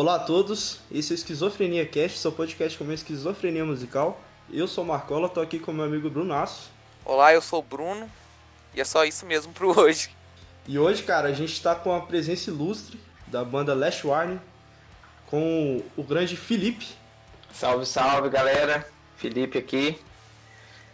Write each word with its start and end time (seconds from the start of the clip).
Olá 0.00 0.14
a 0.14 0.18
todos, 0.18 0.78
esse 0.90 1.12
é 1.12 1.14
o 1.14 1.14
Esquizofrenia 1.14 1.84
Cast, 1.84 2.20
seu 2.20 2.32
podcast 2.32 2.78
com 2.78 2.90
esquizofrenia 2.90 3.66
musical. 3.66 4.18
Eu 4.50 4.66
sou 4.66 4.82
o 4.82 4.86
Marcola, 4.86 5.28
tô 5.28 5.42
aqui 5.42 5.58
com 5.58 5.74
meu 5.74 5.84
amigo 5.84 6.08
Brunaço. 6.08 6.70
Olá, 7.04 7.34
eu 7.34 7.42
sou 7.42 7.58
o 7.58 7.62
Bruno 7.62 8.10
e 8.74 8.80
é 8.80 8.84
só 8.86 9.04
isso 9.04 9.26
mesmo 9.26 9.52
pro 9.52 9.78
hoje. 9.78 10.08
E 10.66 10.78
hoje, 10.78 11.02
cara, 11.02 11.28
a 11.28 11.34
gente 11.34 11.62
tá 11.62 11.74
com 11.74 11.94
a 11.94 12.00
presença 12.00 12.48
ilustre 12.48 12.98
da 13.26 13.44
banda 13.44 13.74
Last 13.74 14.06
Warning, 14.06 14.40
com 15.26 15.82
o 15.94 16.02
grande 16.02 16.34
Felipe. 16.34 16.88
Salve, 17.52 17.84
salve 17.84 18.30
galera, 18.30 18.88
Felipe 19.18 19.58
aqui. 19.58 20.00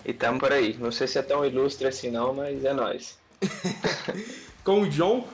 E 0.05 0.13
tamo 0.13 0.41
por 0.41 0.53
aí. 0.53 0.77
Não 0.81 0.91
sei 0.91 1.07
se 1.07 1.17
é 1.17 1.23
tão 1.23 1.47
ilustre 1.47 1.87
assim 1.87 2.11
não, 2.11 2.35
mas 2.35 2.65
é 2.65 2.73
nóis. 2.73 3.17
com 4.65 4.81
o 4.81 4.89
John. 4.89 5.25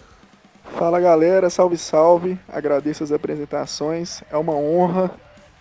Fala 0.64 1.00
galera, 1.00 1.50
salve 1.50 1.76
salve, 1.76 2.38
agradeço 2.48 3.04
as 3.04 3.12
apresentações, 3.12 4.22
é 4.30 4.36
uma 4.36 4.54
honra, 4.54 5.10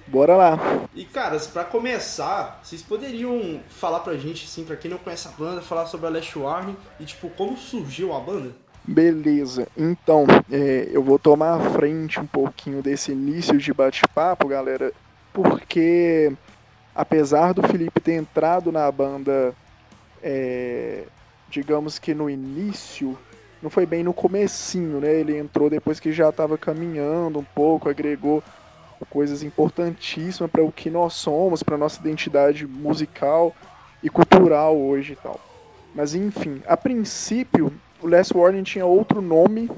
bora 0.08 0.36
lá. 0.36 0.60
E 0.94 1.06
caras, 1.06 1.48
para 1.48 1.64
começar, 1.64 2.60
vocês 2.64 2.82
poderiam 2.82 3.60
falar 3.70 4.02
pra 4.02 4.16
gente, 4.16 4.46
assim, 4.46 4.64
pra 4.64 4.76
quem 4.76 4.90
não 4.90 4.98
conhece 4.98 5.28
a 5.28 5.32
banda, 5.32 5.62
falar 5.62 5.86
sobre 5.88 6.08
a 6.08 6.10
Last 6.10 6.38
Warning 6.38 6.78
e 7.00 7.06
tipo, 7.06 7.30
como 7.30 7.58
surgiu 7.58 8.14
a 8.16 8.20
banda? 8.20 8.52
Beleza, 8.84 9.68
então 9.78 10.26
é, 10.52 10.90
eu 10.92 11.04
vou 11.04 11.20
tomar 11.20 11.56
a 11.56 11.70
frente 11.72 12.20
um 12.20 12.26
pouquinho 12.26 12.82
desse 12.82 13.12
início 13.12 13.58
de 13.58 13.72
bate-papo, 13.72 14.48
galera, 14.48 14.92
porque 15.32 16.34
apesar 16.96 17.54
do 17.54 17.62
Felipe 17.64 18.00
ter 18.00 18.14
entrado 18.14 18.72
na 18.72 18.92
banda, 18.92 19.54
é, 20.22 21.04
digamos 21.50 22.00
que 22.00 22.14
no 22.14 22.30
início, 22.30 23.18
não 23.62 23.70
foi 23.70 23.86
bem 23.86 24.04
no 24.04 24.14
comecinho, 24.14 25.00
né? 25.00 25.14
Ele 25.14 25.38
entrou 25.38 25.70
depois 25.70 26.00
que 26.00 26.12
já 26.12 26.30
estava 26.30 26.58
caminhando 26.58 27.40
um 27.40 27.44
pouco, 27.44 27.90
agregou 27.90 28.44
coisas 29.10 29.44
importantíssimas 29.44 30.50
para 30.50 30.64
o 30.64 30.72
que 30.72 30.90
nós 30.90 31.14
somos, 31.14 31.64
para 31.64 31.78
nossa 31.78 32.00
identidade 32.00 32.68
musical 32.68 33.56
e 34.02 34.10
cultural 34.10 34.78
hoje 34.78 35.14
e 35.14 35.16
tal. 35.16 35.40
Mas 35.94 36.16
enfim, 36.16 36.62
a 36.68 36.78
princípio, 36.78 37.74
o 38.02 38.08
Last 38.08 38.36
Warning 38.36 38.64
tinha 38.64 38.86
outro 38.86 39.22
nome, 39.22 39.70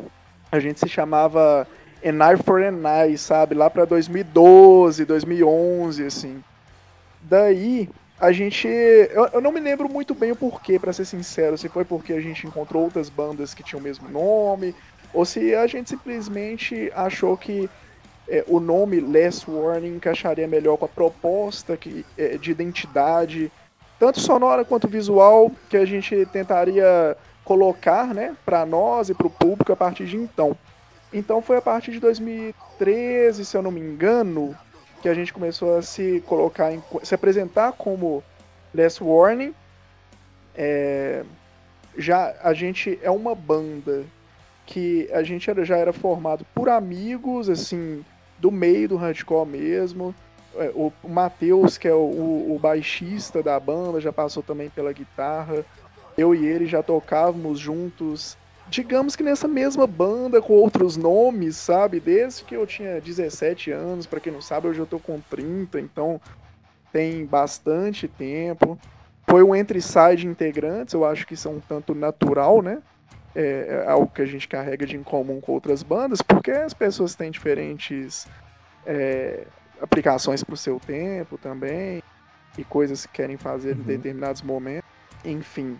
a 0.51 0.59
gente 0.59 0.79
se 0.79 0.87
chamava 0.87 1.67
An 2.05 2.29
Eye 2.29 2.37
for 2.37 2.61
an 2.61 2.81
Eye, 2.85 3.17
sabe? 3.17 3.55
Lá 3.55 3.69
para 3.69 3.85
2012, 3.85 5.05
2011, 5.05 6.05
assim. 6.05 6.43
Daí, 7.21 7.89
a 8.23 8.31
gente. 8.31 8.65
Eu, 8.67 9.27
eu, 9.33 9.41
não 9.41 9.51
me 9.51 9.59
lembro 9.59 9.89
muito 9.89 10.15
bem 10.15 10.31
o 10.31 10.35
porquê, 10.35 10.79
para 10.79 10.93
ser 10.93 11.03
sincero. 11.03 11.57
Se 11.57 11.67
foi 11.67 11.83
porque 11.83 12.13
a 12.13 12.21
gente 12.21 12.47
encontrou 12.47 12.83
outras 12.83 13.09
bandas 13.09 13.53
que 13.53 13.61
tinham 13.61 13.81
o 13.81 13.83
mesmo 13.83 14.07
nome, 14.07 14.73
ou 15.13 15.25
se 15.25 15.53
a 15.53 15.67
gente 15.67 15.89
simplesmente 15.89 16.89
achou 16.95 17.35
que 17.35 17.69
é, 18.29 18.45
o 18.47 18.61
nome 18.61 19.01
Last 19.01 19.51
Warning 19.51 19.95
encaixaria 19.95 20.47
melhor 20.47 20.77
com 20.77 20.85
a 20.85 20.87
proposta 20.87 21.75
que, 21.75 22.05
é, 22.17 22.37
de 22.37 22.51
identidade, 22.51 23.51
tanto 23.99 24.21
sonora 24.21 24.63
quanto 24.63 24.87
visual, 24.87 25.51
que 25.69 25.75
a 25.75 25.83
gente 25.83 26.25
tentaria 26.27 27.17
colocar 27.43 28.13
né, 28.13 28.37
para 28.45 28.65
nós 28.65 29.09
e 29.09 29.13
para 29.13 29.27
o 29.27 29.29
público 29.29 29.73
a 29.73 29.75
partir 29.75 30.05
de 30.05 30.15
então. 30.15 30.55
Então 31.11 31.41
foi 31.41 31.57
a 31.57 31.61
partir 31.61 31.91
de 31.91 31.99
2013, 31.99 33.43
se 33.43 33.57
eu 33.57 33.61
não 33.61 33.69
me 33.69 33.81
engano, 33.81 34.55
que 35.03 35.09
a 35.09 35.13
gente 35.13 35.33
começou 35.33 35.77
a 35.77 35.81
se 35.81 36.23
colocar, 36.25 36.71
em, 36.71 36.81
se 37.03 37.13
apresentar 37.13 37.73
como 37.73 38.23
Last 38.73 39.03
Warning. 39.03 39.53
É, 40.55 41.25
já 41.97 42.33
a 42.41 42.53
gente 42.53 42.97
é 43.03 43.11
uma 43.11 43.35
banda 43.35 44.05
que 44.65 45.09
a 45.11 45.21
gente 45.21 45.49
era, 45.49 45.65
já 45.65 45.75
era 45.75 45.91
formado 45.91 46.45
por 46.55 46.69
amigos, 46.69 47.49
assim, 47.49 48.01
do 48.39 48.49
meio 48.49 48.87
do 48.87 48.95
hardcore 48.95 49.45
mesmo. 49.45 50.15
É, 50.55 50.71
o, 50.73 50.93
Matheus, 51.03 51.77
que 51.77 51.89
é 51.89 51.93
o, 51.93 51.97
o, 51.97 52.55
o, 52.55 52.59
baixista 52.59 53.43
da 53.43 53.59
banda, 53.59 53.99
já 53.99 54.13
passou 54.13 54.41
também 54.41 54.69
pela 54.69 54.93
guitarra. 54.93 55.65
Eu 56.17 56.33
e 56.33 56.45
ele 56.45 56.65
já 56.65 56.81
tocávamos 56.81 57.59
juntos 57.59 58.37
digamos 58.69 59.15
que 59.15 59.23
nessa 59.23 59.47
mesma 59.47 59.85
banda 59.85 60.41
com 60.41 60.53
outros 60.53 60.97
nomes, 60.97 61.57
sabe? 61.57 61.99
Desde 61.99 62.43
que 62.43 62.55
eu 62.55 62.65
tinha 62.65 62.99
17 62.99 63.71
anos, 63.71 64.05
para 64.05 64.19
quem 64.19 64.33
não 64.33 64.41
sabe, 64.41 64.67
hoje 64.67 64.79
eu 64.79 64.85
tô 64.85 64.99
com 64.99 65.19
30, 65.29 65.79
então 65.79 66.19
tem 66.91 67.25
bastante 67.25 68.07
tempo. 68.07 68.77
Foi 69.27 69.41
um 69.43 69.55
entre-sai 69.55 70.15
de 70.15 70.27
integrantes, 70.27 70.93
eu 70.93 71.05
acho 71.05 71.25
que 71.25 71.33
isso 71.33 71.47
é 71.47 71.51
um 71.51 71.59
tanto 71.59 71.95
natural, 71.95 72.61
né? 72.61 72.81
É, 73.35 73.83
é 73.85 73.89
algo 73.89 74.07
que 74.07 74.21
a 74.21 74.25
gente 74.25 74.47
carrega 74.47 74.85
de 74.85 74.95
em 74.95 75.03
comum 75.03 75.41
com 75.41 75.53
outras 75.53 75.81
bandas, 75.81 76.21
porque 76.21 76.51
as 76.51 76.73
pessoas 76.73 77.15
têm 77.15 77.31
diferentes 77.31 78.27
é, 78.85 79.45
aplicações 79.81 80.43
para 80.43 80.53
o 80.53 80.57
seu 80.57 80.79
tempo 80.79 81.37
também, 81.37 82.03
e 82.57 82.63
coisas 82.63 83.05
que 83.05 83.13
querem 83.13 83.37
fazer 83.37 83.75
uhum. 83.75 83.81
em 83.81 83.83
determinados 83.83 84.41
momentos. 84.41 84.87
Enfim, 85.25 85.79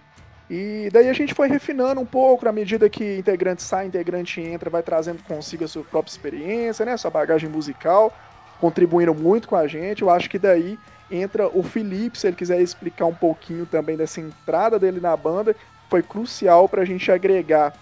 e 0.50 0.90
daí 0.92 1.10
a 1.10 1.14
gente 1.14 1.34
foi 1.34 1.48
refinando 1.48 2.02
um 2.02 2.06
pouco, 2.06 2.46
na 2.46 2.52
medida 2.52 2.90
que 2.90 3.18
integrante 3.18 3.64
sai, 3.64 3.88
integrante 3.88 4.42
entra, 4.42 4.70
vai 4.70 4.84
trazendo 4.84 5.24
consigo 5.24 5.64
a 5.64 5.68
sua 5.68 5.84
própria 5.84 6.12
experiência, 6.12 6.86
né, 6.86 6.98
sua 6.98 7.10
bagagem 7.10 7.50
musical, 7.50 8.14
contribuindo 8.60 9.14
muito 9.14 9.48
com 9.48 9.56
a 9.56 9.68
gente. 9.68 10.02
Eu 10.02 10.10
acho 10.10 10.30
que 10.30 10.38
daí 10.38 10.78
entra 11.10 11.48
o 11.48 11.64
Felipe, 11.64 12.18
se 12.18 12.28
ele 12.28 12.36
quiser 12.36 12.62
explicar 12.62 13.06
um 13.06 13.14
pouquinho 13.14 13.66
também 13.66 13.96
dessa 13.96 14.20
entrada 14.20 14.78
dele 14.78 15.00
na 15.00 15.16
banda, 15.16 15.56
foi 15.90 16.02
crucial 16.02 16.68
para 16.68 16.82
a 16.82 16.86
gente 16.86 17.12
agregar 17.12 17.74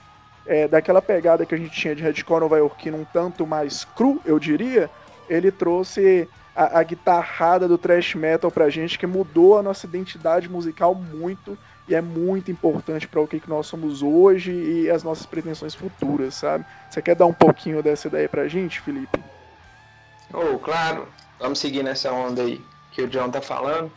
é, 0.46 0.68
daquela 0.68 1.02
pegada 1.02 1.46
que 1.46 1.56
a 1.56 1.58
gente 1.58 1.72
tinha 1.72 1.96
de 1.96 2.04
hardcore 2.04 2.42
nova-iorquino 2.42 2.98
um 2.98 3.06
tanto 3.06 3.46
mais 3.46 3.86
cru, 3.86 4.22
eu 4.26 4.38
diria, 4.38 4.90
ele 5.30 5.52
trouxe 5.52 6.28
a, 6.56 6.80
a 6.80 6.84
guitarrada 6.84 7.68
do 7.68 7.78
thrash 7.78 8.16
metal 8.16 8.52
pra 8.52 8.70
gente, 8.70 9.00
que 9.00 9.08
mudou 9.08 9.58
a 9.58 9.64
nossa 9.64 9.86
identidade 9.86 10.50
musical 10.50 10.94
muito 10.94 11.58
e 11.92 11.96
é 11.96 12.02
muito 12.02 12.50
importante 12.50 13.06
para 13.06 13.20
o 13.20 13.28
que, 13.28 13.38
que 13.38 13.50
nós 13.50 13.68
somos 13.68 14.02
hoje 14.02 14.52
e 14.52 14.90
as 14.90 15.04
nossas 15.04 15.26
pretensões 15.26 15.76
futuras, 15.76 16.36
sabe? 16.36 16.66
Você 16.90 17.02
quer 17.02 17.16
dar 17.16 17.26
um 17.26 17.34
pouquinho 17.34 17.84
dessa 17.84 18.08
ideia 18.08 18.30
pra 18.30 18.48
gente, 18.48 18.80
Felipe? 18.80 19.20
Oh, 20.34 20.58
claro. 20.58 21.06
Vamos 21.38 21.60
seguir 21.60 21.84
nessa 21.84 22.10
onda 22.14 22.44
aí 22.44 22.62
que 22.94 23.02
o 23.02 23.10
John 23.10 23.30
tá 23.30 23.42
falando. 23.42 23.92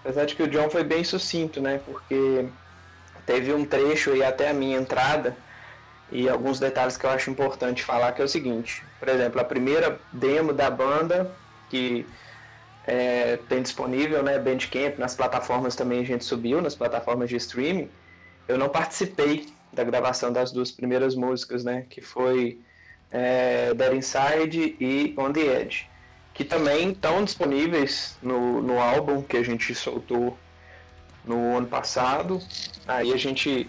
Apesar 0.00 0.24
de 0.24 0.34
que 0.34 0.42
o 0.42 0.48
John 0.48 0.68
foi 0.68 0.82
bem 0.82 1.04
sucinto, 1.04 1.60
né? 1.60 1.80
Porque 1.86 2.48
teve 3.24 3.52
um 3.52 3.64
trecho 3.64 4.10
aí 4.10 4.24
até 4.24 4.50
a 4.50 4.54
minha 4.54 4.76
entrada 4.76 5.36
e 6.10 6.28
alguns 6.28 6.58
detalhes 6.58 6.96
que 6.96 7.06
eu 7.06 7.10
acho 7.10 7.30
importante 7.30 7.84
falar, 7.84 8.10
que 8.12 8.20
é 8.20 8.24
o 8.24 8.28
seguinte. 8.28 8.82
Por 8.98 9.08
exemplo, 9.08 9.40
a 9.40 9.44
primeira 9.44 10.00
demo 10.12 10.52
da 10.52 10.68
banda, 10.68 11.30
que 11.70 12.04
é, 12.86 13.36
tem 13.48 13.62
disponível, 13.62 14.22
né, 14.22 14.38
Bandcamp, 14.38 14.98
nas 14.98 15.14
plataformas 15.14 15.76
também 15.76 16.00
a 16.00 16.04
gente 16.04 16.24
subiu, 16.24 16.60
nas 16.60 16.74
plataformas 16.74 17.28
de 17.28 17.36
streaming. 17.36 17.88
Eu 18.48 18.58
não 18.58 18.68
participei 18.68 19.52
da 19.72 19.84
gravação 19.84 20.32
das 20.32 20.52
duas 20.52 20.70
primeiras 20.70 21.14
músicas, 21.14 21.64
né, 21.64 21.86
que 21.88 22.00
foi 22.00 22.58
é, 23.10 23.72
Dead 23.74 23.94
Inside 23.94 24.76
e 24.80 25.14
On 25.16 25.32
The 25.32 25.60
Edge, 25.60 25.88
que 26.34 26.44
também 26.44 26.90
estão 26.90 27.24
disponíveis 27.24 28.18
no, 28.22 28.60
no 28.60 28.80
álbum 28.80 29.22
que 29.22 29.36
a 29.36 29.42
gente 29.42 29.74
soltou 29.74 30.36
no 31.24 31.56
ano 31.56 31.66
passado. 31.66 32.40
Aí 32.86 33.12
a 33.12 33.16
gente 33.16 33.68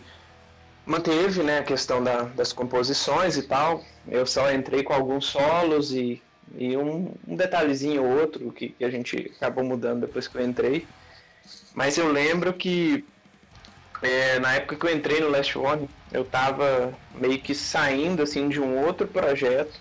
manteve 0.85 1.43
né, 1.43 1.59
a 1.59 1.63
questão 1.63 2.03
da, 2.03 2.23
das 2.23 2.51
composições 2.51 3.37
e 3.37 3.43
tal. 3.43 3.83
Eu 4.07 4.25
só 4.25 4.51
entrei 4.51 4.83
com 4.83 4.93
alguns 4.93 5.25
solos 5.25 5.93
e 5.93 6.21
e 6.55 6.77
um, 6.77 7.13
um 7.27 7.35
detalhezinho 7.35 8.03
ou 8.03 8.19
outro 8.19 8.51
que, 8.51 8.69
que, 8.69 8.83
a 8.83 8.89
gente 8.89 9.31
acabou 9.37 9.63
mudando 9.63 10.01
depois 10.01 10.27
que 10.27 10.37
eu 10.37 10.45
entrei. 10.45 10.87
Mas 11.73 11.97
eu 11.97 12.11
lembro 12.11 12.53
que 12.53 13.03
é, 14.01 14.39
na 14.39 14.55
época 14.55 14.75
que 14.75 14.85
eu 14.85 14.95
entrei 14.95 15.19
no 15.19 15.29
Last 15.29 15.57
One, 15.57 15.89
eu 16.11 16.21
estava 16.21 16.93
meio 17.15 17.39
que 17.39 17.55
saindo 17.55 18.21
assim 18.21 18.49
de 18.49 18.59
um 18.59 18.77
outro 18.85 19.07
projeto 19.07 19.79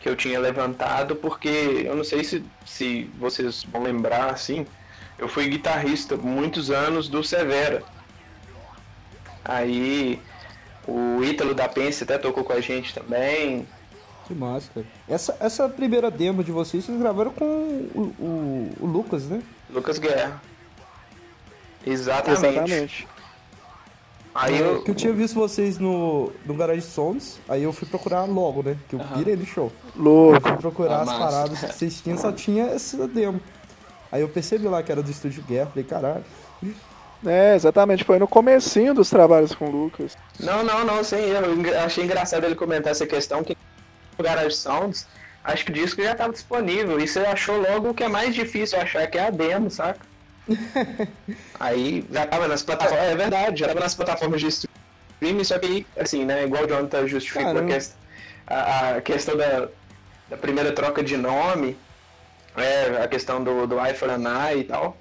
que 0.00 0.08
eu 0.08 0.16
tinha 0.16 0.38
levantado, 0.38 1.16
porque 1.16 1.48
eu 1.84 1.94
não 1.94 2.04
sei 2.04 2.24
se, 2.24 2.44
se 2.64 3.10
vocês 3.18 3.64
vão 3.64 3.82
lembrar 3.82 4.30
assim, 4.30 4.66
eu 5.18 5.28
fui 5.28 5.48
guitarrista 5.48 6.16
muitos 6.16 6.70
anos 6.70 7.08
do 7.08 7.22
Severa. 7.22 7.82
Aí 9.44 10.20
o 10.86 11.22
Ítalo 11.24 11.54
da 11.54 11.68
Pense 11.68 12.04
até 12.04 12.18
tocou 12.18 12.44
com 12.44 12.52
a 12.52 12.60
gente 12.60 12.94
também. 12.94 13.66
Que 14.26 14.34
massa, 14.34 14.70
cara. 14.74 14.86
Essa, 15.08 15.36
essa 15.38 15.68
primeira 15.68 16.10
demo 16.10 16.42
de 16.42 16.50
vocês, 16.50 16.84
vocês 16.84 16.98
gravaram 16.98 17.30
com 17.30 17.44
o, 17.44 18.14
o, 18.18 18.70
o 18.80 18.86
Lucas, 18.86 19.24
né? 19.24 19.40
Lucas 19.70 19.98
Guerra. 19.98 20.42
Exatamente. 21.86 22.46
Exatamente. 22.46 23.08
Aí 24.34 24.58
eu... 24.58 24.82
Que 24.82 24.90
eu 24.90 24.94
tinha 24.94 25.12
visto 25.12 25.34
vocês 25.34 25.78
no, 25.78 26.32
no 26.44 26.54
Garage 26.54 26.82
Sons, 26.82 27.38
aí 27.48 27.62
eu 27.62 27.72
fui 27.72 27.86
procurar 27.86 28.24
logo, 28.24 28.62
né? 28.62 28.76
Que 28.88 28.96
eu 28.96 29.00
uhum. 29.00 29.08
pirei 29.16 29.36
no 29.36 29.46
show. 29.46 29.72
Louco. 29.94 30.36
Eu 30.36 30.40
fui 30.40 30.56
procurar 30.56 30.96
ah, 30.96 31.02
as 31.02 31.18
paradas 31.18 31.58
que 31.60 31.72
vocês 31.72 32.00
tinham, 32.00 32.18
só 32.18 32.32
tinha 32.32 32.64
essa 32.64 33.06
demo. 33.06 33.40
Aí 34.10 34.20
eu 34.20 34.28
percebi 34.28 34.66
lá 34.66 34.82
que 34.82 34.90
era 34.90 35.02
do 35.02 35.10
Estúdio 35.10 35.42
Guerra, 35.44 35.70
falei, 35.70 35.84
caralho. 35.84 36.24
É, 37.24 37.54
exatamente, 37.54 38.04
foi 38.04 38.18
no 38.18 38.28
comecinho 38.28 38.92
dos 38.92 39.08
trabalhos 39.08 39.54
com 39.54 39.66
o 39.66 39.70
Lucas. 39.70 40.16
Não, 40.38 40.62
não, 40.62 40.84
não, 40.84 41.02
sim, 41.02 41.16
eu 41.16 41.80
achei 41.80 42.04
engraçado 42.04 42.44
ele 42.44 42.54
comentar 42.54 42.92
essa 42.92 43.06
questão 43.06 43.42
que 43.42 43.56
Garage 44.22 44.56
Sounds, 44.56 45.06
acho 45.44 45.64
que 45.64 45.70
o 45.70 45.74
disco 45.74 46.02
já 46.02 46.12
estava 46.12 46.32
disponível. 46.32 47.00
E 47.00 47.06
você 47.06 47.20
achou 47.20 47.60
logo 47.60 47.90
o 47.90 47.94
que 47.94 48.04
é 48.04 48.08
mais 48.08 48.34
difícil 48.34 48.80
achar, 48.80 49.06
que 49.06 49.18
é 49.18 49.26
a 49.26 49.30
demo, 49.30 49.70
saca? 49.70 50.00
aí 51.58 52.04
já 52.10 52.24
estava 52.24 52.48
nas 52.48 52.62
plataformas. 52.62 53.06
É 53.06 53.16
verdade, 53.16 53.60
já 53.60 53.66
estava 53.66 53.80
nas 53.80 53.94
plataformas 53.94 54.40
de 54.40 54.48
streaming, 54.48 55.44
só 55.44 55.58
que 55.58 55.86
assim, 55.98 56.24
né? 56.24 56.44
Igual 56.44 56.64
o 56.64 56.68
Jonathan 56.68 57.06
justificou 57.06 57.58
a, 57.58 57.64
quest 57.64 57.92
a, 58.46 58.90
a, 58.96 59.00
questão 59.00 59.36
da, 59.36 59.68
da 60.28 60.36
primeira 60.36 60.72
troca 60.72 61.02
de 61.02 61.16
nome, 61.16 61.76
é, 62.56 63.02
a 63.02 63.08
questão 63.08 63.42
do, 63.42 63.66
do 63.66 63.84
iPhone 63.84 64.24
e 64.56 64.64
tal. 64.64 64.96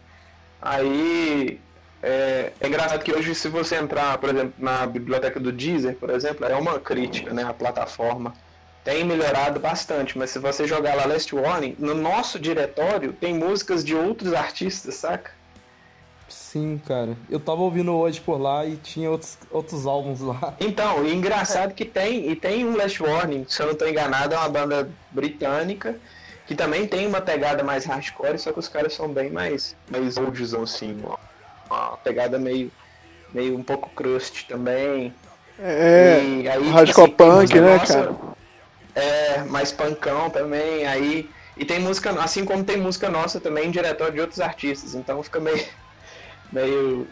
Aí 0.62 1.60
é, 2.08 2.52
é, 2.60 2.68
engraçado 2.68 3.04
que 3.04 3.12
hoje, 3.12 3.34
se 3.34 3.48
você 3.48 3.78
entrar, 3.78 4.20
por 4.20 4.30
exemplo, 4.30 4.54
na 4.60 4.86
biblioteca 4.86 5.40
do 5.40 5.52
Deezer, 5.52 5.96
por 5.96 6.12
exemplo, 6.12 6.46
é 6.46 6.56
uma 6.56 6.80
crítica 6.80 7.34
né, 7.34 7.44
à 7.44 7.52
plataforma. 7.52 8.32
Tem 8.86 9.04
melhorado 9.04 9.60
bastante, 9.60 10.18
mas 10.18 10.30
se 10.30 10.40
você 10.40 10.66
jogar 10.66 10.96
lá 10.96 11.06
Last 11.06 11.36
Warning, 11.36 11.76
no 11.78 11.94
nosso 11.94 12.40
diretório 12.40 13.12
tem 13.12 13.34
músicas 13.34 13.84
de 13.84 13.94
outros 13.94 14.34
artistas, 14.34 14.96
saca? 14.96 15.32
Sim, 16.30 16.82
cara. 16.88 17.18
Eu 17.30 17.40
tava 17.40 17.62
ouvindo 17.62 17.94
hoje 17.94 18.22
por 18.22 18.40
lá 18.40 18.66
e 18.66 18.78
tinha 18.78 19.12
outros, 19.12 19.38
outros 19.52 19.86
álbuns 19.86 20.22
lá. 20.22 20.56
Então, 20.62 21.06
e 21.06 21.14
engraçado 21.14 21.74
que 21.74 21.84
tem, 21.84 22.32
e 22.32 22.36
tem 22.36 22.66
um 22.66 22.78
Last 22.78 23.04
Warning, 23.04 23.46
se 23.50 23.62
eu 23.62 23.68
não 23.68 23.76
tô 23.76 23.86
enganado, 23.86 24.34
é 24.34 24.38
uma 24.38 24.50
banda 24.50 24.90
britânica, 25.12 25.98
que 26.48 26.56
também 26.56 26.88
tem 26.88 27.06
uma 27.06 27.20
pegada 27.20 27.64
mais 27.64 27.84
hardcore, 27.86 28.40
só 28.40 28.54
que 28.54 28.60
os 28.60 28.70
caras 28.70 28.94
são 28.94 29.12
bem 29.12 29.30
mais, 29.30 29.76
mais 29.92 30.16
oldzão 30.16 30.64
assim, 30.64 30.98
ó 31.04 31.18
uma 31.70 31.98
pegada 31.98 32.38
meio, 32.38 32.72
meio 33.34 33.58
um 33.58 33.64
pouco 33.64 33.90
crust 33.90 34.48
também. 34.48 35.14
É, 35.60 36.20
e 36.22 36.50
aí, 36.50 36.70
hardcore 36.70 36.86
tipo, 36.86 37.02
assim, 37.02 37.12
punk, 37.12 37.60
né, 37.60 37.78
nossa, 37.78 37.94
cara? 37.94 38.35
É, 38.95 39.44
mais 39.44 39.71
punkão 39.71 40.30
também, 40.30 40.86
aí... 40.86 41.30
E 41.57 41.63
tem 41.63 41.80
música, 41.80 42.12
assim 42.21 42.44
como 42.44 42.65
tem 42.65 42.77
música 42.77 43.09
nossa 43.09 43.39
também, 43.39 43.71
diretor 43.71 44.12
de 44.12 44.19
outros 44.19 44.42
artistas, 44.42 44.94
então 44.94 45.24
fica 45.24 45.39
meio, 45.39 45.65
meio, 46.51 47.07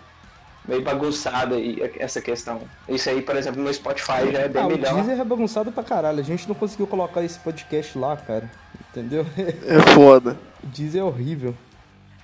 meio 0.68 0.82
bagunçada 0.82 1.56
aí 1.56 1.78
essa 1.98 2.22
questão. 2.22 2.62
Isso 2.90 3.10
aí, 3.10 3.22
por 3.22 3.38
exemplo, 3.38 3.62
no 3.62 3.74
Spotify 3.74 4.32
já 4.34 4.40
é 4.40 4.50
bem 4.50 4.64
ah, 4.64 4.68
melhor. 4.68 4.94
O 4.94 4.96
Deezer 4.98 5.20
é 5.22 5.24
bagunçado 5.24 5.72
pra 5.72 5.82
caralho, 5.82 6.20
a 6.20 6.24
gente 6.24 6.46
não 6.46 6.56
conseguiu 6.56 6.88
colocar 6.88 7.24
esse 7.24 7.40
podcast 7.40 7.98
lá, 7.98 8.18
cara, 8.18 8.52
entendeu? 8.90 9.26
É 9.38 9.94
foda. 9.94 10.38
O 10.64 10.68
Deezer 10.68 11.02
é 11.02 11.04
horrível. 11.04 11.54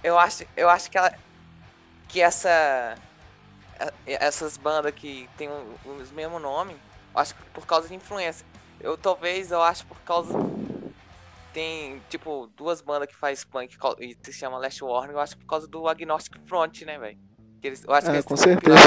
Eu 0.01 0.17
acho, 0.17 0.45
eu 0.55 0.69
acho 0.69 0.89
que 0.89 0.97
ela, 0.97 1.11
que 2.07 2.21
essa 2.21 2.95
essas 4.05 4.57
bandas 4.57 4.93
que 4.93 5.29
tem 5.37 5.47
o, 5.47 5.51
o 5.85 6.13
mesmo 6.13 6.39
nome, 6.39 6.75
acho 7.15 7.35
que 7.35 7.41
por 7.53 7.65
causa 7.65 7.87
de 7.87 7.95
influência. 7.95 8.45
Eu 8.79 8.97
talvez 8.97 9.51
eu 9.51 9.61
acho 9.61 9.85
por 9.85 9.99
causa 10.01 10.33
tem 11.53 12.01
tipo 12.09 12.49
duas 12.55 12.81
bandas 12.81 13.07
que 13.07 13.15
faz 13.15 13.43
punk 13.43 13.75
e 13.99 14.15
se 14.21 14.33
chama 14.33 14.57
Last 14.57 14.83
Warning, 14.83 15.13
eu 15.13 15.19
acho 15.19 15.37
por 15.37 15.45
causa 15.45 15.67
do 15.67 15.87
Agnostic 15.87 16.37
Front, 16.45 16.81
né, 16.83 16.97
velho? 16.97 17.17
Eu 17.63 17.93
acho 17.93 18.07
é, 18.07 18.11
que 18.11 18.15
eles 18.17 18.25
com 18.25 18.37
certeza. 18.37 18.77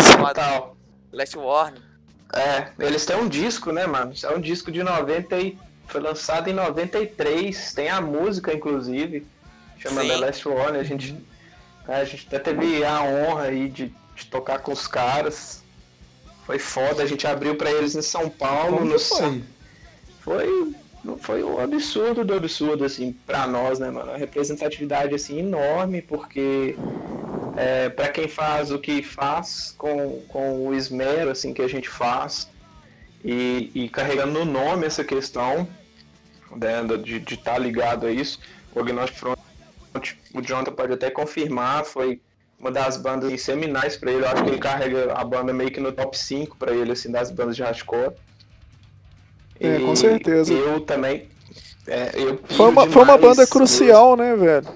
Last 1.12 1.36
Warning. 1.36 1.82
É, 2.34 2.72
eles 2.78 3.04
têm 3.04 3.16
um 3.16 3.28
disco, 3.28 3.70
né, 3.70 3.86
mano? 3.86 4.14
É 4.22 4.30
um 4.30 4.40
disco 4.40 4.72
de 4.72 4.82
90 4.82 5.38
e 5.38 5.58
foi 5.86 6.00
lançado 6.00 6.48
em 6.48 6.54
93, 6.54 7.74
tem 7.74 7.90
a 7.90 8.00
música 8.00 8.54
inclusive, 8.54 9.26
chama 9.78 10.00
The 10.00 10.16
Last 10.16 10.48
Warning, 10.48 10.78
a 10.78 10.82
gente 10.82 11.16
é, 11.86 11.96
a 11.96 12.04
gente 12.04 12.26
até 12.28 12.38
teve 12.38 12.84
a 12.84 13.02
honra 13.02 13.42
aí 13.44 13.68
de, 13.68 13.92
de, 14.14 14.26
tocar 14.26 14.60
com 14.60 14.72
os 14.72 14.86
caras. 14.86 15.62
Foi 16.46 16.58
foda, 16.58 17.02
a 17.02 17.06
gente 17.06 17.26
abriu 17.26 17.56
para 17.56 17.70
eles 17.70 17.94
em 17.94 18.02
São 18.02 18.30
Paulo. 18.30 18.78
Como 18.78 18.92
no 18.92 18.98
foi? 18.98 19.42
Foi, 20.22 20.72
foi 21.18 21.42
um 21.42 21.58
absurdo 21.58 22.24
do 22.24 22.34
absurdo, 22.34 22.84
assim, 22.84 23.12
pra 23.26 23.46
nós, 23.46 23.78
né, 23.78 23.90
mano? 23.90 24.12
A 24.12 24.16
representatividade, 24.16 25.14
assim, 25.14 25.40
enorme, 25.40 26.00
porque 26.00 26.76
é, 27.56 27.88
para 27.88 28.08
quem 28.08 28.28
faz 28.28 28.70
o 28.70 28.78
que 28.78 29.02
faz, 29.02 29.74
com, 29.76 30.22
com 30.28 30.66
o 30.66 30.74
esmero, 30.74 31.30
assim, 31.30 31.52
que 31.52 31.62
a 31.62 31.68
gente 31.68 31.88
faz, 31.88 32.48
e, 33.24 33.70
e 33.74 33.88
carregando 33.88 34.32
no 34.32 34.44
nome 34.44 34.86
essa 34.86 35.04
questão, 35.04 35.68
né, 36.56 36.82
de 37.02 37.16
estar 37.34 37.52
tá 37.52 37.58
ligado 37.58 38.06
a 38.06 38.10
isso, 38.12 38.40
o 38.74 38.80
Agnostic 38.80 39.18
Front 39.18 39.38
o 40.34 40.40
Jonathan 40.40 40.72
pode 40.72 40.92
até 40.92 41.10
confirmar, 41.10 41.84
foi 41.84 42.20
uma 42.58 42.70
das 42.70 42.96
bandas 42.96 43.42
seminais 43.42 43.96
para 43.96 44.10
ele. 44.10 44.24
Eu 44.24 44.28
acho 44.28 44.44
que 44.44 44.50
ele 44.50 44.58
carrega 44.58 45.12
a 45.12 45.24
banda 45.24 45.52
meio 45.52 45.70
que 45.70 45.80
no 45.80 45.92
top 45.92 46.16
5 46.16 46.56
para 46.56 46.72
ele, 46.72 46.92
assim, 46.92 47.10
das 47.10 47.30
bandas 47.30 47.56
de 47.56 47.62
hardcore. 47.62 48.14
É, 49.62 49.78
com 49.78 49.94
certeza. 49.94 50.52
Eu 50.52 50.80
também. 50.80 51.28
É, 51.86 52.10
eu 52.14 52.40
foi, 52.50 52.68
uma, 52.68 52.88
foi 52.88 53.02
uma 53.02 53.18
banda 53.18 53.46
crucial, 53.46 54.16
né, 54.16 54.34
velho? 54.36 54.68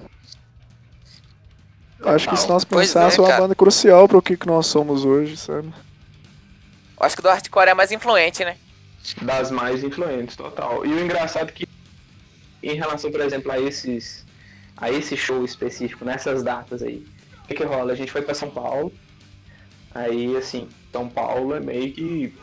Acho 2.03 2.29
que 2.29 2.37
se 2.37 2.47
nós 2.47 2.63
pensássemos, 2.63 3.29
é, 3.29 3.33
uma 3.33 3.41
banda 3.41 3.55
crucial 3.55 4.07
para 4.07 4.17
o 4.17 4.21
que, 4.21 4.37
que 4.37 4.47
nós 4.47 4.67
somos 4.67 5.03
hoje, 5.03 5.35
sabe? 5.35 5.73
Eu 6.99 7.05
acho 7.05 7.15
que 7.15 7.21
do 7.21 7.27
hardcore 7.29 7.69
é 7.69 7.73
mais 7.73 7.91
influente, 7.91 8.45
né? 8.45 8.55
Das 9.21 9.51
mais 9.51 9.83
influentes, 9.83 10.35
total. 10.35 10.85
E 10.85 10.93
o 10.93 11.03
engraçado 11.03 11.49
é 11.49 11.51
que, 11.51 11.67
em 12.63 12.75
relação, 12.75 13.11
por 13.11 13.21
exemplo, 13.21 13.51
a 13.51 13.59
esses 13.59 14.25
a 14.77 14.91
esse 14.91 15.17
show 15.17 15.43
específico, 15.43 16.05
nessas 16.05 16.43
datas 16.43 16.83
aí. 16.83 17.05
O 17.43 17.47
que, 17.47 17.55
que 17.55 17.63
rola? 17.63 17.93
A 17.93 17.95
gente 17.95 18.11
foi 18.11 18.21
para 18.21 18.35
São 18.35 18.49
Paulo, 18.49 18.93
aí 19.93 20.35
assim, 20.37 20.69
São 20.91 21.09
Paulo 21.09 21.55
é 21.55 21.59
meio 21.59 21.91
que 21.91 22.37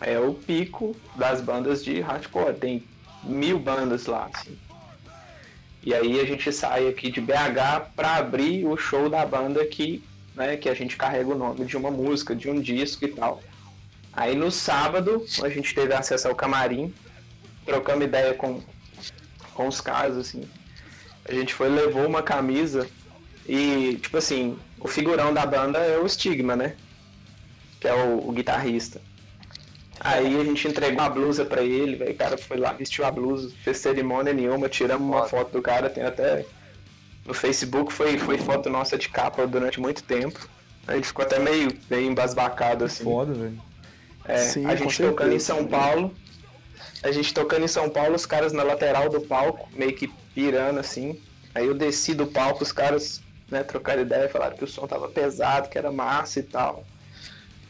é 0.00 0.18
o 0.18 0.34
pico 0.34 0.96
das 1.16 1.40
bandas 1.40 1.84
de 1.84 2.00
hardcore, 2.00 2.54
tem 2.54 2.84
mil 3.22 3.58
bandas 3.58 4.06
lá, 4.06 4.28
assim. 4.32 4.58
E 5.82 5.92
aí 5.94 6.18
a 6.18 6.24
gente 6.24 6.50
sai 6.52 6.88
aqui 6.88 7.10
de 7.10 7.20
BH 7.20 7.92
para 7.94 8.16
abrir 8.16 8.66
o 8.66 8.76
show 8.76 9.08
da 9.08 9.24
banda 9.24 9.64
que, 9.66 10.02
né, 10.34 10.56
que 10.56 10.68
a 10.68 10.74
gente 10.74 10.96
carrega 10.96 11.28
o 11.28 11.38
nome 11.38 11.64
de 11.64 11.76
uma 11.76 11.90
música, 11.90 12.34
de 12.34 12.48
um 12.48 12.60
disco 12.60 13.04
e 13.04 13.08
tal. 13.08 13.42
Aí 14.12 14.34
no 14.34 14.50
sábado 14.50 15.24
a 15.42 15.48
gente 15.48 15.74
teve 15.74 15.92
acesso 15.92 16.28
ao 16.28 16.34
camarim, 16.34 16.92
trocamos 17.66 18.04
ideia 18.04 18.32
com, 18.34 18.62
com 19.52 19.68
os 19.68 19.80
caras, 19.80 20.16
assim, 20.16 20.48
a 21.26 21.32
gente 21.32 21.52
foi 21.52 21.68
levou 21.68 22.06
uma 22.06 22.22
camisa 22.22 22.88
e, 23.46 23.98
tipo 24.00 24.16
assim, 24.16 24.58
o 24.78 24.88
figurão 24.88 25.32
da 25.32 25.44
banda 25.44 25.78
é 25.78 25.98
o 25.98 26.08
Stigma, 26.08 26.54
né? 26.56 26.76
Que 27.80 27.88
é 27.88 27.94
o, 27.94 28.28
o 28.28 28.32
guitarrista. 28.32 29.00
Aí 30.04 30.38
a 30.38 30.44
gente 30.44 30.68
entregou 30.68 31.02
a 31.02 31.08
blusa 31.08 31.46
pra 31.46 31.62
ele, 31.62 31.96
velho. 31.96 32.12
O 32.12 32.14
cara 32.14 32.36
foi 32.36 32.58
lá, 32.58 32.74
vestiu 32.74 33.06
a 33.06 33.10
blusa, 33.10 33.50
fez 33.64 33.78
cerimônia 33.78 34.34
nenhuma, 34.34 34.68
tiramos 34.68 35.08
uma 35.08 35.26
foto 35.26 35.52
do 35.52 35.62
cara, 35.62 35.88
tem 35.88 36.04
até. 36.04 36.44
No 37.24 37.32
Facebook 37.32 37.90
foi, 37.90 38.18
foi 38.18 38.36
foto 38.36 38.68
nossa 38.68 38.98
de 38.98 39.08
capa 39.08 39.46
durante 39.46 39.80
muito 39.80 40.02
tempo. 40.04 40.46
A 40.86 40.94
gente 40.94 41.06
ficou 41.06 41.24
até 41.24 41.38
meio, 41.38 41.74
meio 41.88 42.10
embasbacado, 42.10 42.84
assim. 42.84 43.02
Foda, 43.02 43.32
velho. 43.32 43.58
É, 44.26 44.36
Sim, 44.36 44.66
a 44.66 44.74
gente 44.74 45.02
tocando 45.02 45.32
em 45.32 45.38
São 45.38 45.66
Paulo. 45.66 46.14
A 47.02 47.10
gente 47.10 47.32
tocando 47.32 47.64
em 47.64 47.68
São 47.68 47.88
Paulo, 47.88 48.14
os 48.14 48.26
caras 48.26 48.52
na 48.52 48.62
lateral 48.62 49.08
do 49.08 49.22
palco, 49.22 49.70
meio 49.72 49.94
que 49.94 50.08
pirando 50.34 50.80
assim. 50.80 51.18
Aí 51.54 51.66
eu 51.66 51.74
desci 51.74 52.14
do 52.14 52.26
palco, 52.26 52.62
os 52.62 52.72
caras 52.72 53.22
né, 53.50 53.62
trocaram 53.62 54.02
ideia, 54.02 54.28
falaram 54.28 54.56
que 54.56 54.64
o 54.64 54.68
som 54.68 54.86
tava 54.86 55.08
pesado, 55.08 55.70
que 55.70 55.78
era 55.78 55.90
massa 55.90 56.40
e 56.40 56.42
tal. 56.42 56.84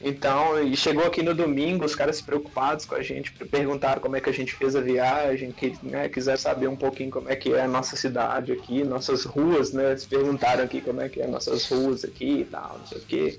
Então, 0.07 0.63
e 0.63 0.77
chegou 0.77 1.07
aqui 1.07 1.23
no 1.23 1.35
domingo, 1.35 1.83
os 1.83 1.95
caras 1.95 2.21
preocupados 2.21 2.85
com 2.85 2.95
a 2.95 3.01
gente, 3.01 3.33
perguntaram 3.33 4.03
como 4.03 4.15
é 4.17 4.21
que 4.21 4.29
a 4.29 4.35
gente 4.35 4.53
fez 4.53 4.77
a 4.77 4.81
viagem, 4.83 5.51
que 5.51 5.75
né, 5.83 6.11
quiser 6.11 6.37
saber 6.37 6.69
um 6.69 6.77
pouquinho 6.77 7.11
como 7.11 7.31
é 7.31 7.35
que 7.35 7.55
é 7.55 7.63
a 7.63 7.69
nossa 7.69 7.97
cidade 7.97 8.53
aqui, 8.53 8.85
nossas 8.85 9.25
ruas, 9.25 9.73
né? 9.73 9.93
Eles 9.93 10.05
perguntaram 10.05 10.63
aqui 10.63 10.83
como 10.83 11.01
é 11.01 11.09
que 11.09 11.23
é 11.23 11.27
nossas 11.27 11.67
ruas 11.67 12.05
aqui 12.05 12.41
e 12.41 12.45
tal, 12.45 12.77
não 12.81 12.87
sei 12.87 12.99
o 12.99 13.01
quê. 13.01 13.39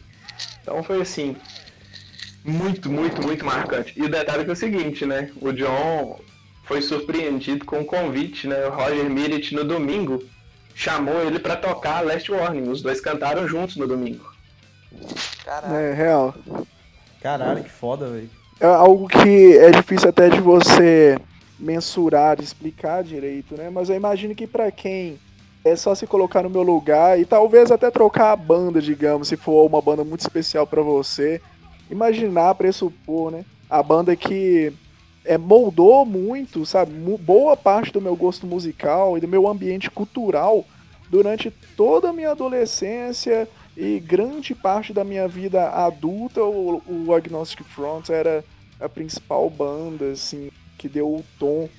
Então 0.64 0.82
foi 0.82 1.02
assim, 1.02 1.36
muito, 2.44 2.90
muito, 2.92 3.22
muito 3.22 3.46
marcante. 3.46 3.94
E 3.96 4.02
o 4.02 4.10
detalhe 4.10 4.44
é, 4.44 4.50
é 4.50 4.52
o 4.52 4.56
seguinte, 4.56 5.06
né? 5.06 5.32
O 5.40 5.52
John, 5.52 6.20
foi 6.64 6.82
surpreendido 6.82 7.64
com 7.64 7.82
um 7.82 7.86
convite, 7.86 8.48
né? 8.48 8.66
O 8.66 8.72
Roger 8.72 9.08
Mirit 9.08 9.54
no 9.54 9.64
domingo 9.64 10.24
chamou 10.74 11.22
ele 11.22 11.38
para 11.38 11.56
tocar 11.56 12.04
Last 12.04 12.32
Warning. 12.32 12.70
Os 12.70 12.82
dois 12.82 13.00
cantaram 13.00 13.48
juntos 13.48 13.76
no 13.76 13.88
domingo. 13.88 14.35
Caralho. 15.44 15.76
É 15.76 15.94
real. 15.94 16.36
Caralho, 17.22 17.64
que 17.64 17.70
foda, 17.70 18.08
velho. 18.10 18.30
É 18.60 18.66
algo 18.66 19.08
que 19.08 19.58
é 19.58 19.72
difícil 19.72 20.10
até 20.10 20.30
de 20.30 20.40
você 20.40 21.20
mensurar, 21.60 22.40
explicar 22.40 23.04
direito, 23.04 23.56
né? 23.56 23.70
Mas 23.70 23.90
eu 23.90 23.96
imagino 23.96 24.36
que 24.36 24.48
para 24.48 24.72
quem 24.72 25.20
é 25.64 25.76
só 25.76 25.96
se 25.96 26.06
colocar 26.06 26.44
no 26.44 26.50
meu 26.50 26.62
lugar 26.62 27.20
e 27.20 27.26
talvez 27.26 27.72
até 27.72 27.90
trocar 27.90 28.32
a 28.32 28.36
banda, 28.36 28.82
digamos, 28.82 29.28
se 29.28 29.36
for 29.36 29.66
uma 29.66 29.82
banda 29.82 30.04
muito 30.04 30.22
especial 30.22 30.68
para 30.68 30.82
você, 30.82 31.42
imaginar, 31.90 32.56
pressupor, 32.56 33.32
né? 33.32 33.44
A 33.70 33.82
banda 33.82 34.16
que 34.16 34.72
é, 35.26 35.38
moldou 35.38 36.06
muito, 36.06 36.66
sabe, 36.66 36.94
boa 37.18 37.58
parte 37.58 37.92
do 37.92 38.02
meu 38.02 38.16
gosto 38.16 38.46
musical 38.46 39.18
e 39.18 39.22
do 39.22 39.28
meu 39.28 39.48
ambiente 39.48 39.90
cultural 39.90 40.64
durante 41.10 41.52
toda 41.76 42.10
a 42.10 42.14
minha 42.14 42.32
adolescência 42.32 43.48
e 43.76 44.00
grande 44.00 44.56
parte 44.56 44.94
da 44.94 45.04
minha 45.04 45.28
vida 45.28 45.70
adulta. 45.70 46.44
O, 46.44 46.82
o 46.88 47.14
Agnostic 47.14 47.66
Front 47.66 48.10
era 48.10 48.44
a 48.80 48.90
principal 48.90 49.50
banda, 49.50 50.12
assim, 50.12 50.50
que 50.78 50.88
deu 50.88 51.08
o 51.08 51.26
tom 51.40 51.70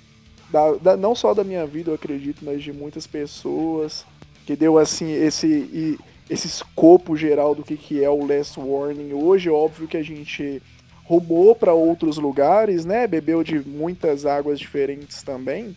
da, 0.50 0.72
da, 0.74 0.96
não 0.96 1.14
só 1.14 1.34
da 1.34 1.44
minha 1.44 1.66
vida, 1.66 1.90
eu 1.90 1.94
acredito, 1.94 2.44
mas 2.44 2.62
de 2.62 2.72
muitas 2.72 3.06
pessoas, 3.06 4.04
que 4.44 4.54
deu 4.54 4.78
assim 4.78 5.12
esse, 5.12 5.98
esse 6.30 6.46
escopo 6.46 7.16
geral 7.16 7.54
do 7.54 7.64
que, 7.64 7.76
que 7.76 8.02
é 8.02 8.08
o 8.08 8.24
Last 8.24 8.58
Warning. 8.58 9.12
Hoje, 9.12 9.50
óbvio 9.50 9.88
que 9.88 9.96
a 9.96 10.02
gente 10.02 10.62
rumou 11.04 11.54
para 11.54 11.72
outros 11.72 12.16
lugares, 12.16 12.84
né? 12.84 13.06
Bebeu 13.06 13.42
de 13.42 13.58
muitas 13.58 14.24
águas 14.24 14.58
diferentes 14.58 15.22
também. 15.22 15.76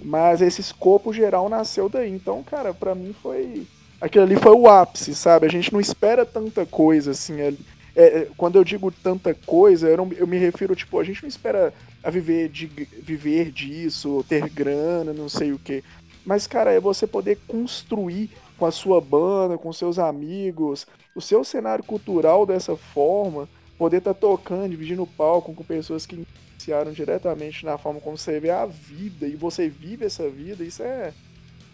Mas 0.00 0.42
esse 0.42 0.60
escopo 0.60 1.12
geral 1.12 1.48
nasceu 1.48 1.88
daí. 1.88 2.10
Então, 2.10 2.42
cara, 2.42 2.74
para 2.74 2.94
mim 2.94 3.14
foi. 3.22 3.66
Aquilo 4.00 4.24
ali 4.24 4.36
foi 4.36 4.52
o 4.52 4.68
ápice, 4.68 5.14
sabe? 5.14 5.46
A 5.46 5.50
gente 5.50 5.72
não 5.72 5.80
espera 5.80 6.26
tanta 6.26 6.66
coisa 6.66 7.12
assim. 7.12 7.40
É, 7.40 7.54
é, 7.96 8.28
quando 8.36 8.56
eu 8.56 8.64
digo 8.64 8.90
tanta 8.90 9.32
coisa, 9.32 9.88
eu, 9.88 9.96
não, 9.96 10.12
eu 10.12 10.26
me 10.26 10.36
refiro, 10.36 10.76
tipo, 10.76 10.98
a 10.98 11.04
gente 11.04 11.22
não 11.22 11.28
espera 11.28 11.72
a 12.02 12.10
viver, 12.10 12.48
de, 12.50 12.66
viver 12.66 13.50
disso, 13.50 14.24
ter 14.28 14.48
grana, 14.50 15.12
não 15.12 15.28
sei 15.28 15.52
o 15.52 15.58
quê. 15.58 15.82
Mas, 16.24 16.46
cara, 16.46 16.72
é 16.72 16.80
você 16.80 17.06
poder 17.06 17.38
construir 17.48 18.30
com 18.58 18.66
a 18.66 18.70
sua 18.70 19.00
banda, 19.00 19.56
com 19.56 19.72
seus 19.72 19.98
amigos, 19.98 20.86
o 21.14 21.20
seu 21.20 21.42
cenário 21.42 21.84
cultural 21.84 22.44
dessa 22.44 22.76
forma, 22.76 23.48
poder 23.78 23.98
estar 23.98 24.14
tá 24.14 24.20
tocando, 24.20 24.70
dividindo 24.70 25.06
palco 25.06 25.54
com 25.54 25.64
pessoas 25.64 26.04
que 26.04 26.16
influenciaram 26.16 26.92
diretamente 26.92 27.64
na 27.64 27.78
forma 27.78 28.00
como 28.00 28.18
você 28.18 28.40
vê 28.40 28.50
a 28.50 28.66
vida 28.66 29.26
e 29.26 29.36
você 29.36 29.68
vive 29.68 30.04
essa 30.04 30.28
vida, 30.28 30.64
isso 30.64 30.82
é 30.82 31.12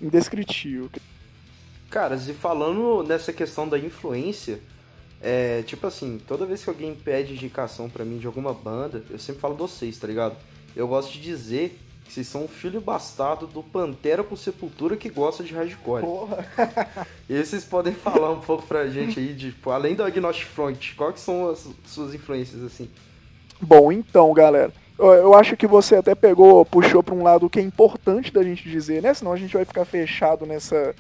indescritível. 0.01 0.91
Cara, 1.93 2.15
e 2.17 2.33
falando 2.33 3.07
nessa 3.07 3.35
questão 3.35 3.69
da 3.69 3.79
influência, 3.79 4.59
é 5.21 5.63
tipo 5.67 5.87
assim, 5.87 6.19
toda 6.27 6.47
vez 6.47 6.65
que 6.65 6.71
alguém 6.71 6.95
pede 6.95 7.35
indicação 7.35 7.91
para 7.91 8.03
mim 8.03 8.17
de 8.17 8.27
alguma 8.27 8.55
banda, 8.55 9.05
eu 9.11 9.19
sempre 9.19 9.43
falo 9.43 9.53
de 9.53 9.61
vocês, 9.61 9.99
tá 9.99 10.07
ligado? 10.07 10.35
Eu 10.75 10.89
gosto 10.89 11.13
de 11.13 11.21
dizer 11.21 11.79
que 12.07 12.11
vocês 12.15 12.27
são 12.27 12.45
um 12.45 12.49
filho 12.49 12.81
bastardo 12.81 13.47
do 13.47 13.63
Pantera 13.63 14.25
com 14.25 14.35
Sepultura 14.35 14.97
que 14.97 15.11
gosta 15.11 15.45
de 15.45 15.53
hardcore. 15.53 16.01
Porra! 16.01 16.47
e 17.29 17.45
vocês 17.45 17.63
podem 17.63 17.93
falar 17.93 18.31
um 18.31 18.41
pouco 18.41 18.67
pra 18.67 18.89
gente 18.89 19.21
aí, 19.21 19.35
de, 19.35 19.53
tipo, 19.53 19.69
além 19.71 19.95
do 19.95 20.03
Agnostic 20.03 20.49
Front, 20.49 20.95
quais 20.97 21.21
são 21.21 21.51
as 21.51 21.69
suas 21.85 22.15
influências, 22.15 22.63
assim? 22.63 22.89
Bom, 23.61 23.93
então, 23.93 24.33
galera, 24.33 24.73
eu 24.99 25.35
acho 25.35 25.59
que 25.59 25.67
você 25.67 25.97
até 25.97 26.15
pegou, 26.15 26.65
puxou 26.65 27.03
para 27.03 27.15
um 27.15 27.23
lado 27.23 27.51
que 27.51 27.59
é 27.59 27.63
importante 27.63 28.33
da 28.33 28.43
gente 28.43 28.67
dizer, 28.67 29.03
né? 29.03 29.13
Senão 29.13 29.33
a 29.33 29.37
gente 29.37 29.53
vai 29.53 29.67
ficar 29.67 29.85
fechado 29.85 30.47
nessa, 30.47 30.95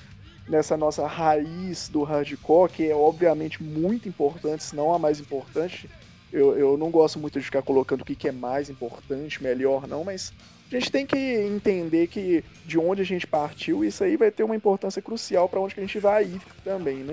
nessa 0.48 0.76
nossa 0.76 1.06
raiz 1.06 1.88
do 1.88 2.02
hardcore, 2.02 2.72
que 2.72 2.88
é 2.88 2.94
obviamente 2.94 3.62
muito 3.62 4.08
importante, 4.08 4.64
se 4.64 4.76
não 4.76 4.92
a 4.92 4.98
mais 4.98 5.20
importante. 5.20 5.88
Eu, 6.32 6.56
eu 6.56 6.76
não 6.76 6.90
gosto 6.90 7.18
muito 7.18 7.38
de 7.38 7.44
ficar 7.44 7.62
colocando 7.62 8.00
o 8.00 8.04
que, 8.04 8.16
que 8.16 8.28
é 8.28 8.32
mais 8.32 8.70
importante, 8.70 9.42
melhor, 9.42 9.86
não, 9.86 10.02
mas 10.02 10.32
a 10.70 10.74
gente 10.74 10.90
tem 10.90 11.04
que 11.04 11.16
entender 11.16 12.06
que 12.06 12.42
de 12.64 12.78
onde 12.78 13.02
a 13.02 13.04
gente 13.04 13.26
partiu, 13.26 13.84
isso 13.84 14.02
aí 14.02 14.16
vai 14.16 14.30
ter 14.30 14.42
uma 14.42 14.56
importância 14.56 15.02
crucial 15.02 15.48
para 15.48 15.60
onde 15.60 15.74
que 15.74 15.80
a 15.80 15.84
gente 15.84 15.98
vai 15.98 16.24
ir 16.24 16.40
também, 16.64 16.98
né? 16.98 17.12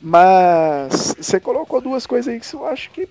Mas 0.00 1.14
você 1.16 1.38
colocou 1.38 1.80
duas 1.80 2.06
coisas 2.06 2.32
aí 2.32 2.40
que 2.40 2.54
eu 2.54 2.66
acho 2.66 2.90
que 2.90 3.08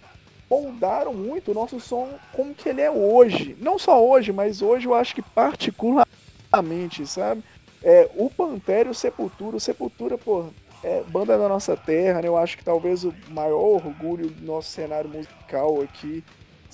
moldaram 0.49 1.13
muito 1.13 1.51
o 1.51 1.53
nosso 1.53 1.79
som 1.79 2.09
como 2.31 2.53
que 2.53 2.69
ele 2.69 2.81
é 2.81 2.91
hoje. 2.91 3.55
Não 3.59 3.79
só 3.79 4.05
hoje, 4.05 4.31
mas 4.31 4.61
hoje 4.61 4.85
eu 4.85 4.93
acho 4.93 5.15
que 5.15 5.21
particularmente, 5.21 7.07
sabe? 7.07 7.43
É, 7.83 8.09
o 8.15 8.29
Pantera 8.29 8.87
e 8.87 8.91
o 8.91 8.95
Sepultura, 8.95 9.57
o 9.57 9.59
Sepultura, 9.59 10.17
pô, 10.17 10.45
é 10.83 11.01
banda 11.07 11.37
da 11.37 11.47
nossa 11.47 11.75
terra, 11.75 12.21
né? 12.21 12.27
Eu 12.27 12.37
acho 12.37 12.57
que 12.57 12.63
talvez 12.63 13.03
o 13.03 13.13
maior 13.29 13.57
orgulho 13.57 14.29
do 14.29 14.45
nosso 14.45 14.69
cenário 14.69 15.09
musical 15.09 15.81
aqui. 15.81 16.23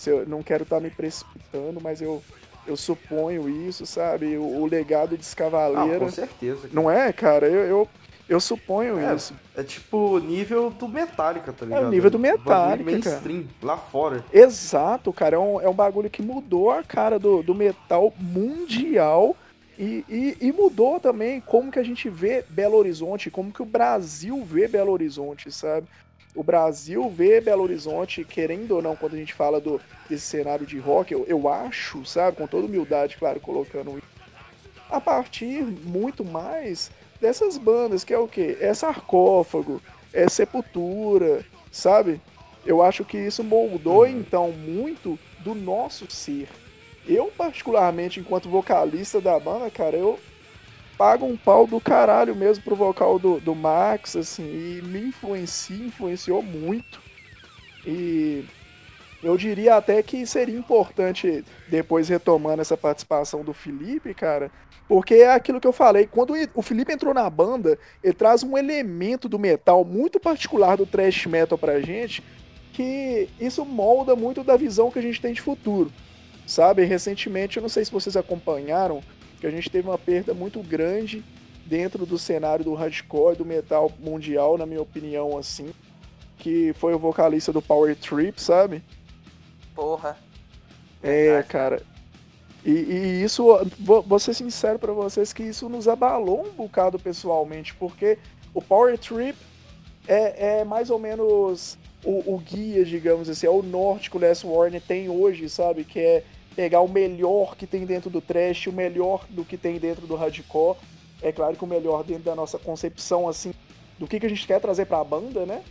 Eu 0.05 0.27
não 0.27 0.41
quero 0.41 0.63
estar 0.63 0.77
tá 0.77 0.81
me 0.81 0.89
precipitando, 0.89 1.79
mas 1.81 2.01
eu, 2.01 2.23
eu 2.65 2.77
suponho 2.77 3.49
isso, 3.49 3.85
sabe? 3.85 4.37
O, 4.37 4.61
o 4.61 4.65
legado 4.65 5.17
de 5.17 5.23
Escavaleira. 5.23 5.97
Ah, 5.97 5.99
com 5.99 6.09
certeza. 6.09 6.61
Cara. 6.61 6.73
Não 6.73 6.89
é, 6.89 7.11
cara? 7.11 7.47
Eu, 7.47 7.65
eu, 7.65 7.87
eu 8.29 8.39
suponho 8.39 8.97
é, 8.97 9.13
isso. 9.13 9.33
É 9.55 9.63
tipo 9.63 10.19
nível 10.19 10.69
do 10.69 10.87
Metallica, 10.87 11.51
tá 11.51 11.65
ligado? 11.65 11.83
É 11.83 11.87
o 11.87 11.89
nível 11.89 12.09
do 12.09 12.17
Metallica, 12.17 12.89
mainstream, 12.89 13.43
cara. 13.43 13.53
lá 13.61 13.77
fora. 13.77 14.23
Exato, 14.31 15.11
cara. 15.11 15.35
É 15.35 15.39
um, 15.39 15.59
é 15.59 15.67
um 15.67 15.73
bagulho 15.73 16.09
que 16.09 16.21
mudou 16.21 16.71
a 16.71 16.81
cara 16.81 17.19
do, 17.19 17.43
do 17.43 17.53
metal 17.53 18.13
mundial 18.17 19.35
e, 19.79 20.03
e, 20.09 20.37
e, 20.41 20.51
mudou 20.51 20.99
também 20.99 21.39
como 21.39 21.71
que 21.71 21.79
a 21.79 21.83
gente 21.83 22.09
vê 22.09 22.43
Belo 22.49 22.75
Horizonte, 22.75 23.31
como 23.31 23.53
que 23.53 23.61
o 23.61 23.65
Brasil 23.65 24.43
vê 24.43 24.67
Belo 24.67 24.91
Horizonte, 24.91 25.49
sabe? 25.49 25.87
O 26.35 26.43
Brasil 26.43 27.09
vê 27.09 27.39
Belo 27.39 27.63
Horizonte, 27.63 28.25
querendo 28.25 28.75
ou 28.75 28.81
não, 28.81 28.97
quando 28.97 29.13
a 29.13 29.17
gente 29.17 29.33
fala 29.33 29.61
do, 29.61 29.79
desse 30.09 30.25
cenário 30.25 30.65
de 30.65 30.77
rock, 30.77 31.13
eu, 31.13 31.25
eu 31.27 31.47
acho, 31.47 32.05
sabe, 32.05 32.35
com 32.35 32.45
toda 32.45 32.65
humildade, 32.65 33.15
claro, 33.15 33.39
colocando 33.39 34.03
a 34.89 34.99
partir 34.99 35.63
muito 35.63 36.25
mais 36.25 36.91
dessas 37.21 37.57
bandas, 37.57 38.03
que 38.03 38.13
é 38.13 38.19
o 38.19 38.27
quê? 38.27 38.57
É 38.59 38.73
sarcófago, 38.73 39.81
é 40.11 40.27
sepultura, 40.27 41.45
sabe? 41.71 42.19
Eu 42.65 42.83
acho 42.83 43.05
que 43.05 43.17
isso 43.17 43.45
moldou, 43.45 44.01
uhum. 44.01 44.07
então, 44.19 44.51
muito 44.51 45.17
do 45.39 45.55
nosso 45.55 46.05
ser. 46.11 46.49
Eu, 47.07 47.31
particularmente, 47.35 48.19
enquanto 48.19 48.49
vocalista 48.49 49.19
da 49.19 49.39
banda, 49.39 49.69
cara, 49.69 49.95
eu 49.95 50.19
pago 50.97 51.25
um 51.25 51.37
pau 51.37 51.65
do 51.65 51.79
caralho 51.79 52.35
mesmo 52.35 52.63
pro 52.63 52.75
vocal 52.75 53.17
do, 53.17 53.39
do 53.39 53.55
Max, 53.55 54.15
assim, 54.15 54.43
e 54.43 54.81
me 54.81 55.07
influencia, 55.07 55.85
influenciou 55.85 56.43
muito. 56.43 57.01
E 57.85 58.43
eu 59.23 59.37
diria 59.37 59.75
até 59.75 60.03
que 60.03 60.25
seria 60.25 60.57
importante, 60.57 61.43
depois 61.67 62.09
retomando 62.09 62.61
essa 62.61 62.77
participação 62.77 63.43
do 63.43 63.53
Felipe, 63.53 64.13
cara, 64.13 64.51
porque 64.89 65.15
é 65.15 65.31
aquilo 65.31 65.61
que 65.61 65.67
eu 65.67 65.71
falei, 65.71 66.07
quando 66.07 66.33
o 66.53 66.61
Felipe 66.61 66.91
entrou 66.91 67.13
na 67.13 67.29
banda, 67.29 67.77
ele 68.03 68.13
traz 68.13 68.43
um 68.43 68.57
elemento 68.57 69.29
do 69.29 69.37
metal 69.37 69.85
muito 69.85 70.19
particular 70.19 70.75
do 70.75 70.85
thrash 70.85 71.27
metal 71.27 71.57
pra 71.57 71.79
gente, 71.79 72.23
que 72.73 73.29
isso 73.39 73.63
molda 73.63 74.15
muito 74.15 74.43
da 74.43 74.57
visão 74.57 74.89
que 74.89 74.99
a 74.99 75.01
gente 75.01 75.21
tem 75.21 75.33
de 75.33 75.41
futuro. 75.41 75.91
Sabe, 76.49 76.83
recentemente, 76.83 77.57
eu 77.57 77.61
não 77.61 77.69
sei 77.69 77.85
se 77.85 77.91
vocês 77.91 78.17
acompanharam, 78.17 79.03
que 79.39 79.45
a 79.45 79.51
gente 79.51 79.69
teve 79.69 79.87
uma 79.87 79.99
perda 79.99 80.33
muito 80.33 80.63
grande 80.63 81.23
dentro 81.63 82.07
do 82.07 82.17
cenário 82.17 82.65
do 82.65 82.73
hardcore, 82.73 83.37
do 83.37 83.45
metal 83.45 83.91
mundial, 83.99 84.57
na 84.57 84.65
minha 84.65 84.81
opinião, 84.81 85.37
assim, 85.37 85.71
que 86.39 86.73
foi 86.73 86.95
o 86.95 86.97
vocalista 86.97 87.53
do 87.53 87.61
Power 87.61 87.95
Trip, 87.95 88.41
sabe? 88.41 88.83
Porra. 89.75 90.17
É, 91.03 91.43
cara. 91.43 91.83
E, 92.65 92.71
e, 92.71 93.23
isso, 93.23 93.45
vou 93.79 94.17
ser 94.17 94.33
sincero 94.33 94.79
para 94.79 94.91
vocês 94.91 95.31
que 95.31 95.43
isso 95.43 95.69
nos 95.69 95.87
abalou 95.87 96.47
um 96.47 96.51
bocado 96.51 96.97
pessoalmente, 96.97 97.75
porque 97.75 98.17
o 98.55 98.61
Power 98.61 98.97
Trip 98.97 99.37
é, 100.07 100.61
é 100.61 100.63
mais 100.63 100.89
ou 100.89 100.97
menos 100.97 101.77
o, 102.03 102.33
o, 102.33 102.39
guia, 102.39 102.83
digamos 102.83 103.29
assim, 103.29 103.45
é 103.45 103.51
o 103.51 103.61
norte 103.61 104.09
que 104.09 104.17
o 104.17 104.19
Les 104.19 104.43
Warner 104.43 104.81
tem 104.81 105.09
hoje, 105.09 105.47
sabe? 105.47 105.83
Que 105.83 105.99
é 105.99 106.23
pegar 106.59 106.81
o 106.81 106.89
melhor 106.89 107.55
que 107.55 107.65
tem 107.65 107.85
dentro 107.85 108.09
do 108.09 108.19
trash, 108.19 108.67
o 108.67 108.73
melhor 108.73 109.25
do 109.29 109.45
que 109.45 109.55
tem 109.55 109.79
dentro 109.79 110.05
do 110.05 110.17
hardcore. 110.17 110.77
É 111.21 111.31
claro 111.31 111.55
que 111.55 111.63
o 111.63 111.67
melhor 111.67 112.03
dentro 112.03 112.23
da 112.23 112.35
nossa 112.35 112.59
concepção, 112.59 113.29
assim, 113.29 113.53
do 113.97 114.05
que, 114.05 114.19
que 114.19 114.25
a 114.25 114.29
gente 114.29 114.45
quer 114.45 114.59
trazer 114.59 114.83
para 114.83 114.99
a 114.99 115.03
banda, 115.05 115.45
né? 115.45 115.63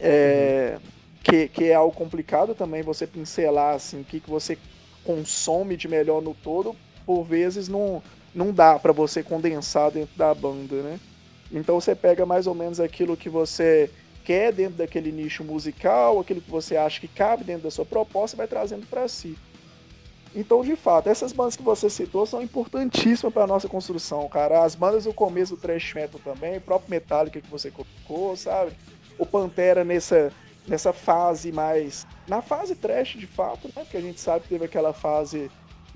É, 0.00 0.78
que, 1.22 1.48
que 1.48 1.64
é 1.64 1.74
algo 1.74 1.94
complicado 1.94 2.54
também 2.54 2.80
você 2.80 3.06
pincelar 3.06 3.74
assim 3.74 4.00
o 4.00 4.04
que, 4.04 4.18
que 4.18 4.30
você 4.30 4.56
consome 5.04 5.76
de 5.76 5.88
melhor 5.88 6.22
no 6.22 6.32
todo, 6.32 6.74
por 7.04 7.22
vezes 7.22 7.68
não, 7.68 8.02
não 8.34 8.50
dá 8.50 8.78
para 8.78 8.92
você 8.92 9.22
condensar 9.22 9.90
dentro 9.90 10.16
da 10.16 10.34
banda, 10.34 10.76
né? 10.76 10.98
Então 11.52 11.78
você 11.78 11.94
pega 11.94 12.24
mais 12.24 12.46
ou 12.46 12.54
menos 12.54 12.80
aquilo 12.80 13.14
que 13.14 13.28
você 13.28 13.90
quer 14.24 14.52
dentro 14.52 14.76
daquele 14.76 15.12
nicho 15.12 15.44
musical, 15.44 16.18
aquilo 16.18 16.40
que 16.40 16.50
você 16.50 16.76
acha 16.76 17.00
que 17.00 17.08
cabe 17.08 17.44
dentro 17.44 17.64
da 17.64 17.70
sua 17.70 17.84
proposta 17.84 18.36
vai 18.36 18.46
trazendo 18.48 18.86
para 18.86 19.06
si. 19.06 19.36
Então, 20.34 20.64
de 20.64 20.74
fato, 20.74 21.08
essas 21.08 21.32
bandas 21.32 21.54
que 21.54 21.62
você 21.62 21.88
citou 21.88 22.26
são 22.26 22.42
importantíssimas 22.42 23.32
para 23.32 23.46
nossa 23.46 23.68
construção, 23.68 24.28
cara. 24.28 24.64
As 24.64 24.74
bandas 24.74 25.04
do 25.04 25.14
começo 25.14 25.54
do 25.54 25.60
thrash 25.60 25.94
metal 25.94 26.20
também, 26.24 26.56
o 26.56 26.60
próprio 26.60 26.90
Metallica 26.90 27.40
que 27.40 27.48
você 27.48 27.70
colocou, 27.70 28.36
sabe? 28.36 28.72
O 29.16 29.24
Pantera 29.24 29.84
nessa 29.84 30.32
nessa 30.66 30.92
fase 30.92 31.52
mais. 31.52 32.06
Na 32.26 32.42
fase 32.42 32.74
trash, 32.74 33.16
de 33.16 33.26
fato, 33.26 33.68
né? 33.68 33.82
Porque 33.84 33.96
a 33.96 34.00
gente 34.00 34.20
sabe 34.20 34.44
que 34.44 34.48
teve 34.48 34.64
aquela 34.64 34.92
fase 34.92 35.50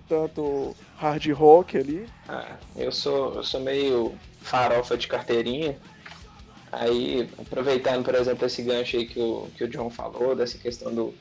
tanto 0.09 0.75
hard 0.97 1.27
rock 1.33 1.77
ali. 1.77 2.09
Ah, 2.29 2.57
eu 2.77 2.91
sou, 2.91 3.35
eu 3.35 3.43
sou 3.43 3.61
meio 3.61 4.15
farofa 4.41 4.97
de 4.97 5.07
carteirinha. 5.07 5.79
Aí, 6.71 7.29
aproveitando, 7.39 8.05
por 8.05 8.15
exemplo, 8.15 8.47
esse 8.47 8.63
gancho 8.63 8.97
aí 8.97 9.07
que 9.07 9.19
o, 9.19 9.49
que 9.57 9.65
o 9.65 9.69
John 9.69 9.91
falou, 9.91 10.35
dessa 10.35 10.59
questão 10.59 10.95
do, 10.95 11.15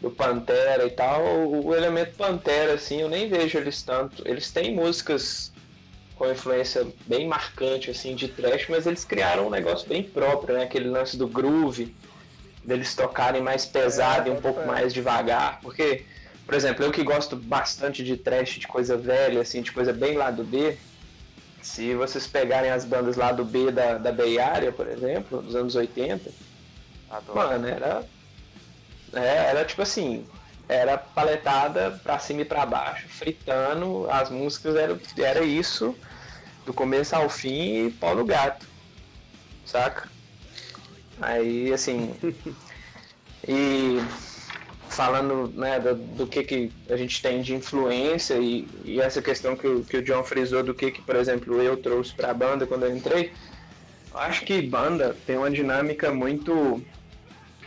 do 0.00 0.10
Pantera 0.10 0.84
e 0.86 0.90
tal, 0.90 1.22
o, 1.22 1.66
o 1.68 1.74
elemento 1.74 2.16
Pantera, 2.16 2.74
assim, 2.74 3.00
eu 3.00 3.08
nem 3.08 3.28
vejo 3.28 3.58
eles 3.58 3.82
tanto. 3.82 4.26
Eles 4.26 4.50
têm 4.50 4.74
músicas 4.74 5.52
com 6.16 6.30
influência 6.30 6.86
bem 7.06 7.26
marcante, 7.26 7.90
assim, 7.90 8.14
de 8.14 8.28
trash, 8.28 8.66
mas 8.68 8.86
eles 8.86 9.04
criaram 9.04 9.46
um 9.46 9.50
negócio 9.50 9.88
bem 9.88 10.02
próprio, 10.02 10.54
né? 10.54 10.64
Aquele 10.64 10.88
lance 10.88 11.16
do 11.16 11.26
groove, 11.26 11.94
deles 12.64 12.94
tocarem 12.94 13.40
mais 13.40 13.64
pesado 13.64 14.28
é, 14.28 14.32
e 14.32 14.36
um 14.36 14.40
pouco 14.40 14.60
é. 14.60 14.66
mais 14.66 14.92
devagar, 14.92 15.60
porque 15.62 16.04
por 16.50 16.56
exemplo, 16.56 16.84
eu 16.84 16.90
que 16.90 17.04
gosto 17.04 17.36
bastante 17.36 18.02
de 18.02 18.16
trash, 18.16 18.58
de 18.58 18.66
coisa 18.66 18.96
velha, 18.96 19.40
assim, 19.40 19.62
de 19.62 19.70
coisa 19.70 19.92
bem 19.92 20.16
lá 20.16 20.32
do 20.32 20.42
B, 20.42 20.76
se 21.62 21.94
vocês 21.94 22.26
pegarem 22.26 22.70
as 22.70 22.84
bandas 22.84 23.16
lá 23.16 23.32
do 23.32 23.44
B 23.44 23.70
da, 23.70 23.98
da 23.98 24.12
Bay 24.12 24.38
Area, 24.38 24.72
por 24.72 24.88
exemplo, 24.88 25.42
dos 25.42 25.54
anos 25.54 25.74
80, 25.74 26.30
Adoro. 27.10 27.38
mano, 27.38 27.68
era. 27.68 28.04
É, 29.12 29.50
era 29.50 29.64
tipo 29.64 29.82
assim, 29.82 30.26
era 30.68 30.96
paletada 30.96 32.00
pra 32.02 32.18
cima 32.18 32.42
e 32.42 32.44
pra 32.44 32.64
baixo, 32.64 33.08
fritando, 33.08 34.08
as 34.10 34.30
músicas 34.30 34.76
era, 34.76 34.98
era 35.18 35.42
isso, 35.42 35.96
do 36.64 36.72
começo 36.72 37.14
ao 37.16 37.28
fim 37.28 37.86
e 37.86 37.90
pau 37.90 38.14
no 38.14 38.24
gato. 38.24 38.66
Saca? 39.66 40.08
Aí 41.20 41.72
assim. 41.72 42.14
e 43.46 44.00
falando 45.00 45.50
né, 45.56 45.80
do, 45.80 45.94
do, 45.94 46.26
que, 46.26 46.44
que 46.44 46.70
a 46.90 46.94
gente 46.94 47.22
tem 47.22 47.40
de 47.40 47.54
influência 47.54 48.34
e, 48.34 48.68
e 48.84 49.00
essa 49.00 49.22
questão 49.22 49.56
que 49.56 49.82
que 49.88 49.96
o 49.96 50.02
John 50.02 50.22
frisou 50.22 50.62
do 50.62 50.74
que, 50.74 50.90
que, 50.90 51.00
por 51.00 51.16
exemplo, 51.16 51.62
eu 51.62 51.74
trouxe 51.78 52.12
para 52.12 52.30
a 52.30 52.34
banda 52.34 52.66
quando 52.66 52.84
eu 52.84 52.94
entrei, 52.94 53.32
acho 54.12 54.44
que 54.44 54.60
banda 54.60 55.16
tem 55.26 55.38
uma 55.38 55.50
dinâmica 55.50 56.12
muito 56.12 56.84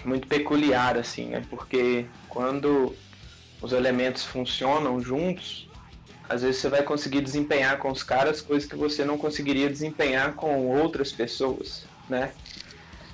muito 0.05 0.27
peculiar 0.27 0.95
assim, 0.95 1.29
né? 1.29 1.43
Porque 1.49 2.05
quando 2.29 2.95
os 3.59 3.73
elementos 3.73 4.23
funcionam 4.23 5.01
juntos, 5.01 5.67
às 6.29 6.43
vezes 6.43 6.61
você 6.61 6.69
vai 6.69 6.83
conseguir 6.83 7.21
desempenhar 7.21 7.79
com 7.79 7.91
os 7.91 8.03
caras 8.03 8.41
coisas 8.41 8.69
que 8.69 8.75
você 8.75 9.03
não 9.03 9.17
conseguiria 9.17 9.71
desempenhar 9.71 10.33
com 10.33 10.67
outras 10.67 11.11
pessoas, 11.11 11.85
né? 12.07 12.31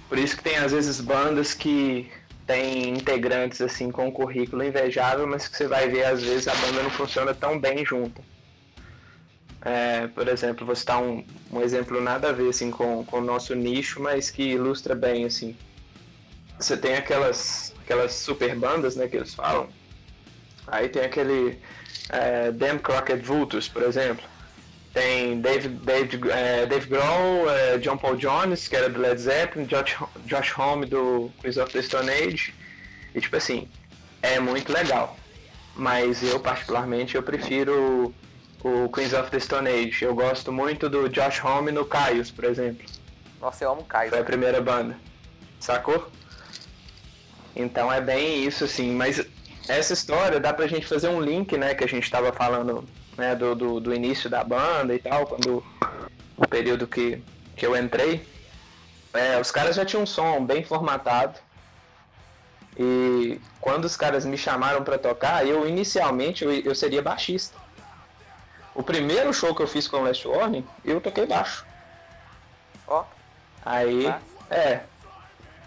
Por 0.09 0.17
isso 0.17 0.35
que 0.35 0.43
tem 0.43 0.57
às 0.57 0.73
vezes 0.73 0.99
bandas 0.99 1.53
que 1.53 2.11
tem 2.49 2.89
integrantes 2.89 3.61
assim 3.61 3.91
com 3.91 4.07
um 4.07 4.11
currículo 4.11 4.63
invejável, 4.63 5.27
mas 5.27 5.47
que 5.47 5.55
você 5.55 5.67
vai 5.67 5.87
ver 5.87 6.05
às 6.05 6.23
vezes 6.23 6.47
a 6.47 6.55
banda 6.55 6.81
não 6.81 6.89
funciona 6.89 7.31
tão 7.31 7.59
bem 7.59 7.85
junto. 7.85 8.23
É, 9.61 10.07
por 10.07 10.27
exemplo, 10.27 10.65
vou 10.65 10.75
citar 10.75 10.99
um, 10.99 11.23
um 11.51 11.61
exemplo 11.61 12.01
nada 12.01 12.29
a 12.29 12.31
ver 12.31 12.49
assim, 12.49 12.71
com, 12.71 13.05
com 13.05 13.19
o 13.19 13.21
nosso 13.21 13.53
nicho, 13.53 14.01
mas 14.01 14.31
que 14.31 14.41
ilustra 14.41 14.95
bem 14.95 15.25
assim. 15.25 15.55
Você 16.57 16.75
tem 16.75 16.95
aquelas, 16.95 17.71
aquelas 17.83 18.13
super 18.13 18.55
bandas 18.55 18.95
né, 18.95 19.07
que 19.07 19.17
eles 19.17 19.35
falam. 19.35 19.69
Aí 20.65 20.89
tem 20.89 21.03
aquele 21.03 21.59
é, 22.09 22.51
Damn 22.51 22.79
Crockett 22.79 23.21
Vultures, 23.21 23.67
por 23.67 23.83
exemplo. 23.83 24.25
Tem 24.93 25.39
Dave, 25.39 25.67
Dave, 25.67 26.19
é, 26.31 26.65
Dave 26.65 26.87
Grohl, 26.87 27.49
é, 27.49 27.77
John 27.77 27.97
Paul 27.97 28.15
Jones, 28.15 28.67
que 28.67 28.75
era 28.75 28.89
do 28.89 28.99
Led 28.99 29.21
Zeppelin, 29.21 29.65
Josh, 29.65 29.97
Josh 30.25 30.57
Homme 30.57 30.85
do 30.85 31.31
Queens 31.41 31.57
of 31.57 31.71
the 31.71 31.81
Stone 31.81 32.09
Age. 32.09 32.53
E 33.13 33.21
tipo 33.21 33.35
assim, 33.35 33.67
é 34.21 34.39
muito 34.39 34.71
legal. 34.71 35.15
Mas 35.75 36.23
eu 36.23 36.39
particularmente 36.39 37.15
eu 37.15 37.23
prefiro 37.23 38.13
o 38.63 38.89
Queens 38.89 39.13
of 39.13 39.29
the 39.29 39.39
Stone 39.39 39.69
Age. 39.69 40.03
Eu 40.03 40.15
gosto 40.15 40.51
muito 40.51 40.89
do 40.89 41.07
Josh 41.07 41.43
Homme 41.43 41.71
no 41.71 41.85
Caius, 41.85 42.31
por 42.31 42.45
exemplo. 42.45 42.85
Nossa, 43.39 43.63
eu 43.63 43.71
amo 43.71 43.83
Caius. 43.83 44.09
Foi 44.09 44.19
a 44.19 44.23
primeira 44.23 44.61
banda. 44.61 44.97
Sacou? 45.59 46.11
Então 47.55 47.91
é 47.91 48.01
bem 48.01 48.43
isso, 48.43 48.65
assim. 48.65 48.91
Mas 48.91 49.25
essa 49.67 49.93
história 49.93 50.39
dá 50.39 50.53
pra 50.53 50.67
gente 50.67 50.87
fazer 50.87 51.09
um 51.09 51.21
link, 51.21 51.57
né? 51.57 51.73
Que 51.73 51.83
a 51.83 51.87
gente 51.87 52.09
tava 52.09 52.33
falando 52.33 52.87
né, 53.19 53.35
do, 53.35 53.53
do, 53.53 53.79
do, 53.79 53.93
início 53.93 54.29
da 54.29 54.43
banda 54.43 54.95
e 54.95 54.99
tal, 54.99 55.27
quando 55.27 55.63
o 56.37 56.47
período 56.47 56.87
que, 56.87 57.21
que 57.55 57.65
eu 57.65 57.75
entrei, 57.75 58.25
é, 59.13 59.39
os 59.39 59.51
caras 59.51 59.75
já 59.75 59.85
tinham 59.85 60.03
um 60.03 60.07
som 60.07 60.43
bem 60.43 60.63
formatado. 60.63 61.37
E 62.77 63.41
quando 63.59 63.83
os 63.85 63.97
caras 63.97 64.25
me 64.25 64.37
chamaram 64.37 64.83
para 64.83 64.97
tocar, 64.97 65.45
eu 65.45 65.67
inicialmente 65.67 66.45
eu, 66.45 66.51
eu, 66.51 66.73
seria 66.73 67.01
baixista. 67.01 67.57
O 68.73 68.81
primeiro 68.81 69.33
show 69.33 69.53
que 69.53 69.61
eu 69.61 69.67
fiz 69.67 69.85
com 69.85 69.97
o 69.97 70.03
Last 70.03 70.25
Warning, 70.25 70.65
eu 70.85 71.01
toquei 71.01 71.25
baixo. 71.25 71.65
Ó. 72.87 73.01
Oh. 73.01 73.05
Aí, 73.65 74.07
é. 74.49 74.81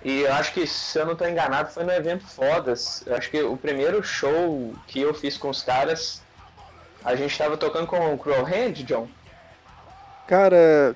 E 0.02 0.20
eu 0.20 0.32
acho 0.32 0.54
que, 0.54 0.66
se 0.66 0.98
eu 0.98 1.04
não 1.04 1.12
estou 1.12 1.28
enganado, 1.28 1.70
foi 1.70 1.84
no 1.84 1.92
evento 1.92 2.26
Fodas. 2.26 3.04
Eu 3.06 3.14
acho 3.14 3.30
que 3.30 3.42
o 3.42 3.56
primeiro 3.56 4.02
show 4.02 4.74
que 4.86 5.00
eu 5.02 5.12
fiz 5.12 5.36
com 5.36 5.50
os 5.50 5.62
caras 5.62 6.21
a 7.04 7.14
gente 7.16 7.36
tava 7.36 7.56
tocando 7.56 7.86
com 7.86 8.14
o 8.14 8.18
Crow 8.18 8.44
Hand, 8.44 8.84
John? 8.84 9.08
Cara, 10.26 10.94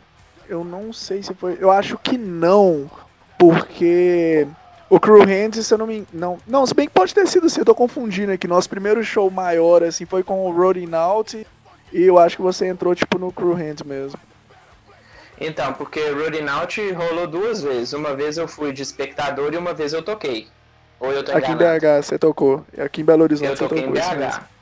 eu 0.48 0.64
não 0.64 0.92
sei 0.92 1.22
se 1.22 1.34
foi. 1.34 1.58
Eu 1.60 1.70
acho 1.70 1.98
que 1.98 2.16
não, 2.16 2.90
porque 3.38 4.46
o 4.88 5.00
Crew 5.00 5.24
Hands, 5.24 5.66
se 5.66 5.74
eu 5.74 5.78
não 5.78 5.86
me. 5.86 6.06
Não, 6.12 6.38
não, 6.46 6.66
se 6.66 6.74
bem 6.74 6.86
que 6.86 6.94
pode 6.94 7.14
ter 7.14 7.26
sido 7.26 7.46
assim, 7.46 7.60
eu 7.60 7.64
tô 7.64 7.74
confundindo 7.74 8.32
aqui. 8.32 8.46
Nosso 8.46 8.68
primeiro 8.68 9.02
show 9.02 9.30
maior, 9.30 9.82
assim, 9.82 10.06
foi 10.06 10.22
com 10.22 10.46
o 10.46 10.52
Rolling 10.52 10.94
Out. 10.94 11.46
E 11.92 12.02
eu 12.02 12.18
acho 12.18 12.36
que 12.36 12.42
você 12.42 12.66
entrou, 12.66 12.94
tipo, 12.94 13.18
no 13.18 13.32
Crew 13.32 13.54
Hands 13.54 13.82
mesmo. 13.82 14.18
Então, 15.40 15.72
porque 15.74 16.00
Rolling 16.10 16.48
Out 16.48 16.92
rolou 16.92 17.26
duas 17.26 17.62
vezes. 17.62 17.92
Uma 17.92 18.14
vez 18.14 18.38
eu 18.38 18.48
fui 18.48 18.72
de 18.72 18.82
espectador 18.82 19.52
e 19.52 19.56
uma 19.56 19.74
vez 19.74 19.92
eu 19.92 20.02
toquei. 20.02 20.48
Ou 20.98 21.12
eu 21.12 21.22
tô 21.22 21.32
Aqui 21.32 21.50
em 21.50 21.56
BH 21.56 22.02
você 22.02 22.18
tocou. 22.18 22.64
Aqui 22.78 23.02
em 23.02 23.04
Belo 23.04 23.22
Horizonte 23.22 23.50
eu 23.50 23.56
você 23.56 23.68
tocou. 23.68 23.78
Em 23.78 23.92
BH. 23.92 24.55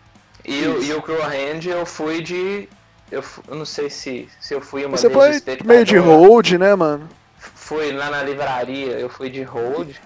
E, 0.44 0.62
e 0.62 0.92
o 0.92 1.00
Crew 1.00 1.22
Hand 1.22 1.66
eu 1.66 1.86
fui 1.86 2.22
de. 2.22 2.68
Eu, 3.10 3.24
eu, 3.48 3.54
não 3.54 3.64
sei 3.64 3.88
se, 3.88 4.28
se 4.40 4.54
eu 4.54 4.60
fui 4.60 4.84
uma. 4.84 4.96
Você 4.96 5.08
foi 5.08 5.40
meio 5.64 5.84
de 5.84 5.96
hold, 5.96 6.52
né, 6.52 6.74
mano? 6.74 7.08
Fui 7.38 7.92
lá 7.92 8.10
na 8.10 8.22
livraria, 8.22 8.92
eu 8.92 9.08
fui 9.08 9.30
de 9.30 9.42
hold. 9.42 9.96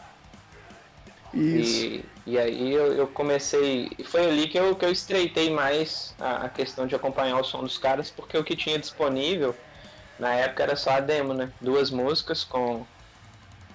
Isso. 1.34 1.84
E, 1.84 2.04
e 2.26 2.38
aí 2.38 2.72
eu, 2.72 2.92
eu, 2.94 3.06
comecei. 3.08 3.90
Foi 4.04 4.26
ali 4.26 4.48
que 4.48 4.58
eu, 4.58 4.74
que 4.76 4.84
eu 4.84 4.92
estreitei 4.92 5.50
mais 5.50 6.14
a, 6.20 6.46
a, 6.46 6.48
questão 6.48 6.86
de 6.86 6.94
acompanhar 6.94 7.38
o 7.40 7.44
som 7.44 7.62
dos 7.62 7.78
caras, 7.78 8.10
porque 8.10 8.36
o 8.36 8.44
que 8.44 8.54
tinha 8.54 8.78
disponível 8.78 9.54
na 10.18 10.34
época 10.34 10.62
era 10.62 10.76
só 10.76 10.90
a 10.90 11.00
demo, 11.00 11.34
né? 11.34 11.50
Duas 11.60 11.90
músicas 11.90 12.44
com 12.44 12.86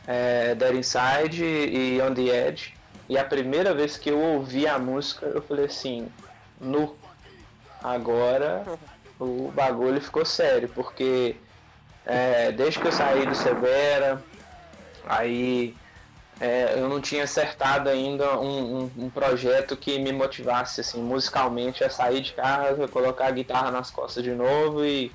é, 0.07 0.55
Dead 0.55 0.75
Inside 0.75 1.43
e 1.43 2.01
On 2.01 2.13
the 2.13 2.47
Edge. 2.47 2.73
E 3.09 3.17
a 3.17 3.23
primeira 3.23 3.73
vez 3.73 3.97
que 3.97 4.09
eu 4.09 4.19
ouvi 4.19 4.65
a 4.65 4.79
música, 4.79 5.25
eu 5.25 5.41
falei 5.41 5.65
assim, 5.65 6.07
nu. 6.63 6.95
Agora 7.83 8.63
o 9.19 9.51
bagulho 9.51 10.01
ficou 10.01 10.25
sério, 10.25 10.69
porque 10.69 11.35
é, 12.05 12.51
desde 12.51 12.79
que 12.79 12.87
eu 12.87 12.91
saí 12.91 13.25
do 13.25 13.35
Severa, 13.35 14.23
aí 15.05 15.75
é, 16.39 16.73
eu 16.77 16.89
não 16.89 16.99
tinha 16.99 17.23
acertado 17.23 17.89
ainda 17.89 18.39
um, 18.39 18.83
um, 18.83 18.91
um, 18.97 19.09
projeto 19.09 19.77
que 19.77 19.99
me 19.99 20.11
motivasse 20.11 20.81
assim, 20.81 21.01
musicalmente 21.01 21.83
a 21.83 21.89
sair 21.89 22.21
de 22.21 22.33
casa, 22.33 22.87
colocar 22.87 23.27
a 23.27 23.31
guitarra 23.31 23.71
nas 23.71 23.91
costas 23.91 24.23
de 24.23 24.31
novo 24.33 24.83
e, 24.85 25.11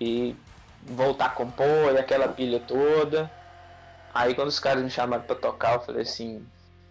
e 0.00 0.36
voltar 0.82 1.26
a 1.26 1.30
compor, 1.30 1.92
e 1.94 1.98
aquela 1.98 2.28
pilha 2.28 2.60
toda. 2.60 3.30
Aí 4.14 4.34
quando 4.34 4.48
os 4.48 4.60
caras 4.60 4.82
me 4.82 4.90
chamaram 4.90 5.22
para 5.22 5.36
tocar, 5.36 5.74
eu 5.74 5.80
falei 5.80 6.02
assim, 6.02 6.44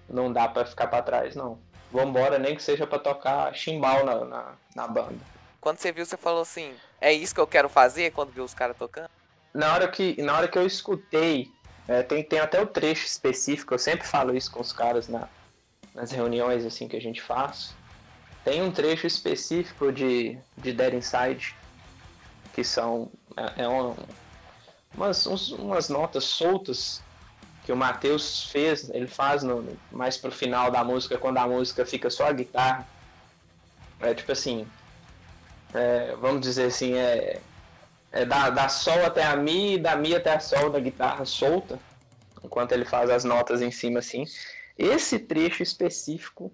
não 0.10 0.32
dá 0.32 0.48
para 0.48 0.66
ficar 0.66 0.88
para 0.88 1.04
trás 1.04 1.36
não 1.36 1.60
vambora, 1.92 2.38
nem 2.38 2.56
que 2.56 2.64
seja 2.64 2.86
para 2.86 3.00
tocar 3.00 3.54
chimbal 3.54 4.06
na, 4.06 4.26
na, 4.26 4.54
na, 4.76 4.88
banda. 4.88 5.20
Quando 5.62 5.80
você 5.80 5.92
viu, 5.92 6.06
você 6.06 6.18
falou 6.18 6.42
assim, 6.42 6.74
é 7.00 7.14
isso 7.14 7.34
que 7.34 7.42
eu 7.42 7.48
quero 7.48 7.70
fazer 7.70 8.12
quando 8.12 8.32
viu 8.32 8.44
os 8.44 8.54
caras 8.54 8.78
tocando? 8.78 9.10
Na 9.54 9.74
hora 9.74 9.88
que, 9.88 10.22
na 10.22 10.38
hora 10.38 10.48
que 10.48 10.58
eu 10.58 10.66
escutei, 10.66 11.50
é, 11.88 12.04
tem, 12.04 12.24
tem 12.24 12.40
até 12.40 12.62
o 12.62 12.68
trecho 12.68 13.06
específico, 13.06 13.74
eu 13.74 13.80
sempre 13.80 14.06
falo 14.06 14.36
isso 14.36 14.52
com 14.52 14.60
os 14.60 14.74
caras 14.74 15.08
na, 15.08 15.28
nas 15.96 16.12
reuniões 16.12 16.66
assim 16.66 16.88
que 16.88 16.96
a 16.96 17.02
gente 17.02 17.22
faz. 17.22 17.74
Tem 18.44 18.62
um 18.62 18.72
trecho 18.72 19.08
específico 19.08 19.92
de, 19.92 20.38
de 20.58 20.72
Dead 20.74 20.94
Inside, 20.94 21.56
que 22.54 22.64
são 22.64 23.12
é, 23.36 23.64
é 23.64 23.68
um, 23.68 23.96
umas, 24.96 25.26
uns, 25.26 25.52
umas 25.52 25.90
notas 25.90 26.26
soltas 26.26 27.02
que 27.68 27.72
o 27.74 27.76
Matheus 27.76 28.46
fez, 28.46 28.90
ele 28.92 29.08
faz 29.08 29.44
no, 29.44 29.78
mais 29.92 30.16
pro 30.16 30.32
final 30.32 30.72
da 30.72 30.86
música, 30.86 31.18
quando 31.18 31.38
a 31.38 31.46
música 31.46 31.86
fica 31.86 32.10
só 32.10 32.28
a 32.28 32.32
guitarra. 32.32 32.88
É 34.00 34.14
tipo 34.14 34.32
assim, 34.32 34.66
é, 35.74 36.16
vamos 36.16 36.40
dizer 36.40 36.68
assim, 36.68 36.94
é, 36.94 37.42
é 38.14 38.24
da, 38.24 38.50
da 38.50 38.70
sol 38.70 39.06
até 39.06 39.26
a 39.26 39.36
mi 39.36 39.74
e 39.74 39.78
da 39.78 39.98
mi 39.98 40.16
até 40.16 40.36
a 40.36 40.40
sol 40.40 40.70
da 40.70 40.80
guitarra 40.80 41.26
solta, 41.26 41.78
enquanto 42.42 42.72
ele 42.72 42.86
faz 42.86 43.10
as 43.10 43.26
notas 43.26 43.62
em 43.62 43.70
cima 43.70 44.00
assim. 44.00 44.24
Esse 44.78 45.20
trecho 45.20 45.62
específico, 45.62 46.50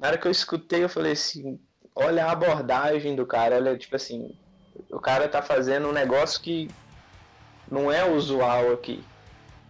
na 0.00 0.08
hora 0.08 0.18
que 0.18 0.26
eu 0.26 0.32
escutei, 0.32 0.82
eu 0.82 0.88
falei 0.88 1.12
assim, 1.12 1.60
olha 1.94 2.26
a 2.26 2.32
abordagem 2.32 3.14
do 3.14 3.24
cara, 3.24 3.54
olha, 3.54 3.78
tipo 3.78 3.94
assim, 3.94 4.36
o 4.90 4.98
cara 4.98 5.28
tá 5.28 5.42
fazendo 5.42 5.86
um 5.86 5.92
negócio 5.92 6.40
que 6.40 6.68
não 7.70 7.92
é 7.92 8.04
usual 8.04 8.72
aqui. 8.72 9.00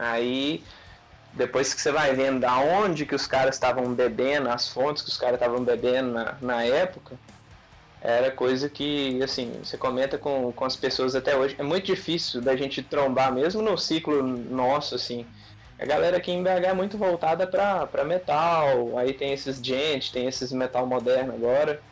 Aí, 0.00 0.64
depois 1.34 1.74
que 1.74 1.80
você 1.80 1.92
vai 1.92 2.14
vendo 2.14 2.40
da 2.40 2.58
onde 2.58 3.04
que 3.04 3.14
os 3.14 3.26
caras 3.26 3.54
estavam 3.54 3.92
bebendo, 3.92 4.48
as 4.48 4.66
fontes 4.66 5.02
que 5.02 5.10
os 5.10 5.18
caras 5.18 5.34
estavam 5.34 5.62
bebendo 5.62 6.12
na, 6.12 6.36
na 6.40 6.64
época, 6.64 7.16
era 8.00 8.30
coisa 8.30 8.66
que, 8.70 9.22
assim, 9.22 9.52
você 9.62 9.76
comenta 9.76 10.16
com, 10.16 10.50
com 10.52 10.64
as 10.64 10.74
pessoas 10.74 11.14
até 11.14 11.36
hoje. 11.36 11.54
É 11.58 11.62
muito 11.62 11.84
difícil 11.84 12.40
da 12.40 12.56
gente 12.56 12.82
trombar, 12.82 13.30
mesmo 13.30 13.60
no 13.60 13.76
ciclo 13.76 14.22
nosso, 14.22 14.94
assim. 14.94 15.26
A 15.78 15.84
galera 15.84 16.16
aqui 16.16 16.32
em 16.32 16.42
BH 16.42 16.64
é 16.64 16.72
muito 16.72 16.96
voltada 16.96 17.46
pra 17.46 18.04
metal, 18.04 18.98
aí 18.98 19.12
tem 19.12 19.32
esses 19.34 19.58
gente, 19.58 20.12
tem 20.12 20.26
esses 20.26 20.50
metal 20.50 20.86
moderno 20.86 21.34
agora. 21.34 21.82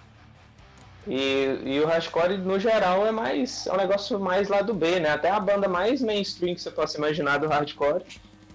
E, 1.08 1.60
e 1.64 1.80
o 1.80 1.86
hardcore, 1.86 2.36
no 2.36 2.60
geral, 2.60 3.06
é 3.06 3.10
mais 3.10 3.66
é 3.66 3.72
um 3.72 3.76
negócio 3.76 4.18
mais 4.20 4.48
lá 4.48 4.60
do 4.60 4.74
B, 4.74 5.00
né? 5.00 5.10
Até 5.10 5.30
a 5.30 5.40
banda 5.40 5.66
mais 5.66 6.02
mainstream 6.02 6.54
que 6.54 6.60
você 6.60 6.70
possa 6.70 6.98
imaginar 6.98 7.38
do 7.38 7.48
hardcore. 7.48 8.04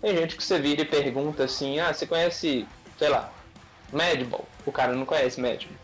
Tem 0.02 0.16
gente 0.16 0.36
que 0.36 0.44
você 0.44 0.60
vira 0.60 0.82
e 0.82 0.86
pergunta 0.86 1.46
assim, 1.46 1.80
ah, 1.80 1.94
você 1.94 2.06
conhece, 2.06 2.68
sei 3.00 3.10
lá, 3.10 3.32
Madball? 3.92 4.46
O 4.66 4.72
cara 4.72 4.94
não 4.94 5.06
conhece 5.06 5.42
Madball. 5.42 5.76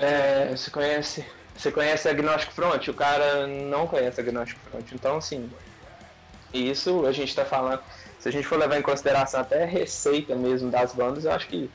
É, 0.00 0.56
você 0.56 0.70
conhece. 0.70 1.24
Você 1.56 1.72
conhece 1.72 2.08
Agnostic 2.08 2.52
Front? 2.52 2.88
O 2.88 2.94
cara 2.94 3.46
não 3.46 3.86
conhece 3.86 4.20
Agnostic 4.20 4.58
Front. 4.70 4.92
Então 4.92 5.16
assim. 5.16 5.50
Isso 6.52 7.06
a 7.06 7.12
gente 7.12 7.34
tá 7.34 7.44
falando. 7.44 7.82
Se 8.18 8.28
a 8.28 8.32
gente 8.32 8.46
for 8.46 8.58
levar 8.58 8.78
em 8.78 8.82
consideração 8.82 9.40
até 9.40 9.64
a 9.64 9.66
receita 9.66 10.34
mesmo 10.34 10.70
das 10.70 10.92
bandas, 10.92 11.24
eu 11.24 11.32
acho 11.32 11.46
que 11.46 11.70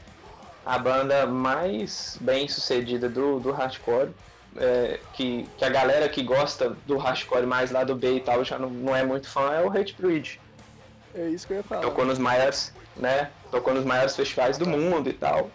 a 0.65 0.77
banda 0.77 1.25
mais 1.25 2.17
bem 2.21 2.47
sucedida 2.47 3.09
do, 3.09 3.39
do 3.39 3.51
hardcore. 3.51 4.09
É, 4.55 4.99
que, 5.13 5.49
que 5.57 5.65
a 5.65 5.69
galera 5.69 6.07
que 6.07 6.21
gosta 6.21 6.77
do 6.85 6.95
hardcore 6.95 7.47
mais 7.47 7.71
lá 7.71 7.83
do 7.83 7.95
B 7.95 8.17
e 8.17 8.19
tal 8.19 8.45
já 8.45 8.59
não, 8.59 8.69
não 8.69 8.95
é 8.95 9.03
muito 9.03 9.27
fã 9.27 9.51
é 9.51 9.63
o 9.63 9.67
Hate 9.67 9.95
Breed. 9.97 10.39
É 11.15 11.27
isso 11.27 11.47
que 11.47 11.53
eu 11.53 11.57
ia 11.57 11.63
falar. 11.63 11.81
Tocou 11.81 12.05
nos 12.05 12.19
maiores, 12.19 12.71
né? 12.95 13.31
Tocou 13.49 13.73
nos 13.73 13.83
maiores 13.83 14.15
festivais 14.15 14.57
do 14.57 14.67
mundo 14.67 15.09
e 15.09 15.13
tal. 15.13 15.49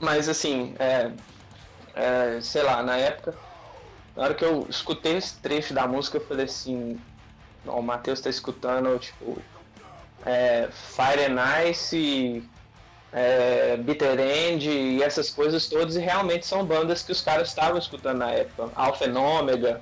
Mas 0.00 0.28
assim, 0.28 0.74
é, 0.78 1.12
é, 1.94 2.40
sei 2.40 2.62
lá, 2.62 2.82
na 2.82 2.96
época, 2.96 3.34
na 4.16 4.24
hora 4.24 4.34
que 4.34 4.44
eu 4.44 4.66
escutei 4.68 5.16
esse 5.16 5.36
trecho 5.38 5.72
da 5.72 5.86
música, 5.86 6.18
eu 6.18 6.26
falei 6.26 6.46
assim, 6.46 7.00
o 7.64 7.80
Matheus 7.80 8.20
tá 8.20 8.28
escutando, 8.28 8.98
tipo, 8.98 9.40
é, 10.24 10.68
Fire 10.70 11.24
and 11.24 11.68
Ice, 11.68 12.42
é, 13.16 13.78
Bitter 13.78 14.20
End 14.20 14.68
e 14.68 15.02
essas 15.02 15.30
coisas 15.30 15.66
todas, 15.66 15.96
e 15.96 16.00
realmente 16.00 16.46
são 16.46 16.62
bandas 16.66 17.02
que 17.02 17.10
os 17.10 17.22
caras 17.22 17.48
estavam 17.48 17.78
escutando 17.78 18.18
na 18.18 18.30
época. 18.30 18.68
Alpha 18.76 19.06
and 19.06 19.18
Omega, 19.18 19.80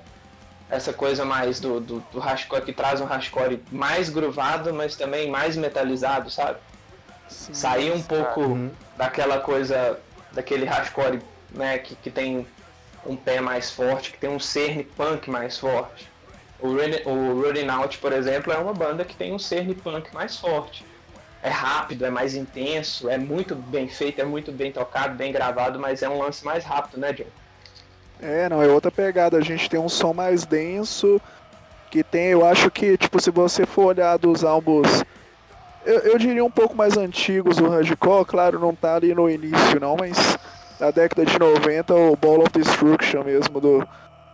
essa 0.69 0.93
coisa 0.93 1.25
mais 1.25 1.59
do, 1.59 1.81
do, 1.81 1.99
do 2.13 2.19
hardcore 2.19 2.61
que 2.61 2.71
traz 2.71 3.01
um 3.01 3.05
hardcore 3.05 3.61
mais 3.69 4.09
groovado, 4.09 4.73
mas 4.73 4.95
também 4.95 5.29
mais 5.29 5.57
metalizado, 5.57 6.29
sabe? 6.29 6.59
Sim, 7.27 7.53
Sair 7.53 7.91
um 7.91 8.01
pouco 8.01 8.39
uhum. 8.39 8.71
daquela 8.95 9.39
coisa, 9.41 9.99
daquele 10.31 10.63
hardcore 10.63 11.19
né, 11.51 11.77
que, 11.79 11.93
que 11.93 12.09
tem 12.09 12.47
um 13.05 13.17
pé 13.17 13.41
mais 13.41 13.69
forte, 13.69 14.11
que 14.13 14.17
tem 14.17 14.29
um 14.29 14.39
cerne 14.39 14.85
punk 14.85 15.29
mais 15.29 15.57
forte. 15.57 16.09
O, 16.57 16.69
o 16.69 17.41
Running 17.41 17.67
Out, 17.67 17.97
por 17.97 18.13
exemplo, 18.13 18.53
é 18.53 18.57
uma 18.57 18.73
banda 18.73 19.03
que 19.03 19.13
tem 19.13 19.33
um 19.33 19.39
cerne 19.39 19.75
punk 19.75 20.13
mais 20.13 20.37
forte 20.37 20.84
é 21.45 21.49
rápido, 21.49 22.03
é 22.03 22.09
mais 22.09 22.33
intenso, 22.33 23.07
é 23.07 23.19
muito 23.19 23.55
bem 23.55 23.87
feito, 23.87 24.19
é 24.19 24.25
muito 24.25 24.51
bem 24.51 24.71
tocado, 24.71 25.13
bem 25.13 25.31
gravado, 25.31 25.77
mas 25.77 26.01
é 26.01 26.09
um 26.09 26.17
lance 26.17 26.43
mais 26.43 26.63
rápido, 26.63 26.99
né, 26.99 27.13
John? 27.13 27.25
É, 28.19 28.49
não, 28.49 28.63
é 28.63 28.67
outra 28.67 28.89
pegada. 28.89 29.37
A 29.37 29.41
gente 29.41 29.69
tem 29.69 29.79
um 29.79 29.87
som 29.87 30.11
mais 30.11 30.43
denso, 30.43 31.21
que 31.91 32.03
tem, 32.03 32.29
eu 32.29 32.43
acho 32.43 32.71
que, 32.71 32.97
tipo, 32.97 33.21
se 33.21 33.29
você 33.29 33.63
for 33.63 33.85
olhar 33.85 34.17
dos 34.17 34.43
álbuns, 34.43 35.03
eu, 35.85 35.99
eu 35.99 36.17
diria 36.17 36.43
um 36.43 36.49
pouco 36.49 36.75
mais 36.75 36.97
antigos 36.97 37.57
do 37.57 37.69
hardcore, 37.69 38.25
claro, 38.25 38.59
não 38.59 38.73
tá 38.73 38.95
ali 38.95 39.13
no 39.13 39.29
início 39.29 39.79
não, 39.79 39.95
mas 39.95 40.39
na 40.79 40.89
década 40.89 41.27
de 41.27 41.37
90, 41.37 41.93
o 41.93 42.15
Ball 42.15 42.41
of 42.41 42.49
Destruction 42.53 43.23
mesmo, 43.23 43.61
do, 43.61 43.87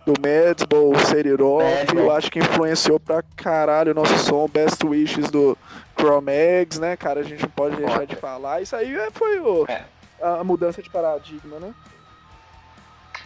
do 0.06 0.14
Madball, 0.18 0.98
Seriroff, 1.00 1.94
eu 1.94 2.10
acho 2.10 2.30
que 2.30 2.38
influenciou 2.38 2.98
pra 2.98 3.22
caralho 3.36 3.92
o 3.92 3.94
nosso 3.94 4.16
som, 4.20 4.48
Best 4.48 4.82
Wishes 4.82 5.30
do 5.30 5.58
Chromex, 5.98 6.78
né, 6.78 6.96
cara, 6.96 7.20
a 7.20 7.22
gente 7.22 7.42
não 7.42 7.50
pode 7.50 7.76
deixar 7.76 8.06
de 8.06 8.16
falar. 8.16 8.60
Isso 8.60 8.74
aí 8.74 8.94
é, 8.94 9.10
foi 9.10 9.40
o, 9.40 9.66
é. 9.68 9.84
a 10.20 10.42
mudança 10.44 10.82
de 10.82 10.90
paradigma, 10.90 11.58
né? 11.58 11.74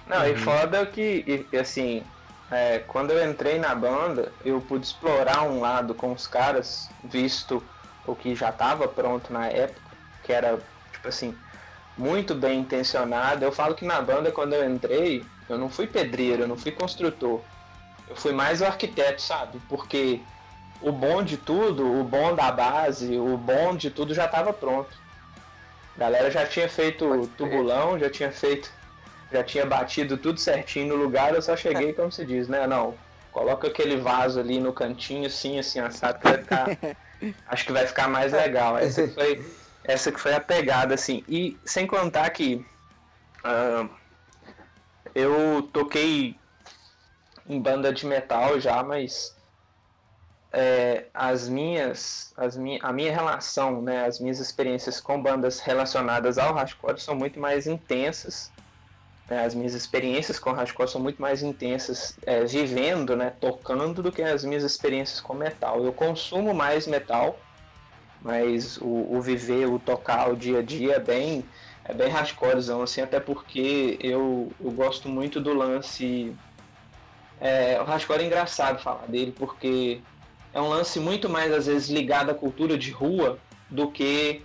Não, 0.06 0.18
uhum. 0.18 0.26
e 0.26 0.36
foda 0.36 0.86
que, 0.86 1.46
e, 1.52 1.56
assim, 1.56 2.02
é, 2.50 2.78
quando 2.80 3.10
eu 3.10 3.28
entrei 3.28 3.58
na 3.58 3.74
banda, 3.74 4.32
eu 4.44 4.60
pude 4.60 4.86
explorar 4.86 5.42
um 5.42 5.60
lado 5.60 5.94
com 5.94 6.12
os 6.12 6.26
caras, 6.26 6.88
visto 7.02 7.62
o 8.06 8.14
que 8.14 8.34
já 8.34 8.50
estava 8.50 8.86
pronto 8.86 9.32
na 9.32 9.48
época, 9.48 9.80
que 10.22 10.32
era, 10.32 10.58
tipo 10.92 11.08
assim, 11.08 11.36
muito 11.98 12.34
bem 12.34 12.60
intencionado. 12.60 13.44
Eu 13.44 13.50
falo 13.50 13.74
que 13.74 13.84
na 13.84 14.00
banda, 14.00 14.30
quando 14.30 14.52
eu 14.52 14.68
entrei, 14.68 15.24
eu 15.48 15.58
não 15.58 15.68
fui 15.68 15.86
pedreiro, 15.86 16.42
eu 16.42 16.48
não 16.48 16.56
fui 16.56 16.70
construtor. 16.70 17.40
Eu 18.08 18.14
fui 18.14 18.32
mais 18.32 18.60
o 18.60 18.64
arquiteto, 18.64 19.20
sabe? 19.20 19.60
Porque 19.68 20.20
o 20.80 20.92
bom 20.92 21.22
de 21.22 21.36
tudo, 21.36 22.00
o 22.00 22.04
bom 22.04 22.34
da 22.34 22.50
base, 22.50 23.18
o 23.18 23.36
bom 23.36 23.76
de 23.76 23.90
tudo 23.90 24.14
já 24.14 24.26
estava 24.26 24.52
pronto. 24.52 24.96
A 25.96 26.00
galera 26.00 26.30
já 26.30 26.46
tinha 26.46 26.68
feito 26.68 27.26
tubulão, 27.36 27.98
já 27.98 28.10
tinha 28.10 28.30
feito, 28.30 28.70
já 29.32 29.42
tinha 29.42 29.64
batido 29.64 30.16
tudo 30.16 30.38
certinho 30.38 30.88
no 30.88 31.02
lugar, 31.02 31.34
eu 31.34 31.42
só 31.42 31.56
cheguei, 31.56 31.92
como 31.92 32.12
se 32.12 32.24
diz, 32.24 32.48
né? 32.48 32.66
Não, 32.66 32.94
coloca 33.32 33.68
aquele 33.68 33.96
vaso 33.96 34.40
ali 34.40 34.58
no 34.58 34.72
cantinho, 34.72 35.26
assim, 35.26 35.58
assim, 35.58 35.78
assado, 35.78 36.18
que 36.18 36.28
vai 36.28 36.38
ficar. 36.38 36.66
acho 37.48 37.66
que 37.66 37.72
vai 37.72 37.86
ficar 37.86 38.08
mais 38.08 38.32
legal. 38.32 38.78
Essa 38.78 39.06
foi, 39.08 39.44
essa 39.84 40.10
que 40.10 40.20
foi 40.20 40.34
a 40.34 40.40
pegada, 40.40 40.94
assim. 40.94 41.22
E 41.28 41.56
sem 41.64 41.86
contar 41.86 42.28
que. 42.30 42.64
Uh, 43.44 43.88
eu 45.14 45.68
toquei 45.72 46.36
em 47.46 47.60
banda 47.60 47.92
de 47.92 48.06
metal 48.06 48.58
já, 48.58 48.82
mas 48.82 49.35
é, 50.52 51.06
as 51.12 51.48
minhas, 51.48 52.32
as 52.36 52.56
mi 52.56 52.78
a 52.82 52.92
minha 52.92 53.12
relação, 53.12 53.82
né, 53.82 54.06
as 54.06 54.20
minhas 54.20 54.38
experiências 54.38 55.00
com 55.00 55.20
bandas 55.20 55.60
relacionadas 55.60 56.38
ao 56.38 56.54
hardcore 56.54 57.00
são 57.00 57.14
muito 57.14 57.38
mais 57.38 57.66
intensas. 57.66 58.50
Né, 59.28 59.44
as 59.44 59.54
minhas 59.54 59.74
experiências 59.74 60.38
com 60.38 60.52
hardcore 60.52 60.88
são 60.88 61.00
muito 61.00 61.20
mais 61.20 61.42
intensas 61.42 62.16
é, 62.24 62.44
vivendo, 62.44 63.16
né, 63.16 63.32
tocando, 63.40 64.02
do 64.02 64.12
que 64.12 64.22
as 64.22 64.44
minhas 64.44 64.62
experiências 64.62 65.20
com 65.20 65.34
metal. 65.34 65.84
Eu 65.84 65.92
consumo 65.92 66.54
mais 66.54 66.86
metal, 66.86 67.38
mas 68.22 68.78
o, 68.78 69.16
o 69.16 69.20
viver, 69.20 69.66
o 69.66 69.78
tocar, 69.78 70.30
o 70.30 70.36
dia 70.36 70.60
a 70.60 70.62
dia 70.62 70.94
é 70.94 71.00
bem 71.00 71.44
é 71.88 71.94
bem 71.94 72.08
hardcorezão, 72.08 72.82
assim, 72.82 73.00
até 73.00 73.20
porque 73.20 73.96
eu, 74.00 74.50
eu 74.60 74.70
gosto 74.72 75.08
muito 75.08 75.40
do 75.40 75.54
lance. 75.54 76.34
É, 77.40 77.80
o 77.80 77.84
hardcore 77.84 78.22
é 78.22 78.26
engraçado 78.26 78.82
falar 78.82 79.06
dele, 79.06 79.32
porque 79.38 80.00
é 80.56 80.60
um 80.60 80.68
lance 80.68 80.98
muito 80.98 81.28
mais, 81.28 81.52
às 81.52 81.66
vezes, 81.66 81.90
ligado 81.90 82.30
à 82.30 82.34
cultura 82.34 82.78
de 82.78 82.90
rua 82.90 83.38
do 83.68 83.90
que 83.90 84.42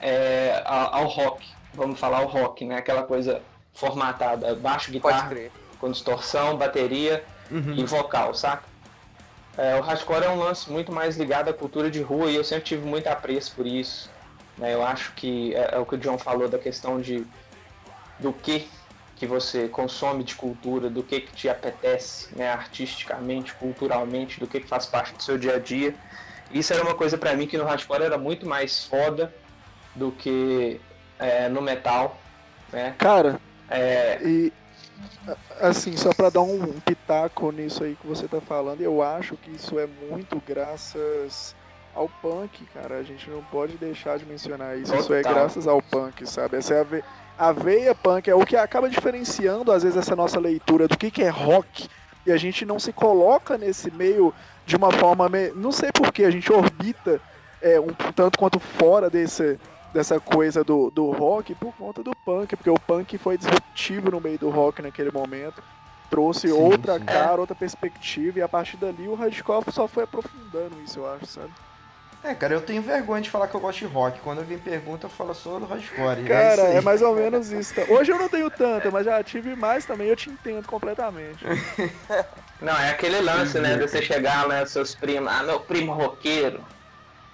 é, 0.00 0.60
ao 0.66 1.06
rock. 1.06 1.48
Vamos 1.72 2.00
falar 2.00 2.20
o 2.22 2.26
rock, 2.26 2.64
né? 2.64 2.78
Aquela 2.78 3.04
coisa 3.04 3.40
formatada, 3.72 4.56
baixo, 4.56 4.90
guitarra, 4.90 5.32
com 5.78 5.88
distorção, 5.88 6.56
bateria 6.56 7.24
uhum. 7.48 7.74
e 7.76 7.84
vocal, 7.84 8.34
saca? 8.34 8.64
É, 9.56 9.76
o 9.76 9.82
hardcore 9.82 10.24
é 10.24 10.30
um 10.30 10.40
lance 10.40 10.68
muito 10.68 10.90
mais 10.90 11.16
ligado 11.16 11.48
à 11.48 11.52
cultura 11.52 11.88
de 11.88 12.02
rua 12.02 12.28
e 12.28 12.34
eu 12.34 12.42
sempre 12.42 12.64
tive 12.64 12.84
muito 12.84 13.06
apreço 13.06 13.54
por 13.54 13.64
isso. 13.64 14.10
Né? 14.58 14.74
Eu 14.74 14.84
acho 14.84 15.12
que 15.12 15.54
é, 15.54 15.76
é, 15.76 15.78
o 15.78 15.86
que 15.86 15.94
o 15.94 15.98
John 15.98 16.18
falou 16.18 16.48
da 16.48 16.58
questão 16.58 17.00
de 17.00 17.24
do 18.18 18.32
que 18.32 18.68
que 19.16 19.26
você 19.26 19.68
consome 19.68 20.24
de 20.24 20.34
cultura, 20.34 20.90
do 20.90 21.02
que 21.02 21.20
que 21.20 21.32
te 21.32 21.48
apetece, 21.48 22.28
né, 22.36 22.50
artisticamente, 22.50 23.54
culturalmente, 23.54 24.40
do 24.40 24.46
que 24.46 24.60
que 24.60 24.66
faz 24.66 24.86
parte 24.86 25.14
do 25.14 25.22
seu 25.22 25.38
dia 25.38 25.56
a 25.56 25.58
dia. 25.58 25.94
Isso 26.50 26.72
era 26.72 26.82
uma 26.82 26.94
coisa 26.94 27.16
para 27.16 27.34
mim 27.34 27.46
que 27.46 27.56
no 27.56 27.64
hardcore 27.64 28.02
era 28.02 28.18
muito 28.18 28.46
mais 28.46 28.84
foda 28.84 29.32
do 29.94 30.10
que 30.10 30.80
é, 31.18 31.48
no 31.48 31.62
metal, 31.62 32.18
né? 32.72 32.94
Cara, 32.98 33.40
é... 33.70 34.20
e 34.22 34.52
assim, 35.60 35.96
só 35.96 36.12
para 36.12 36.30
dar 36.30 36.42
um 36.42 36.80
pitaco 36.80 37.50
nisso 37.52 37.84
aí 37.84 37.96
que 38.00 38.06
você 38.06 38.26
tá 38.26 38.40
falando, 38.40 38.80
eu 38.80 39.02
acho 39.02 39.36
que 39.36 39.50
isso 39.50 39.78
é 39.78 39.86
muito 39.86 40.42
graças 40.46 41.54
ao 41.94 42.08
punk, 42.08 42.64
cara. 42.74 42.98
A 42.98 43.02
gente 43.02 43.30
não 43.30 43.42
pode 43.44 43.76
deixar 43.76 44.18
de 44.18 44.24
mencionar 44.24 44.76
isso. 44.76 44.86
Total. 44.86 45.00
Isso 45.00 45.14
é 45.14 45.22
graças 45.22 45.66
ao 45.66 45.80
punk, 45.82 46.26
sabe? 46.26 46.56
Essa 46.56 46.74
é 46.74 46.80
a, 46.80 47.02
a 47.38 47.52
veia 47.52 47.94
punk, 47.94 48.28
é 48.28 48.34
o 48.34 48.44
que 48.44 48.56
acaba 48.56 48.88
diferenciando, 48.88 49.72
às 49.72 49.82
vezes, 49.82 49.98
essa 49.98 50.14
nossa 50.14 50.38
leitura 50.38 50.86
do 50.86 50.96
que, 50.96 51.10
que 51.10 51.22
é 51.22 51.28
rock. 51.28 51.88
E 52.26 52.32
a 52.32 52.36
gente 52.36 52.64
não 52.64 52.78
se 52.78 52.92
coloca 52.92 53.58
nesse 53.58 53.90
meio 53.90 54.32
de 54.64 54.76
uma 54.76 54.92
forma. 54.92 55.28
Me... 55.28 55.50
Não 55.50 55.72
sei 55.72 55.90
porquê, 55.92 56.24
a 56.24 56.30
gente 56.30 56.52
orbita 56.52 57.20
é, 57.60 57.80
um 57.80 57.88
tanto 58.14 58.38
quanto 58.38 58.60
fora 58.60 59.10
desse, 59.10 59.58
dessa 59.92 60.20
coisa 60.20 60.62
do, 60.62 60.90
do 60.90 61.10
rock 61.10 61.54
por 61.54 61.74
conta 61.74 62.02
do 62.02 62.14
punk, 62.24 62.56
porque 62.56 62.70
o 62.70 62.78
punk 62.78 63.18
foi 63.18 63.36
disruptivo 63.36 64.10
no 64.10 64.20
meio 64.20 64.38
do 64.38 64.50
rock 64.50 64.80
naquele 64.82 65.10
momento 65.10 65.62
trouxe 66.12 66.48
sim, 66.48 66.52
outra 66.52 66.98
sim. 66.98 67.06
cara, 67.06 67.40
outra 67.40 67.54
perspectiva, 67.54 68.38
e 68.38 68.42
a 68.42 68.48
partir 68.48 68.76
dali 68.76 69.08
o 69.08 69.14
hardcore 69.14 69.72
só 69.72 69.88
foi 69.88 70.04
aprofundando 70.04 70.76
isso, 70.84 70.98
eu 70.98 71.10
acho, 71.10 71.24
sabe? 71.24 71.50
É, 72.24 72.34
cara, 72.34 72.54
eu 72.54 72.60
tenho 72.60 72.80
vergonha 72.80 73.20
de 73.20 73.28
falar 73.28 73.48
que 73.48 73.54
eu 73.54 73.60
gosto 73.60 73.80
de 73.80 73.86
rock. 73.86 74.20
Quando 74.20 74.38
alguém 74.38 74.56
pergunta, 74.56 75.06
eu 75.06 75.10
falo 75.10 75.34
só 75.34 75.58
do 75.58 75.66
hardcore. 75.66 76.22
Cara, 76.24 76.62
é, 76.62 76.76
é, 76.76 76.80
mais 76.80 77.02
ou 77.02 77.16
menos 77.16 77.50
isso. 77.50 77.74
Tá? 77.74 77.82
Hoje 77.88 78.12
eu 78.12 78.18
não 78.18 78.28
tenho 78.28 78.48
tanta, 78.48 78.90
mas 78.92 79.04
já 79.04 79.22
tive 79.24 79.56
mais 79.56 79.84
também, 79.84 80.06
eu 80.06 80.14
te 80.14 80.30
entendo 80.30 80.66
completamente. 80.66 81.44
Não, 82.62 82.78
é 82.78 82.90
aquele 82.90 83.20
lance, 83.20 83.58
né, 83.58 83.74
de 83.74 83.88
você 83.88 84.00
chegar, 84.00 84.46
né, 84.46 84.64
seus 84.66 84.94
primos, 84.94 85.32
ah, 85.32 85.42
meu 85.42 85.58
primo 85.58 85.92
roqueiro. 85.92 86.64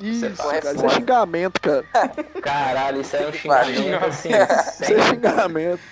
Isso, 0.00 0.30
cara, 0.42 0.72
isso 0.72 0.86
é 0.86 0.88
xingamento, 0.88 1.60
cara. 1.60 1.84
Caralho, 2.40 3.02
isso 3.02 3.14
é 3.14 3.28
um 3.28 3.32
xingamento, 3.32 4.04
assim. 4.06 4.30
Isso 4.30 4.94
é 4.94 5.02
xingamento. 5.02 5.82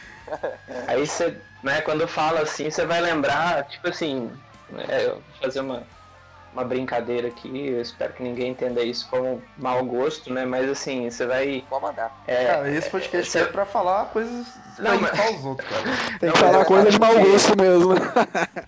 Aí 0.86 1.06
você, 1.06 1.36
né, 1.62 1.82
quando 1.82 2.08
fala 2.08 2.40
assim, 2.40 2.70
você 2.70 2.86
vai 2.86 3.02
lembrar, 3.02 3.64
tipo 3.64 3.88
assim, 3.88 4.30
é, 4.88 5.14
fazer 5.38 5.60
uma, 5.60 5.82
uma 6.56 6.64
brincadeira 6.64 7.28
aqui, 7.28 7.68
eu 7.68 7.82
espero 7.82 8.14
que 8.14 8.22
ninguém 8.22 8.52
entenda 8.52 8.82
isso 8.82 9.06
como 9.10 9.42
mau 9.58 9.84
gosto, 9.84 10.32
né? 10.32 10.46
Mas 10.46 10.68
assim, 10.70 11.10
você 11.10 11.26
vai. 11.26 11.62
Pode 11.68 11.82
mandar. 11.82 12.22
É, 12.26 12.46
cara, 12.46 12.70
esse 12.70 12.88
podcast 12.88 13.30
você... 13.30 13.40
é 13.40 13.44
pra 13.44 13.66
falar 13.66 14.06
coisas 14.06 14.46
não, 14.78 14.98
mas... 14.98 15.38
os 15.38 15.44
outros, 15.44 15.68
cara. 15.68 15.82
Tem 16.18 16.32
que 16.32 16.38
falar 16.38 16.64
coisas 16.64 16.94
de 16.94 16.98
mau 16.98 17.14
gosto 17.14 17.56
mesmo. 17.60 17.94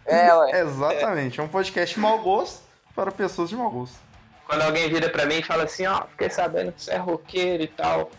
É, 0.05 0.35
ué. 0.35 0.61
Exatamente, 0.61 1.39
é 1.39 1.43
um 1.43 1.49
podcast 1.49 1.95
de 1.95 2.01
mau 2.01 2.19
gosto 2.21 2.63
para 2.95 3.11
pessoas 3.13 3.49
de 3.51 3.57
mau 3.57 3.71
gosto. 3.71 3.97
Quando 4.47 4.63
alguém 4.63 4.89
vira 4.89 5.09
pra 5.11 5.27
mim 5.27 5.37
e 5.37 5.43
fala 5.43 5.65
assim, 5.65 5.87
ó, 5.87 6.03
oh, 6.03 6.09
fiquei 6.09 6.31
sabendo 6.31 6.73
que 6.73 6.83
você 6.83 6.93
é 6.93 6.97
roqueiro 6.97 7.63
e 7.63 7.69
tal. 7.69 8.11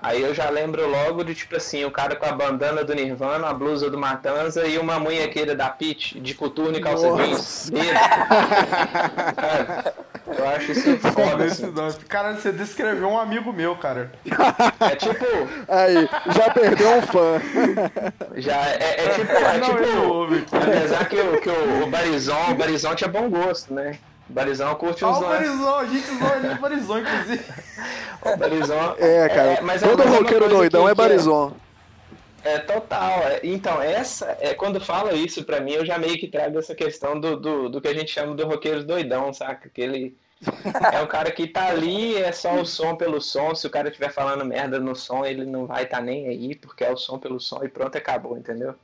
Aí 0.00 0.22
eu 0.22 0.32
já 0.32 0.48
lembro 0.48 0.88
logo 0.88 1.24
de 1.24 1.34
tipo 1.34 1.56
assim, 1.56 1.84
o 1.84 1.90
cara 1.90 2.14
com 2.14 2.24
a 2.24 2.30
bandana 2.30 2.84
do 2.84 2.94
Nirvana, 2.94 3.48
a 3.48 3.52
blusa 3.52 3.90
do 3.90 3.98
Matanza 3.98 4.64
e 4.64 4.78
uma 4.78 5.00
munhequeira 5.00 5.56
da 5.56 5.68
Pit 5.68 6.20
de 6.20 6.34
coturno 6.34 6.78
e 6.78 6.80
calça 6.80 7.10
jeans. 7.16 7.68
eu 10.38 10.48
acho 10.50 10.70
isso 10.70 10.96
foda. 10.98 11.44
Assim. 11.44 11.72
Cara, 12.08 12.34
você 12.34 12.52
descreveu 12.52 13.08
um 13.08 13.18
amigo 13.18 13.52
meu, 13.52 13.74
cara. 13.74 14.12
É 14.80 14.94
tipo. 14.94 15.26
Aí, 15.66 16.08
já 16.32 16.50
perdeu 16.50 16.98
um 16.98 17.02
fã. 17.02 17.42
Já 18.36 18.68
é, 18.68 19.04
é 19.04 19.08
tipo. 19.08 19.32
É 19.32 19.60
tipo 19.60 20.56
apesar 20.56 21.08
que, 21.08 21.16
o, 21.16 21.40
que 21.40 21.48
o, 21.48 21.82
o 21.82 21.86
Barizon, 21.88 22.52
o 22.52 22.54
Barizon 22.54 22.94
tinha 22.94 23.08
bom 23.08 23.28
gosto, 23.28 23.74
né? 23.74 23.98
Barizão 24.28 24.74
curte 24.74 25.04
os 25.04 25.18
dois. 25.18 25.24
o 25.24 25.28
Barizão, 25.28 25.78
a 25.78 25.84
gente 25.86 26.06
zoou 26.06 26.36
ele 26.36 26.48
de 26.48 26.60
Barizão, 26.60 26.98
inclusive. 26.98 27.44
o 28.22 28.36
Barizão. 28.36 28.96
É, 28.98 29.28
cara. 29.28 29.52
É, 29.52 29.60
mas 29.62 29.80
todo 29.80 30.02
é 30.02 30.06
roqueiro 30.06 30.48
doidão 30.48 30.84
que, 30.84 30.90
é 30.90 30.94
Barizão. 30.94 31.56
É, 32.44 32.54
é 32.54 32.58
total. 32.58 33.20
É, 33.22 33.40
então, 33.42 33.80
essa, 33.80 34.36
é, 34.40 34.52
quando 34.54 34.80
fala 34.80 35.14
isso 35.14 35.44
pra 35.44 35.60
mim, 35.60 35.72
eu 35.72 35.84
já 35.84 35.98
meio 35.98 36.18
que 36.18 36.28
trago 36.28 36.58
essa 36.58 36.74
questão 36.74 37.18
do, 37.18 37.36
do, 37.36 37.68
do 37.70 37.80
que 37.80 37.88
a 37.88 37.94
gente 37.94 38.10
chama 38.10 38.34
do 38.34 38.46
roqueiro 38.46 38.84
doidão, 38.84 39.32
saca? 39.32 39.68
Que 39.68 39.80
ele 39.80 40.16
é 40.92 41.00
o 41.00 41.06
cara 41.06 41.30
que 41.30 41.46
tá 41.46 41.68
ali, 41.68 42.16
é 42.16 42.30
só 42.30 42.54
o 42.54 42.66
som 42.66 42.94
pelo 42.96 43.20
som. 43.20 43.54
Se 43.54 43.66
o 43.66 43.70
cara 43.70 43.88
estiver 43.88 44.12
falando 44.12 44.44
merda 44.44 44.78
no 44.78 44.94
som, 44.94 45.24
ele 45.24 45.44
não 45.44 45.66
vai 45.66 45.84
estar 45.84 45.98
tá 45.98 46.02
nem 46.02 46.28
aí, 46.28 46.54
porque 46.54 46.84
é 46.84 46.92
o 46.92 46.96
som 46.96 47.18
pelo 47.18 47.40
som 47.40 47.64
e 47.64 47.68
pronto, 47.68 47.96
acabou, 47.96 48.36
entendeu? 48.36 48.74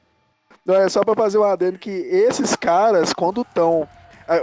Não, 0.65 0.75
é 0.75 0.89
só 0.89 1.05
pra 1.05 1.15
fazer 1.15 1.37
um 1.37 1.45
adendo 1.45 1.79
que 1.79 1.91
esses 1.91 2.57
caras, 2.57 3.13
quando 3.13 3.43
estão 3.43 3.87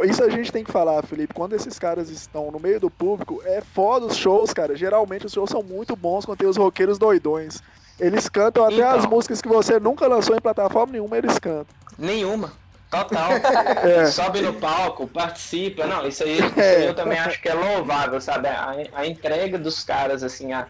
isso 0.07 0.23
a 0.23 0.29
gente 0.29 0.51
tem 0.51 0.63
que 0.63 0.71
falar, 0.71 1.03
Felipe. 1.03 1.33
Quando 1.33 1.53
esses 1.53 1.79
caras 1.79 2.09
estão 2.09 2.51
no 2.51 2.59
meio 2.59 2.79
do 2.79 2.89
público, 2.89 3.41
é 3.45 3.61
foda 3.61 4.05
os 4.05 4.15
shows, 4.15 4.53
cara. 4.53 4.75
Geralmente 4.75 5.25
os 5.25 5.33
shows 5.33 5.49
são 5.49 5.63
muito 5.63 5.95
bons 5.95 6.25
quando 6.25 6.37
tem 6.37 6.47
os 6.47 6.57
roqueiros 6.57 6.97
doidões. 6.97 7.61
Eles 7.99 8.27
cantam 8.29 8.65
até 8.65 8.75
então, 8.75 8.89
as 8.91 9.05
músicas 9.05 9.41
que 9.41 9.47
você 9.47 9.79
nunca 9.79 10.07
lançou 10.07 10.35
em 10.35 10.41
plataforma 10.41 10.93
nenhuma, 10.93 11.17
eles 11.17 11.37
cantam. 11.37 11.75
Nenhuma. 11.97 12.53
Total. 12.89 13.31
É. 13.81 14.05
Sobe 14.05 14.41
no 14.41 14.53
palco, 14.53 15.07
participa. 15.07 15.87
Não, 15.87 16.07
isso 16.07 16.23
aí, 16.23 16.39
isso 16.39 16.59
aí, 16.59 16.85
eu 16.85 16.93
também 16.93 17.17
acho 17.17 17.41
que 17.41 17.49
é 17.49 17.53
louvável, 17.53 18.19
sabe? 18.21 18.47
A, 18.47 18.75
a 18.93 19.07
entrega 19.07 19.57
dos 19.57 19.83
caras, 19.83 20.23
assim, 20.23 20.53
a, 20.53 20.67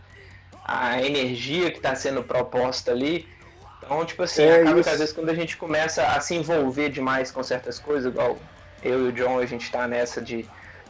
a 0.64 1.02
energia 1.02 1.72
que 1.72 1.78
está 1.78 1.96
sendo 1.96 2.24
proposta 2.24 2.92
ali. 2.92 3.28
Então, 3.84 4.06
tipo 4.06 4.24
assim, 4.24 4.44
é 4.44 4.62
acaba 4.62 4.80
isso. 4.80 4.84
que 4.84 4.90
às 4.90 5.00
vezes 5.00 5.14
quando 5.14 5.30
a 5.30 5.34
gente 5.34 5.58
começa 5.58 6.04
a 6.04 6.22
se 6.22 6.36
envolver 6.36 6.90
demais 6.90 7.32
com 7.32 7.44
certas 7.44 7.80
coisas, 7.80 8.12
igual 8.12 8.38
eu 8.84 9.06
e 9.06 9.10
o 9.10 9.12
John, 9.12 9.40
a 9.40 9.46
gente 9.46 9.64
está 9.64 9.88
nessa 9.88 10.22
de 10.22 10.46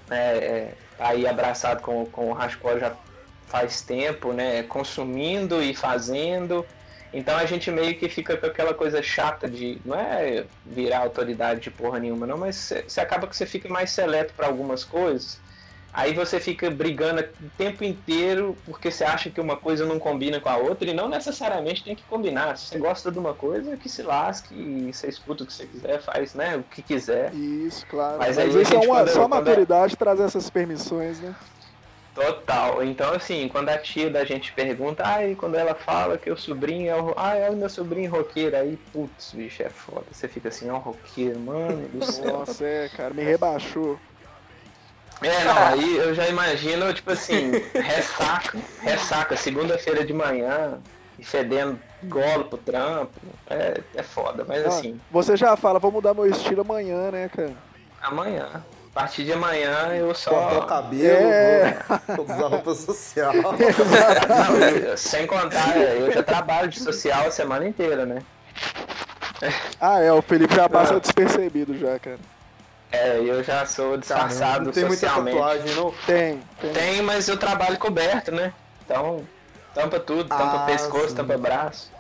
né, 0.10 0.38
é, 0.38 0.74
tá 0.98 1.10
aí 1.10 1.28
abraçado 1.28 1.82
com, 1.82 2.06
com 2.06 2.30
o 2.30 2.34
hardcore 2.34 2.80
já 2.80 2.96
faz 3.48 3.82
tempo, 3.82 4.34
né, 4.34 4.64
consumindo 4.64 5.62
e 5.62 5.76
fazendo. 5.76 6.66
Então 7.14 7.38
a 7.38 7.46
gente 7.46 7.70
meio 7.70 7.96
que 7.96 8.08
fica 8.08 8.38
com 8.38 8.46
aquela 8.46 8.74
coisa 8.74 9.02
chata 9.04 9.50
de 9.50 9.82
não 9.84 10.00
é 10.00 10.46
virar 10.66 11.00
autoridade 11.00 11.60
de 11.60 11.70
porra 11.70 12.00
nenhuma, 12.00 12.26
não, 12.26 12.38
mas 12.38 12.72
você 12.88 13.02
acaba 13.02 13.28
que 13.28 13.36
você 13.36 13.46
fica 13.46 13.68
mais 13.68 13.92
seleto 13.92 14.34
para 14.34 14.48
algumas 14.48 14.84
coisas 14.84 15.40
Aí 15.94 16.14
você 16.14 16.40
fica 16.40 16.70
brigando 16.70 17.22
o 17.22 17.50
tempo 17.58 17.84
inteiro 17.84 18.56
porque 18.66 18.90
você 18.90 19.04
acha 19.04 19.30
que 19.30 19.42
uma 19.42 19.58
coisa 19.58 19.86
não 19.86 20.00
combina 20.00 20.40
com 20.40 20.48
a 20.48 20.56
outra 20.56 20.90
e 20.90 20.94
não 20.94 21.10
necessariamente 21.10 21.84
tem 21.84 21.96
que 21.96 22.04
combinar. 22.04 22.58
Se 22.58 22.68
você 22.68 22.78
gosta 22.78 23.12
de 23.12 23.20
uma 23.20 23.34
coisa, 23.34 23.76
que 23.76 23.90
se 23.90 24.02
lasque 24.02 24.54
e 24.54 24.94
você 24.94 25.08
escuta 25.08 25.44
o 25.44 25.48
que 25.48 25.54
você 25.54 25.66
quiser, 25.66 26.02
faz 26.02 26.34
né, 26.34 26.56
o 26.56 26.64
que 26.64 26.82
quiser. 26.82 27.34
Isso, 27.34 27.86
claro. 27.88 28.18
Mas, 28.20 28.38
Mas 28.38 28.56
aí, 28.56 28.62
isso 28.62 28.74
é 28.74 28.80
uma, 28.80 29.06
só 29.08 29.24
a 29.24 29.28
maturidade 29.28 29.94
é... 29.94 29.98
trazer 29.98 30.24
essas 30.24 30.50
permissões, 30.50 31.20
né? 31.20 31.36
Total. 32.14 32.84
Então, 32.84 33.14
assim, 33.14 33.48
quando 33.48 33.70
a 33.70 33.78
tia 33.78 34.10
da 34.10 34.26
gente 34.26 34.52
pergunta, 34.52 35.04
ai, 35.06 35.34
quando 35.34 35.56
ela 35.56 35.74
fala 35.74 36.18
que 36.18 36.30
o 36.30 36.36
sobrinho 36.36 36.90
é 36.90 36.96
o. 36.96 37.14
Ah, 37.16 37.36
é 37.36 37.50
o 37.50 37.56
meu 37.56 37.70
sobrinho 37.70 38.12
roqueiro, 38.12 38.56
aí, 38.56 38.78
putz, 38.92 39.32
bicho, 39.34 39.64
é 39.64 39.70
foda. 39.70 40.06
Você 40.12 40.28
fica 40.28 40.50
assim, 40.50 40.68
é 40.68 40.74
um 40.74 40.78
roqueiro, 40.78 41.40
mano 41.40 41.88
do 41.88 42.06
céu. 42.06 42.40
Nossa, 42.40 42.66
é, 42.66 42.90
cara, 42.90 43.14
me 43.14 43.24
rebaixou. 43.24 43.98
É, 45.22 45.44
não, 45.44 45.58
aí 45.58 45.98
eu 45.98 46.16
já 46.16 46.28
imagino, 46.28 46.92
tipo 46.94 47.12
assim, 47.12 47.52
ressaca, 47.74 48.58
ressaca, 48.82 49.38
segunda-feira 49.38 50.04
de 50.04 50.14
manhã, 50.14 50.80
e 51.22 51.24
fedendo 51.24 51.80
golo 52.04 52.46
pro 52.46 52.58
trampo. 52.58 53.20
É, 53.48 53.80
é 53.96 54.04
foda, 54.04 54.44
mas 54.48 54.66
ah, 54.66 54.70
assim. 54.70 55.00
Você 55.12 55.38
já 55.38 55.56
fala, 55.56 55.78
vou 55.78 55.92
mudar 55.92 56.16
meu 56.16 56.26
estilo 56.26 56.62
amanhã, 56.62 57.12
né, 57.12 57.30
cara? 57.30 57.54
Amanhã. 58.02 58.64
A 58.92 58.94
partir 58.94 59.24
de 59.24 59.32
amanhã 59.32 59.96
eu 59.96 60.14
só. 60.14 60.32
Cortar 60.32 60.58
o 60.58 60.66
cabelo, 60.66 61.32
é... 61.32 61.78
vou 62.16 62.26
usar 62.26 62.48
roupa 62.48 62.74
social. 62.76 63.34
Não, 63.34 64.98
sem 64.98 65.26
contar, 65.28 65.78
eu 65.78 66.12
já 66.12 66.24
trabalho 66.24 66.68
de 66.68 66.80
social 66.80 67.28
a 67.28 67.32
semana 67.32 67.66
inteira, 67.68 68.06
né? 68.06 68.22
Ah, 69.80 70.00
é, 70.00 70.12
o 70.12 70.22
Felipe 70.22 70.54
já 70.54 70.68
passa 70.68 71.00
despercebido 71.00 71.78
já, 71.78 71.98
cara. 72.00 72.20
É, 72.92 73.18
eu 73.20 73.42
já 73.44 73.66
sou 73.66 73.98
disfarçado 73.98 74.66
não 74.66 74.72
tem 74.72 74.88
socialmente. 74.88 75.38
Muita 75.38 75.56
tatuagem, 75.56 75.76
não? 75.76 75.94
Tem, 76.06 76.42
tem. 76.60 76.74
Tem, 76.74 77.02
mas 77.02 77.28
eu 77.28 77.38
trabalho 77.38 77.78
coberto, 77.78 78.32
né? 78.32 78.54
Então, 78.84 79.26
tampa 79.74 80.00
tudo, 80.00 80.28
tampa 80.28 80.64
ah, 80.64 80.66
pescoço, 80.66 81.10
sim. 81.10 81.16
tampa 81.16 81.38
braço. 81.38 81.92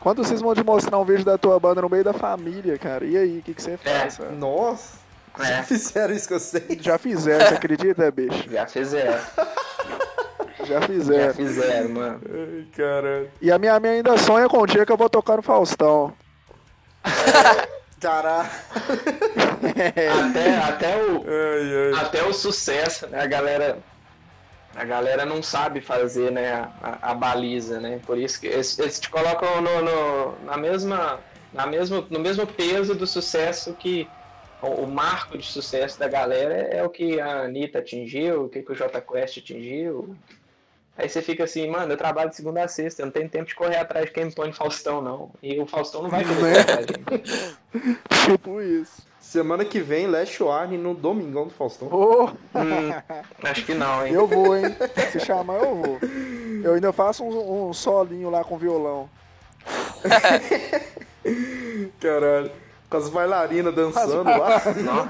Quando 0.00 0.24
vocês 0.24 0.40
vão 0.40 0.54
de 0.54 0.64
mostrar 0.64 0.98
um 0.98 1.04
vídeo 1.04 1.24
da 1.24 1.38
tua 1.38 1.58
banda 1.58 1.82
no 1.82 1.88
meio 1.88 2.04
da 2.04 2.12
família, 2.12 2.76
cara? 2.78 3.04
E 3.04 3.16
aí, 3.16 3.38
o 3.38 3.42
que, 3.42 3.54
que 3.54 3.62
você 3.62 3.76
faz? 3.76 4.18
É. 4.20 4.30
Nossa! 4.30 4.98
É. 5.38 5.44
Já 5.44 5.62
fizeram 5.62 6.14
isso 6.14 6.28
que 6.28 6.34
eu 6.34 6.40
sei. 6.40 6.78
Já 6.80 6.98
fizeram, 6.98 7.46
você 7.46 7.54
acredita, 7.54 8.10
bicho? 8.10 8.50
Já 8.50 8.66
fizeram. 8.66 9.20
Já 10.64 10.80
fizeram. 10.80 11.24
Já 11.26 11.34
fizeram, 11.34 11.88
mano. 11.90 12.20
Ai, 12.28 12.66
caralho. 12.76 13.30
E 13.40 13.52
a 13.52 13.58
minha 13.58 13.78
mãe 13.78 13.90
ainda 13.90 14.16
sonha 14.18 14.48
com 14.48 14.58
o 14.58 14.66
dia 14.66 14.84
que 14.84 14.90
eu 14.90 14.96
vou 14.96 15.08
tocar 15.08 15.36
no 15.36 15.42
Faustão. 15.42 16.12
Caralho. 18.06 18.48
até, 20.30 20.58
até, 20.58 20.96
o, 21.02 21.24
ai, 21.26 21.92
ai. 21.92 22.04
até 22.04 22.22
o 22.22 22.32
sucesso, 22.32 23.08
né? 23.08 23.20
A 23.20 23.26
galera, 23.26 23.78
a 24.76 24.84
galera 24.84 25.24
não 25.26 25.42
sabe 25.42 25.80
fazer 25.80 26.30
né, 26.30 26.52
a, 26.80 27.10
a 27.10 27.14
baliza, 27.14 27.80
né? 27.80 27.98
Por 28.06 28.16
isso 28.16 28.40
que 28.40 28.46
eles, 28.46 28.78
eles 28.78 29.00
te 29.00 29.10
colocam 29.10 29.60
no, 29.60 29.82
no, 29.82 30.38
na 30.44 30.56
mesma, 30.56 31.18
na 31.52 31.66
mesmo, 31.66 32.06
no 32.08 32.20
mesmo 32.20 32.46
peso 32.46 32.94
do 32.94 33.08
sucesso 33.08 33.74
que 33.74 34.08
o, 34.62 34.68
o, 34.68 34.86
marco 34.86 35.36
de 35.36 35.44
sucesso 35.44 35.98
da 35.98 36.06
galera 36.06 36.54
é 36.54 36.84
o 36.84 36.88
que 36.88 37.20
a 37.20 37.40
Anitta 37.40 37.80
atingiu, 37.80 38.44
o 38.44 38.48
que, 38.48 38.62
que 38.62 38.70
o 38.70 38.76
J 38.76 39.00
Quest 39.00 39.38
atingiu, 39.38 40.16
Aí 40.98 41.08
você 41.08 41.20
fica 41.20 41.44
assim, 41.44 41.68
mano, 41.68 41.92
eu 41.92 41.96
trabalho 41.96 42.30
de 42.30 42.36
segunda 42.36 42.64
a 42.64 42.68
sexta, 42.68 43.02
eu 43.02 43.06
não 43.06 43.12
tenho 43.12 43.28
tempo 43.28 43.46
de 43.46 43.54
correr 43.54 43.76
atrás 43.76 44.06
de 44.06 44.12
quem 44.12 44.30
põe 44.30 44.52
Faustão, 44.52 45.02
não. 45.02 45.30
E 45.42 45.58
o 45.60 45.66
Faustão 45.66 46.02
não 46.02 46.08
vai 46.08 46.24
querer 46.24 46.40
né? 46.40 47.98
Tipo 48.24 48.62
isso. 48.62 49.02
Semana 49.20 49.64
que 49.64 49.80
vem, 49.80 50.06
Last 50.06 50.42
Warning 50.42 50.78
no 50.78 50.94
Domingão 50.94 51.48
do 51.48 51.52
Faustão. 51.52 51.88
Oh. 51.90 52.28
Hum, 52.58 52.92
acho 53.42 53.66
que 53.66 53.74
não, 53.74 54.06
hein? 54.06 54.14
Eu 54.14 54.26
vou, 54.26 54.56
hein? 54.56 54.74
Se 55.10 55.20
chamar, 55.20 55.58
eu 55.62 55.74
vou. 55.74 55.98
Eu 56.62 56.74
ainda 56.74 56.92
faço 56.92 57.24
um, 57.24 57.68
um 57.68 57.72
solinho 57.72 58.30
lá 58.30 58.42
com 58.44 58.56
violão. 58.56 59.10
Caralho. 62.00 62.50
Com 62.88 62.96
as 62.96 63.08
bailarinas 63.08 63.74
dançando 63.74 64.24
lá. 64.24 64.62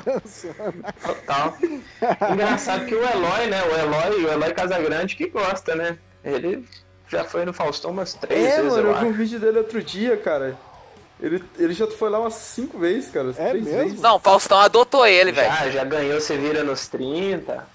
dançando. 0.04 0.84
Total. 1.04 1.54
Engraçado 2.32 2.86
que 2.86 2.94
o 2.94 3.02
Eloy, 3.02 3.46
né? 3.48 3.62
O 3.62 3.76
Eloy, 3.76 4.24
o 4.24 4.32
Eloy 4.32 4.54
Casagrande 4.54 5.14
que 5.14 5.28
gosta, 5.28 5.74
né? 5.74 5.98
Ele 6.24 6.66
já 7.08 7.24
foi 7.24 7.44
no 7.44 7.52
Faustão 7.52 7.90
umas 7.90 8.14
três 8.14 8.44
é, 8.44 8.56
vezes. 8.56 8.72
É, 8.72 8.82
mano, 8.82 8.88
eu, 8.88 8.92
eu 8.92 9.00
vi 9.00 9.06
um 9.06 9.12
vídeo 9.12 9.38
dele 9.38 9.58
outro 9.58 9.82
dia, 9.82 10.16
cara. 10.16 10.56
Ele, 11.20 11.42
ele 11.58 11.72
já 11.72 11.86
foi 11.86 12.10
lá 12.10 12.18
umas 12.20 12.34
cinco 12.34 12.78
vezes, 12.78 13.10
cara. 13.10 13.30
É 13.30 13.50
três 13.50 13.64
mesmo? 13.64 13.82
vezes. 13.82 14.00
Não, 14.00 14.16
o 14.16 14.18
Faustão 14.18 14.58
adotou 14.58 15.06
ele, 15.06 15.32
velho. 15.32 15.52
Já, 15.52 15.70
já 15.70 15.84
ganhou 15.84 16.20
Você 16.20 16.36
Vira 16.36 16.62
nos 16.62 16.88
30. 16.88 17.66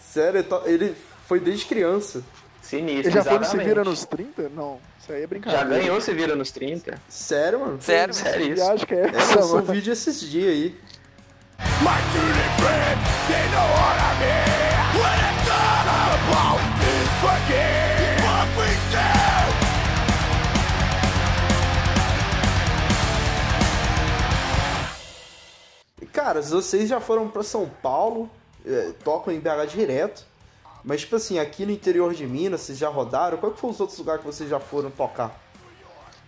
Sério, 0.00 0.44
ele 0.64 0.96
foi 1.26 1.40
desde 1.40 1.66
criança. 1.66 2.22
Sinistro, 2.64 3.08
Ele 3.08 3.10
já 3.10 3.22
foi 3.22 3.38
no 3.38 3.44
Se 3.44 3.58
Vira 3.58 3.84
nos 3.84 4.06
30? 4.06 4.48
Não, 4.48 4.80
isso 4.98 5.12
aí 5.12 5.22
é 5.22 5.26
brincadeira. 5.26 5.68
Já 5.68 5.70
ganhou 5.70 6.00
Se 6.00 6.14
Vira 6.14 6.34
nos 6.34 6.50
30? 6.50 6.98
Sério, 7.08 7.60
mano? 7.60 7.80
Sério, 7.80 8.14
sério 8.14 8.54
isso. 8.54 8.64
Acho 8.64 8.86
que 8.86 8.94
é, 8.94 9.04
é 9.04 9.08
essa, 9.14 9.38
é, 9.38 9.42
mano. 9.42 9.56
um 9.56 9.62
vídeo 9.62 9.92
esses 9.92 10.18
dias 10.20 10.48
aí. 10.48 10.74
My 11.82 12.00
duty 12.12 12.48
friend, 12.58 12.98
they 13.28 13.44
know 13.52 13.68
what 13.74 13.96
I 14.00 14.12
mean 14.20 14.64
When 14.98 15.18
it's 15.28 15.48
all 15.50 16.10
about 16.24 16.60
this 16.80 17.08
fucking 17.20 18.24
What 18.24 18.48
we 18.58 18.72
do 26.00 26.08
Cara, 26.12 26.40
vocês 26.40 26.88
já 26.88 27.00
foram 27.00 27.28
para 27.28 27.42
São 27.42 27.68
Paulo, 27.82 28.30
é, 28.64 28.92
tocam 29.04 29.32
em 29.34 29.38
BH 29.40 29.66
direto. 29.68 30.24
Mas, 30.84 31.00
tipo 31.00 31.16
assim, 31.16 31.38
aqui 31.38 31.64
no 31.64 31.72
interior 31.72 32.12
de 32.12 32.26
Minas, 32.26 32.60
vocês 32.60 32.76
já 32.76 32.88
rodaram? 32.88 33.38
Qual 33.38 33.52
que 33.52 33.60
foi 33.60 33.70
os 33.70 33.80
outros 33.80 33.98
lugares 33.98 34.20
que 34.20 34.26
vocês 34.26 34.50
já 34.50 34.60
foram 34.60 34.90
tocar? 34.90 35.40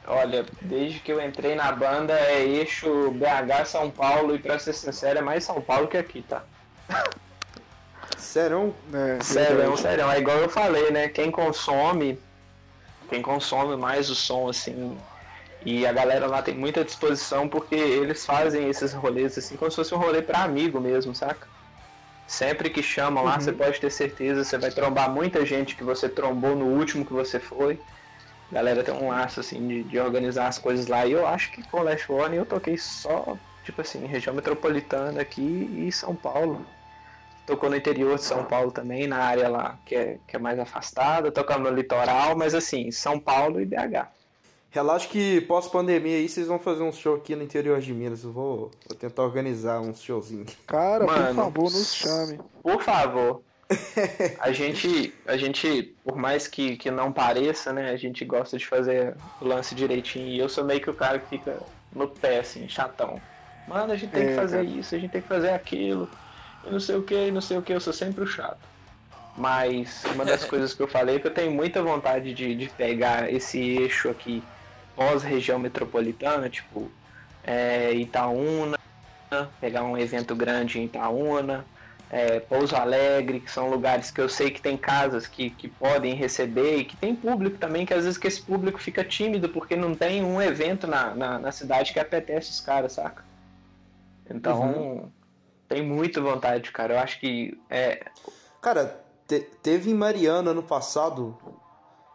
Olha, 0.06 0.46
desde 0.62 1.00
que 1.00 1.12
eu 1.12 1.20
entrei 1.20 1.54
na 1.54 1.70
banda 1.72 2.14
é 2.14 2.42
eixo 2.42 3.10
BH 3.10 3.66
São 3.66 3.90
Paulo 3.90 4.34
e 4.34 4.38
pra 4.38 4.58
ser 4.58 4.72
sincero 4.72 5.18
é 5.18 5.22
mais 5.22 5.44
São 5.44 5.60
Paulo 5.60 5.88
que 5.88 5.96
aqui, 5.96 6.22
tá? 6.22 6.42
Serão? 8.16 8.72
É, 8.94 9.18
serão, 9.22 9.76
serão. 9.76 10.10
É 10.10 10.18
igual 10.18 10.38
eu 10.38 10.48
falei, 10.48 10.90
né? 10.90 11.08
Quem 11.08 11.30
consome, 11.30 12.18
quem 13.10 13.20
consome 13.20 13.76
mais 13.76 14.08
o 14.08 14.14
som, 14.14 14.48
assim, 14.48 14.96
e 15.64 15.84
a 15.84 15.92
galera 15.92 16.28
lá 16.28 16.40
tem 16.40 16.54
muita 16.54 16.84
disposição 16.84 17.48
porque 17.48 17.74
eles 17.74 18.24
fazem 18.24 18.68
esses 18.68 18.92
rolês 18.92 19.36
assim 19.36 19.56
como 19.56 19.68
se 19.68 19.76
fosse 19.76 19.92
um 19.92 19.98
rolê 19.98 20.22
para 20.22 20.44
amigo 20.44 20.80
mesmo, 20.80 21.12
saca? 21.12 21.48
Sempre 22.26 22.70
que 22.70 22.82
chamam 22.82 23.22
lá, 23.22 23.34
uhum. 23.34 23.40
você 23.40 23.52
pode 23.52 23.80
ter 23.80 23.90
certeza, 23.90 24.42
você 24.42 24.58
vai 24.58 24.70
trombar 24.70 25.10
muita 25.10 25.46
gente 25.46 25.76
que 25.76 25.84
você 25.84 26.08
trombou 26.08 26.56
no 26.56 26.66
último 26.66 27.04
que 27.04 27.12
você 27.12 27.38
foi. 27.38 27.80
A 28.50 28.54
galera 28.54 28.82
tem 28.82 28.94
um 28.94 29.08
laço 29.08 29.40
assim 29.40 29.66
de, 29.66 29.84
de 29.84 29.98
organizar 29.98 30.48
as 30.48 30.58
coisas 30.58 30.86
lá. 30.88 31.06
E 31.06 31.12
eu 31.12 31.26
acho 31.26 31.52
que 31.52 31.62
com 31.68 31.80
o 31.80 31.82
Last 31.82 32.10
Warning 32.10 32.38
eu 32.38 32.46
toquei 32.46 32.76
só, 32.76 33.36
tipo 33.64 33.80
assim, 33.80 34.04
região 34.06 34.34
metropolitana 34.34 35.20
aqui 35.20 35.86
e 35.86 35.92
São 35.92 36.14
Paulo. 36.16 36.66
Tocou 37.46 37.70
no 37.70 37.76
interior 37.76 38.16
de 38.16 38.24
São 38.24 38.44
Paulo 38.44 38.72
também, 38.72 39.06
na 39.06 39.18
área 39.18 39.48
lá 39.48 39.78
que 39.84 39.94
é, 39.94 40.18
que 40.26 40.34
é 40.34 40.38
mais 40.38 40.58
afastada, 40.58 41.30
tocando 41.30 41.70
no 41.70 41.76
litoral, 41.76 42.36
mas 42.36 42.56
assim, 42.56 42.90
São 42.90 43.20
Paulo 43.20 43.60
e 43.60 43.64
BH. 43.64 44.15
Relaxa 44.70 45.08
que 45.08 45.40
pós-pandemia 45.42 46.16
aí 46.16 46.28
vocês 46.28 46.46
vão 46.46 46.58
fazer 46.58 46.82
um 46.82 46.92
show 46.92 47.14
aqui 47.14 47.34
no 47.34 47.42
interior 47.42 47.80
de 47.80 47.94
Minas. 47.94 48.24
Eu 48.24 48.32
vou, 48.32 48.70
vou 48.86 48.96
tentar 48.98 49.22
organizar 49.22 49.80
uns 49.80 50.02
showzinhos. 50.02 50.54
Cara, 50.66 51.06
Mano, 51.06 51.28
por 51.28 51.34
favor, 51.34 51.62
nos 51.64 51.94
chame. 51.94 52.40
Por 52.62 52.82
favor. 52.82 53.42
a 54.38 54.52
gente, 54.52 55.12
a 55.26 55.36
gente, 55.36 55.94
por 56.04 56.16
mais 56.16 56.46
que, 56.46 56.76
que 56.76 56.90
não 56.90 57.10
pareça, 57.10 57.72
né? 57.72 57.90
A 57.90 57.96
gente 57.96 58.24
gosta 58.24 58.56
de 58.58 58.66
fazer 58.66 59.16
o 59.40 59.46
lance 59.46 59.74
direitinho. 59.74 60.28
E 60.28 60.38
eu 60.38 60.48
sou 60.48 60.64
meio 60.64 60.80
que 60.80 60.90
o 60.90 60.94
cara 60.94 61.18
que 61.18 61.28
fica 61.28 61.58
no 61.92 62.08
pé, 62.08 62.40
assim, 62.40 62.68
chatão. 62.68 63.20
Mano, 63.66 63.92
a 63.92 63.96
gente 63.96 64.10
tem 64.10 64.24
é, 64.24 64.28
que 64.28 64.34
fazer 64.34 64.64
cara. 64.64 64.78
isso, 64.78 64.94
a 64.94 64.98
gente 64.98 65.10
tem 65.10 65.22
que 65.22 65.28
fazer 65.28 65.50
aquilo. 65.50 66.08
E 66.64 66.70
não 66.70 66.78
sei 66.78 66.96
o 66.96 67.02
que, 67.02 67.30
não 67.30 67.40
sei 67.40 67.58
o 67.58 67.62
que, 67.62 67.72
eu 67.72 67.80
sou 67.80 67.92
sempre 67.92 68.22
o 68.22 68.26
chato. 68.26 68.60
Mas 69.36 70.04
uma 70.14 70.24
das 70.24 70.44
coisas 70.46 70.72
que 70.72 70.82
eu 70.82 70.88
falei 70.88 71.16
é 71.16 71.18
que 71.18 71.26
eu 71.26 71.34
tenho 71.34 71.50
muita 71.50 71.82
vontade 71.82 72.32
de, 72.32 72.54
de 72.54 72.68
pegar 72.68 73.32
esse 73.32 73.58
eixo 73.58 74.08
aqui 74.08 74.42
pós-região 74.96 75.58
metropolitana, 75.58 76.48
tipo 76.48 76.90
é, 77.44 77.92
Itaúna, 77.92 78.78
pegar 79.60 79.84
um 79.84 79.96
evento 79.96 80.34
grande 80.34 80.80
em 80.80 80.86
Itaúna, 80.86 81.64
é, 82.10 82.40
Pouso 82.40 82.74
Alegre, 82.74 83.40
que 83.40 83.50
são 83.50 83.68
lugares 83.68 84.10
que 84.10 84.20
eu 84.20 84.28
sei 84.28 84.50
que 84.50 84.60
tem 84.60 84.76
casas 84.76 85.26
que, 85.26 85.50
que 85.50 85.68
podem 85.68 86.14
receber 86.14 86.78
e 86.78 86.84
que 86.84 86.96
tem 86.96 87.14
público 87.14 87.58
também, 87.58 87.84
que 87.84 87.92
às 87.92 88.04
vezes 88.04 88.18
que 88.18 88.26
esse 88.26 88.40
público 88.40 88.78
fica 88.78 89.04
tímido 89.04 89.48
porque 89.48 89.76
não 89.76 89.94
tem 89.94 90.24
um 90.24 90.40
evento 90.40 90.86
na, 90.86 91.14
na, 91.14 91.38
na 91.38 91.52
cidade 91.52 91.92
que 91.92 92.00
apetece 92.00 92.50
os 92.50 92.60
caras, 92.60 92.92
saca? 92.92 93.24
Então, 94.28 94.60
uhum. 94.60 95.10
tem 95.68 95.82
muita 95.82 96.20
vontade, 96.20 96.70
cara. 96.72 96.94
Eu 96.94 96.98
acho 96.98 97.20
que 97.20 97.58
é. 97.70 98.06
Cara, 98.60 99.00
te, 99.26 99.40
teve 99.62 99.90
em 99.90 99.94
Mariana 99.94 100.50
ano 100.50 100.62
passado 100.62 101.36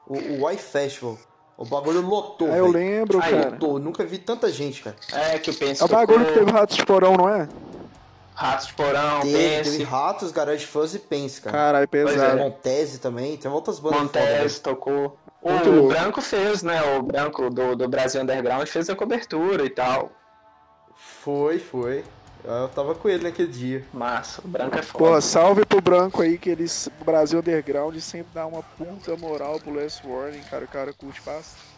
o, 0.08 0.44
o 0.44 0.52
Y 0.52 0.58
Festival. 0.58 1.18
O 1.62 1.66
bagulho 1.66 2.02
lotou. 2.02 2.50
É, 2.50 2.60
eu 2.60 2.66
lembro, 2.66 3.22
Aí, 3.22 3.30
cara. 3.30 3.50
Lotou. 3.52 3.78
Nunca 3.78 4.04
vi 4.04 4.18
tanta 4.18 4.52
gente, 4.52 4.82
cara. 4.82 4.96
É, 5.14 5.38
que 5.38 5.52
eu 5.52 5.54
penso. 5.54 5.84
É 5.84 5.86
o 5.86 5.90
bagulho 5.90 6.26
que 6.26 6.34
teve 6.34 6.52
Ratos 6.52 6.76
de 6.76 6.84
Porão, 6.84 7.16
não 7.16 7.30
é? 7.30 7.48
Ratos 8.34 8.66
de 8.66 8.74
Porão, 8.74 9.22
teve, 9.22 9.38
Pense. 9.38 9.72
Teve 9.72 9.84
Ratos, 9.84 10.32
Garage 10.32 10.66
Fuzz 10.66 10.96
e 10.96 11.00
Pense, 11.00 11.40
cara. 11.40 11.56
Caralho, 11.56 11.88
pesado. 11.88 12.40
É. 12.40 12.44
Montese 12.44 12.98
também, 13.00 13.38
tem 13.38 13.52
outras 13.52 13.80
bandas 13.80 14.02
Montese 14.02 14.56
foda, 14.56 14.76
tocou. 14.76 15.18
O, 15.40 15.52
o 15.52 15.88
Branco 15.88 16.20
fez, 16.20 16.64
né? 16.64 16.82
O 16.98 17.04
Branco 17.04 17.52
do, 17.52 17.76
do 17.76 17.88
Brasil 17.88 18.20
Underground 18.20 18.68
fez 18.68 18.90
a 18.90 18.96
cobertura 18.96 19.64
e 19.64 19.70
tal. 19.70 20.10
Foi, 20.96 21.60
foi. 21.60 22.04
Eu 22.44 22.70
tava 22.70 22.96
com 22.96 23.08
ele 23.08 23.24
naquele 23.24 23.52
dia. 23.52 23.86
Massa, 23.94 24.42
o 24.44 24.48
branco 24.48 24.78
é 24.78 24.82
foda. 24.82 25.04
Pô, 25.04 25.22
salve 25.22 25.66
pro 25.66 25.82
branco 25.82 26.22
aí, 26.22 26.38
que 26.38 26.50
eles. 26.50 26.90
O 27.00 27.06
Brasil 27.06 27.40
Underground 27.40 27.96
sempre 28.00 28.32
dá 28.34 28.46
uma 28.46 28.64
puta 28.64 29.16
moral 29.16 29.60
pro 29.60 29.74
Last 29.74 30.06
Warning, 30.06 30.42
cara. 30.44 30.66
O 30.66 30.68
cara 30.68 30.94
curte 30.94 31.22
bastante. 31.22 31.72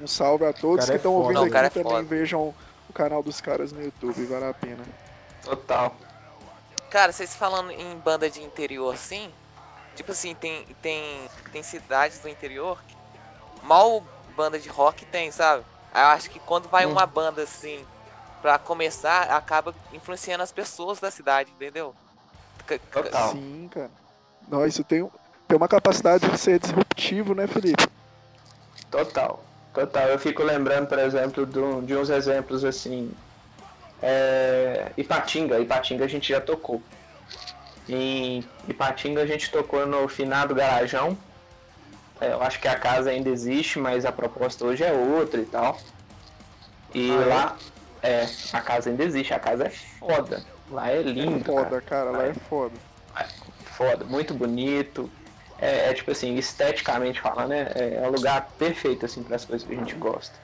Um 0.00 0.06
salve 0.06 0.44
a 0.44 0.52
todos 0.52 0.88
que 0.88 0.94
estão 0.94 1.12
é 1.12 1.16
ouvindo 1.16 1.40
Não, 1.40 1.44
aqui 1.46 1.78
é 1.78 1.82
também. 1.82 2.04
Vejam 2.04 2.54
o 2.88 2.92
canal 2.92 3.22
dos 3.22 3.40
caras 3.40 3.72
no 3.72 3.82
YouTube, 3.82 4.24
vale 4.26 4.44
a 4.44 4.54
pena. 4.54 4.84
Total. 5.42 5.94
Cara, 6.88 7.12
vocês 7.12 7.34
falando 7.34 7.70
em 7.70 7.96
banda 7.96 8.30
de 8.30 8.40
interior 8.40 8.94
assim, 8.94 9.30
tipo 9.96 10.12
assim, 10.12 10.34
tem, 10.34 10.64
tem, 10.80 11.28
tem 11.52 11.62
cidades 11.62 12.20
do 12.20 12.28
interior 12.28 12.80
que 12.86 12.96
mal 13.62 14.02
banda 14.36 14.58
de 14.58 14.68
rock 14.68 15.04
tem, 15.04 15.30
sabe? 15.30 15.64
Eu 15.92 16.00
acho 16.00 16.30
que 16.30 16.38
quando 16.38 16.68
vai 16.68 16.86
hum. 16.86 16.92
uma 16.92 17.04
banda 17.04 17.42
assim 17.42 17.84
para 18.40 18.58
começar, 18.58 19.22
acaba 19.30 19.74
influenciando 19.92 20.42
as 20.42 20.52
pessoas 20.52 21.00
da 21.00 21.10
cidade, 21.10 21.50
entendeu? 21.50 21.94
Total. 22.92 23.32
Sim, 23.32 23.68
cara. 23.70 23.90
Não, 24.48 24.66
isso 24.66 24.84
tem, 24.84 25.08
tem 25.46 25.56
uma 25.56 25.68
capacidade 25.68 26.28
de 26.28 26.38
ser 26.38 26.58
disruptivo, 26.58 27.34
né, 27.34 27.46
Felipe? 27.46 27.86
Total. 28.90 29.42
Total. 29.72 30.08
Eu 30.08 30.18
fico 30.18 30.42
lembrando, 30.42 30.86
por 30.86 30.98
exemplo, 30.98 31.46
de, 31.46 31.86
de 31.86 31.96
uns 31.96 32.10
exemplos 32.10 32.64
assim. 32.64 33.12
É, 34.02 34.92
Ipatinga. 34.96 35.58
Ipatinga 35.60 36.04
a 36.04 36.08
gente 36.08 36.28
já 36.28 36.40
tocou. 36.40 36.82
Em 37.88 38.44
Ipatinga 38.68 39.22
a 39.22 39.26
gente 39.26 39.50
tocou 39.50 39.86
no 39.86 40.08
finado 40.08 40.54
Garajão. 40.54 41.16
É, 42.20 42.32
eu 42.32 42.42
acho 42.42 42.60
que 42.60 42.68
a 42.68 42.76
casa 42.76 43.10
ainda 43.10 43.28
existe, 43.28 43.78
mas 43.78 44.04
a 44.04 44.12
proposta 44.12 44.64
hoje 44.64 44.82
é 44.82 44.92
outra 44.92 45.40
e 45.40 45.46
tal. 45.46 45.78
E 46.94 47.10
ah, 47.10 47.14
é? 47.14 47.26
lá, 47.26 47.56
é, 47.56 47.77
a 48.52 48.60
casa 48.60 48.90
ainda 48.90 49.04
existe, 49.04 49.34
a 49.34 49.38
casa 49.38 49.66
é 49.66 49.70
foda. 49.70 50.42
Lá 50.70 50.90
é 50.90 51.02
lindo. 51.02 51.40
É 51.40 51.44
foda, 51.44 51.80
cara, 51.80 51.82
cara 51.82 52.10
lá 52.10 52.26
é 52.26 52.34
foda. 52.34 52.74
É 53.18 53.24
foda, 53.64 54.04
muito 54.04 54.34
bonito. 54.34 55.10
É, 55.60 55.90
é, 55.90 55.94
tipo 55.94 56.10
assim, 56.10 56.36
esteticamente 56.36 57.20
falando, 57.20 57.52
é, 57.52 57.98
é 58.00 58.06
o 58.06 58.10
lugar 58.10 58.48
perfeito 58.58 59.04
assim 59.04 59.22
para 59.22 59.36
as 59.36 59.44
coisas 59.44 59.66
que 59.66 59.74
a 59.74 59.76
gente 59.76 59.94
gosta. 59.96 60.34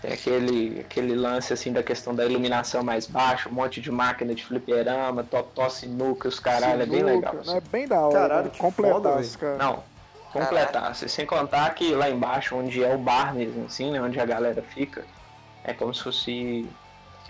Tem 0.00 0.12
aquele, 0.12 0.80
aquele 0.80 1.14
lance 1.14 1.52
assim 1.52 1.72
da 1.72 1.82
questão 1.82 2.14
da 2.14 2.24
iluminação 2.24 2.82
mais 2.82 3.06
baixa, 3.06 3.48
um 3.48 3.52
monte 3.52 3.80
de 3.80 3.90
máquina 3.90 4.34
de 4.34 4.44
fliperama, 4.44 5.24
totó, 5.24 5.68
sinuca, 5.68 6.28
os 6.28 6.38
caralho, 6.38 6.82
sinuca, 6.82 6.96
é 6.96 7.02
bem 7.02 7.14
legal. 7.14 7.36
Assim. 7.40 7.56
É 7.56 7.60
bem 7.60 7.88
da 7.88 8.00
hora, 8.00 8.12
caralho, 8.12 8.44
né? 8.46 8.52
completasse, 8.58 9.38
cara. 9.38 9.56
Não, 9.56 9.84
completasse. 10.32 11.08
Sem 11.08 11.26
contar 11.26 11.72
que 11.74 11.94
lá 11.94 12.10
embaixo, 12.10 12.56
onde 12.56 12.82
é 12.82 12.92
o 12.92 12.98
bar 12.98 13.34
mesmo, 13.34 13.66
assim, 13.66 13.90
né, 13.90 14.00
onde 14.00 14.18
a 14.18 14.24
galera 14.24 14.62
fica, 14.62 15.04
é 15.64 15.72
como 15.72 15.94
se 15.94 16.02
fosse 16.02 16.68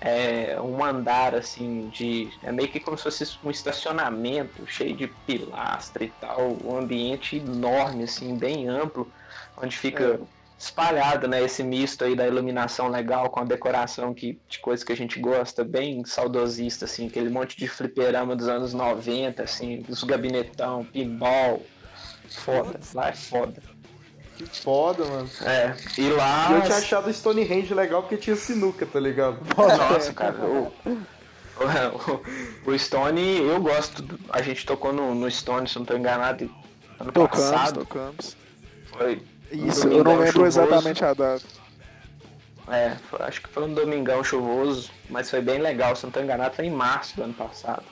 é, 0.04 0.60
um 0.60 0.84
andar 0.84 1.34
assim 1.34 1.88
de. 1.88 2.28
É 2.42 2.50
meio 2.50 2.68
que 2.68 2.80
como 2.80 2.96
se 2.98 3.04
fosse 3.04 3.38
um 3.44 3.50
estacionamento 3.50 4.66
cheio 4.66 4.96
de 4.96 5.06
pilastra 5.06 6.04
e 6.04 6.08
tal, 6.20 6.58
um 6.64 6.76
ambiente 6.76 7.36
enorme, 7.36 8.04
assim, 8.04 8.36
bem 8.36 8.68
amplo, 8.68 9.10
onde 9.56 9.76
fica 9.78 10.04
é. 10.04 10.18
espalhado, 10.58 11.28
né, 11.28 11.42
esse 11.44 11.62
misto 11.62 12.04
aí 12.04 12.16
da 12.16 12.26
iluminação 12.26 12.88
legal 12.88 13.30
com 13.30 13.40
a 13.40 13.44
decoração 13.44 14.12
que, 14.12 14.40
de 14.48 14.58
coisa 14.58 14.84
que 14.84 14.92
a 14.92 14.96
gente 14.96 15.20
gosta, 15.20 15.62
bem 15.62 16.04
saudosista, 16.04 16.84
assim, 16.84 17.06
aquele 17.06 17.30
monte 17.30 17.56
de 17.56 17.68
fliperama 17.68 18.34
dos 18.34 18.48
anos 18.48 18.74
90, 18.74 19.40
assim, 19.40 19.84
os 19.88 20.02
gabinetão, 20.02 20.84
pinball. 20.84 21.62
Foda, 22.28 22.80
lá 22.94 23.10
é 23.10 23.12
foda. 23.12 23.62
Que 24.36 24.46
foda, 24.46 25.04
mano. 25.04 25.30
É, 25.42 25.74
e 25.98 26.08
lá. 26.08 26.48
E 26.50 26.54
eu 26.54 26.62
tinha 26.62 26.78
achado 26.78 27.08
o 27.08 27.12
Stonehenge 27.12 27.74
legal 27.74 28.02
porque 28.02 28.16
tinha 28.16 28.36
sinuca, 28.36 28.86
tá 28.86 28.98
ligado? 28.98 29.38
Nossa, 29.56 30.12
cara. 30.12 30.36
O, 30.38 30.72
o, 30.86 32.70
o, 32.70 32.78
Stone, 32.78 33.38
eu 33.38 33.60
gosto. 33.60 34.04
A 34.30 34.40
gente 34.42 34.64
tocou 34.64 34.92
no, 34.92 35.14
no 35.14 35.30
Stone, 35.30 35.68
se 35.68 35.78
não 35.78 35.84
tô 35.84 35.96
enganado, 35.96 36.50
ano 36.98 37.12
tocamos, 37.12 37.50
passado. 37.50 37.80
Tocamos. 37.80 38.36
Foi. 38.86 39.22
Isso, 39.50 39.86
um 39.86 39.92
eu 39.92 40.04
não 40.04 40.16
lembro 40.16 40.32
chuvoso. 40.32 40.60
exatamente 40.60 41.04
a 41.04 41.12
data. 41.12 41.44
É, 42.68 42.96
foi, 43.10 43.20
acho 43.22 43.42
que 43.42 43.48
foi 43.48 43.64
um 43.64 43.74
domingão 43.74 44.24
chuvoso, 44.24 44.90
mas 45.10 45.28
foi 45.28 45.42
bem 45.42 45.58
legal, 45.58 45.94
se 45.94 46.04
não 46.04 46.10
tô 46.10 46.20
enganado, 46.20 46.54
foi 46.54 46.66
em 46.66 46.70
março 46.70 47.16
do 47.16 47.24
ano 47.24 47.34
passado. 47.34 47.82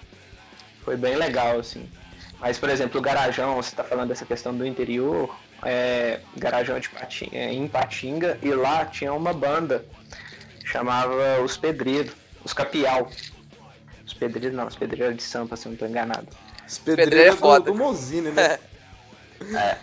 Foi 0.85 0.97
bem 0.97 1.17
legal, 1.17 1.59
assim. 1.59 1.89
Mas, 2.41 2.59
por 2.59 2.71
exemplo, 2.71 2.99
o 2.99 3.03
Garajão, 3.03 3.57
você 3.57 3.77
tá 3.77 3.85
falando 3.85 4.09
dessa 4.09 4.25
questão 4.25 4.55
do 4.55 4.67
interior, 4.67 5.37
é, 5.65 6.21
Garajão 6.37 6.79
de 6.79 6.89
Patinga, 6.89 7.37
é, 7.37 7.53
em 7.53 7.69
Patinga 7.69 8.39
e 8.43 8.51
lá 8.51 8.85
tinha 8.87 9.13
uma 9.13 9.33
banda 9.33 9.85
chamava 10.71 11.41
Os 11.43 11.57
Pedreiros, 11.57 12.13
Os 12.45 12.53
Capial. 12.53 13.11
Os 14.07 14.15
Pedreiros 14.15 14.57
não, 14.57 14.67
Os 14.67 14.77
Pedreiros 14.77 15.17
de 15.17 15.23
Sampa, 15.23 15.57
se 15.57 15.67
eu 15.67 15.71
não 15.71 15.75
estou 15.75 15.89
enganado. 15.89 16.29
Os 16.67 16.79
Pedreiros 16.79 17.11
Pedreiro 17.11 17.35
é 17.35 17.37
foda. 17.37 17.65
do, 17.65 17.73
do 17.73 17.79
Mozine, 17.79 18.31
né? 18.31 18.59
é. 19.55 19.79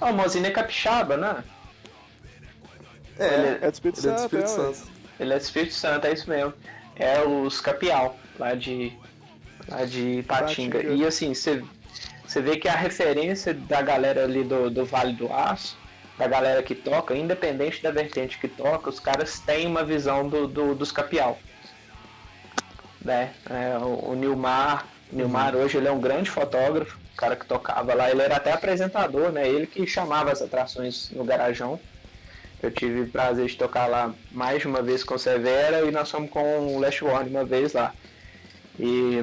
Ah, 0.00 0.10
o 0.10 0.14
Mozine 0.14 0.48
é 0.48 0.50
capixaba, 0.50 1.16
né? 1.16 1.44
É, 3.18 3.34
ele 3.34 3.46
é, 3.46 3.58
é 3.62 3.70
do 3.70 3.72
Espírito, 3.72 4.00
Santo, 4.00 4.08
ele 4.08 4.12
é 4.12 4.16
do 4.16 4.24
Espírito 4.24 4.44
é, 4.44 4.74
Santo. 4.74 4.92
Ele 5.20 5.32
é 5.32 5.36
do 5.36 5.42
Espírito 5.42 5.74
Santo, 5.74 6.06
é 6.06 6.12
isso 6.12 6.30
mesmo. 6.30 6.54
É 6.96 7.22
os 7.22 7.60
Capial. 7.60 8.16
lá 8.38 8.54
de, 8.54 8.92
lá 9.68 9.84
de 9.84 10.24
Patinga. 10.26 10.82
E 10.82 11.04
assim, 11.06 11.34
você, 11.34 11.62
você 12.32 12.40
vê 12.40 12.56
que 12.56 12.66
a 12.66 12.74
referência 12.74 13.52
da 13.52 13.82
galera 13.82 14.24
ali 14.24 14.42
do, 14.42 14.70
do 14.70 14.86
Vale 14.86 15.12
do 15.12 15.30
Aço, 15.30 15.76
da 16.16 16.26
galera 16.26 16.62
que 16.62 16.74
toca, 16.74 17.14
independente 17.14 17.82
da 17.82 17.90
vertente 17.90 18.38
que 18.38 18.48
toca, 18.48 18.88
os 18.88 18.98
caras 18.98 19.38
têm 19.40 19.66
uma 19.66 19.84
visão 19.84 20.26
do, 20.26 20.46
do 20.46 20.74
dos 20.74 20.90
capial. 20.90 21.38
Né? 23.04 23.34
É, 23.50 23.76
o, 23.76 24.12
o 24.12 24.14
Nilmar, 24.14 24.86
Nilmar 25.10 25.54
uhum. 25.54 25.62
hoje 25.62 25.76
ele 25.76 25.88
é 25.88 25.92
um 25.92 26.00
grande 26.00 26.30
fotógrafo, 26.30 26.98
o 27.12 27.16
cara 27.16 27.36
que 27.36 27.44
tocava 27.44 27.92
lá, 27.92 28.10
ele 28.10 28.22
era 28.22 28.36
até 28.36 28.52
apresentador, 28.52 29.30
né? 29.30 29.46
Ele 29.46 29.66
que 29.66 29.86
chamava 29.86 30.32
as 30.32 30.40
atrações 30.40 31.10
no 31.10 31.24
garajão. 31.24 31.78
Eu 32.62 32.70
tive 32.70 33.02
o 33.02 33.08
prazer 33.08 33.46
de 33.46 33.56
tocar 33.56 33.86
lá 33.86 34.14
mais 34.30 34.60
de 34.60 34.68
uma 34.68 34.80
vez 34.80 35.04
com 35.04 35.16
o 35.16 35.18
Severa 35.18 35.84
e 35.84 35.90
nós 35.90 36.10
fomos 36.10 36.30
com 36.30 36.76
o 36.76 36.80
Last 36.80 37.04
Warning 37.04 37.30
uma 37.30 37.44
vez 37.44 37.74
lá. 37.74 37.92
E 38.78 39.22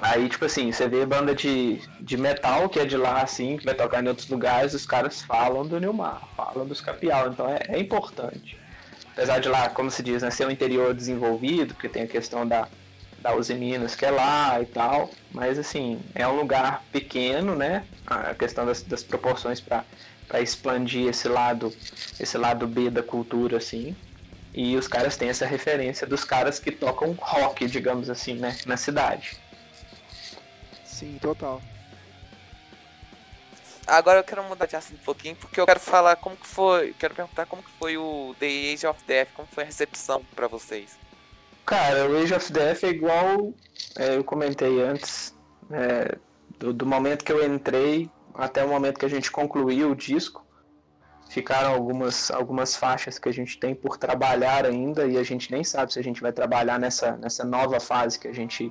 aí, 0.00 0.28
tipo 0.28 0.44
assim, 0.44 0.72
você 0.72 0.88
vê 0.88 1.04
banda 1.06 1.34
de, 1.34 1.80
de 2.00 2.16
metal 2.16 2.68
que 2.68 2.78
é 2.78 2.84
de 2.84 2.96
lá, 2.96 3.22
assim, 3.22 3.56
que 3.56 3.64
vai 3.64 3.74
tocar 3.74 4.02
em 4.02 4.08
outros 4.08 4.28
lugares, 4.28 4.74
os 4.74 4.86
caras 4.86 5.22
falam 5.22 5.66
do 5.66 5.78
Nilmar, 5.78 6.22
falam 6.36 6.66
dos 6.66 6.80
Capial, 6.80 7.28
então 7.28 7.48
é, 7.48 7.60
é 7.68 7.78
importante. 7.78 8.58
Apesar 9.12 9.38
de 9.38 9.48
lá, 9.48 9.68
como 9.68 9.90
se 9.90 10.02
diz, 10.02 10.22
né, 10.22 10.30
ser 10.30 10.46
um 10.46 10.50
interior 10.50 10.94
desenvolvido, 10.94 11.74
porque 11.74 11.88
tem 11.88 12.02
a 12.02 12.06
questão 12.06 12.46
da, 12.46 12.68
da 13.20 13.34
Uzi 13.34 13.54
Minas 13.54 13.94
que 13.94 14.04
é 14.06 14.10
lá 14.10 14.60
e 14.60 14.66
tal, 14.66 15.10
mas 15.30 15.58
assim, 15.58 16.00
é 16.14 16.26
um 16.26 16.36
lugar 16.36 16.82
pequeno, 16.92 17.54
né? 17.54 17.84
A 18.06 18.34
questão 18.34 18.64
das, 18.64 18.82
das 18.82 19.02
proporções 19.02 19.60
para 19.60 19.84
para 20.30 20.40
expandir 20.40 21.08
esse 21.08 21.28
lado, 21.28 21.74
esse 22.20 22.38
lado 22.38 22.64
B 22.64 22.88
da 22.88 23.02
cultura, 23.02 23.56
assim. 23.56 23.96
E 24.54 24.76
os 24.76 24.86
caras 24.86 25.16
têm 25.16 25.28
essa 25.28 25.44
referência 25.44 26.06
dos 26.06 26.22
caras 26.22 26.60
que 26.60 26.70
tocam 26.70 27.16
rock, 27.20 27.66
digamos 27.66 28.08
assim, 28.08 28.34
né, 28.34 28.56
na 28.64 28.76
cidade. 28.76 29.36
Sim, 31.00 31.16
total. 31.18 31.62
Agora 33.86 34.18
eu 34.18 34.24
quero 34.24 34.44
mudar 34.44 34.66
de 34.66 34.76
assunto 34.76 35.00
um 35.00 35.04
pouquinho, 35.04 35.34
porque 35.34 35.58
eu 35.58 35.64
quero 35.64 35.80
falar 35.80 36.14
como 36.16 36.36
que 36.36 36.46
foi, 36.46 36.94
quero 36.98 37.14
perguntar 37.14 37.46
como 37.46 37.62
que 37.62 37.70
foi 37.70 37.96
o 37.96 38.36
The 38.38 38.74
Age 38.74 38.86
of 38.86 39.02
Death, 39.06 39.28
como 39.34 39.48
foi 39.50 39.62
a 39.62 39.66
recepção 39.66 40.22
para 40.36 40.46
vocês. 40.46 40.98
Cara, 41.64 42.06
o 42.06 42.18
Age 42.18 42.34
of 42.34 42.52
Death 42.52 42.84
é 42.84 42.88
igual 42.88 43.54
é, 43.96 44.16
eu 44.16 44.22
comentei 44.22 44.82
antes, 44.82 45.34
é, 45.70 46.18
do, 46.58 46.74
do 46.74 46.84
momento 46.84 47.24
que 47.24 47.32
eu 47.32 47.42
entrei 47.42 48.10
até 48.34 48.62
o 48.62 48.68
momento 48.68 48.98
que 48.98 49.06
a 49.06 49.10
gente 49.10 49.30
concluiu 49.30 49.92
o 49.92 49.96
disco. 49.96 50.46
Ficaram 51.30 51.72
algumas, 51.72 52.30
algumas 52.30 52.76
faixas 52.76 53.18
que 53.18 53.28
a 53.28 53.32
gente 53.32 53.58
tem 53.58 53.74
por 53.74 53.96
trabalhar 53.96 54.66
ainda 54.66 55.06
e 55.06 55.16
a 55.16 55.22
gente 55.22 55.50
nem 55.50 55.64
sabe 55.64 55.94
se 55.94 55.98
a 55.98 56.02
gente 56.02 56.20
vai 56.20 56.32
trabalhar 56.32 56.78
nessa, 56.78 57.16
nessa 57.16 57.42
nova 57.44 57.80
fase 57.80 58.18
que 58.18 58.28
a 58.28 58.34
gente 58.34 58.70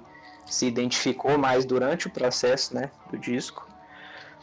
se 0.49 0.65
identificou 0.65 1.37
mais 1.37 1.65
durante 1.65 2.07
o 2.07 2.09
processo 2.09 2.75
né, 2.75 2.91
do 3.09 3.17
disco. 3.17 3.67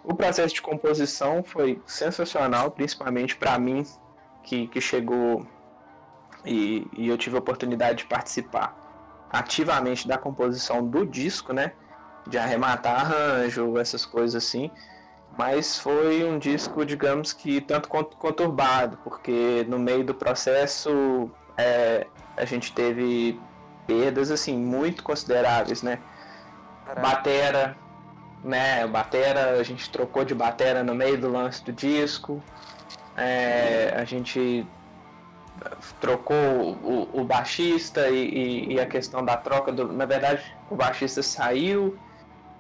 O 0.05 0.15
processo 0.15 0.55
de 0.55 0.63
composição 0.63 1.43
foi 1.43 1.83
sensacional, 1.87 2.71
principalmente 2.71 3.37
para 3.37 3.59
mim, 3.59 3.85
que, 4.43 4.69
que 4.69 4.81
chegou 4.81 5.47
e, 6.45 6.87
e 6.97 7.09
eu 7.09 7.19
tive 7.19 7.37
a 7.37 7.41
oportunidade 7.41 7.99
de 7.99 8.07
participar 8.07 8.75
ativamente 9.31 10.07
da 10.07 10.17
composição 10.17 10.87
do 10.87 11.05
disco, 11.05 11.53
né? 11.53 11.73
De 12.29 12.39
arrematar 12.39 13.01
arranjo, 13.01 13.77
essas 13.79 14.07
coisas 14.07 14.37
assim 14.37 14.71
mas 15.37 15.79
foi 15.79 16.25
um 16.25 16.39
disco, 16.39 16.85
digamos 16.85 17.33
que 17.33 17.61
tanto 17.61 17.89
quanto 17.89 18.17
conturbado, 18.17 18.99
porque 19.05 19.67
no 19.69 19.79
meio 19.79 20.03
do 20.03 20.15
processo 20.15 21.31
é, 21.57 22.07
a 22.37 22.45
gente 22.45 22.73
teve 22.73 23.39
perdas 23.87 24.31
assim 24.31 24.57
muito 24.57 25.03
consideráveis, 25.03 25.83
né? 25.83 25.99
Batera, 27.01 27.77
né? 28.43 28.87
Batera, 28.87 29.59
a 29.59 29.63
gente 29.63 29.91
trocou 29.91 30.25
de 30.25 30.35
batera 30.35 30.85
no 30.85 30.95
meio 30.95 31.19
do 31.19 31.31
lance 31.31 31.65
do 31.65 31.73
disco. 31.73 32.43
É, 33.17 33.95
a 33.97 34.05
gente 34.05 34.67
trocou 36.01 36.37
o, 36.37 37.09
o 37.13 37.25
baixista 37.25 38.09
e, 38.09 38.29
e, 38.29 38.75
e, 38.75 38.81
a 38.81 38.87
questão 38.87 39.25
da 39.25 39.37
troca 39.37 39.73
do, 39.73 39.91
na 39.91 40.05
verdade 40.05 40.43
o 40.71 40.77
baixista 40.77 41.23
saiu 41.23 41.97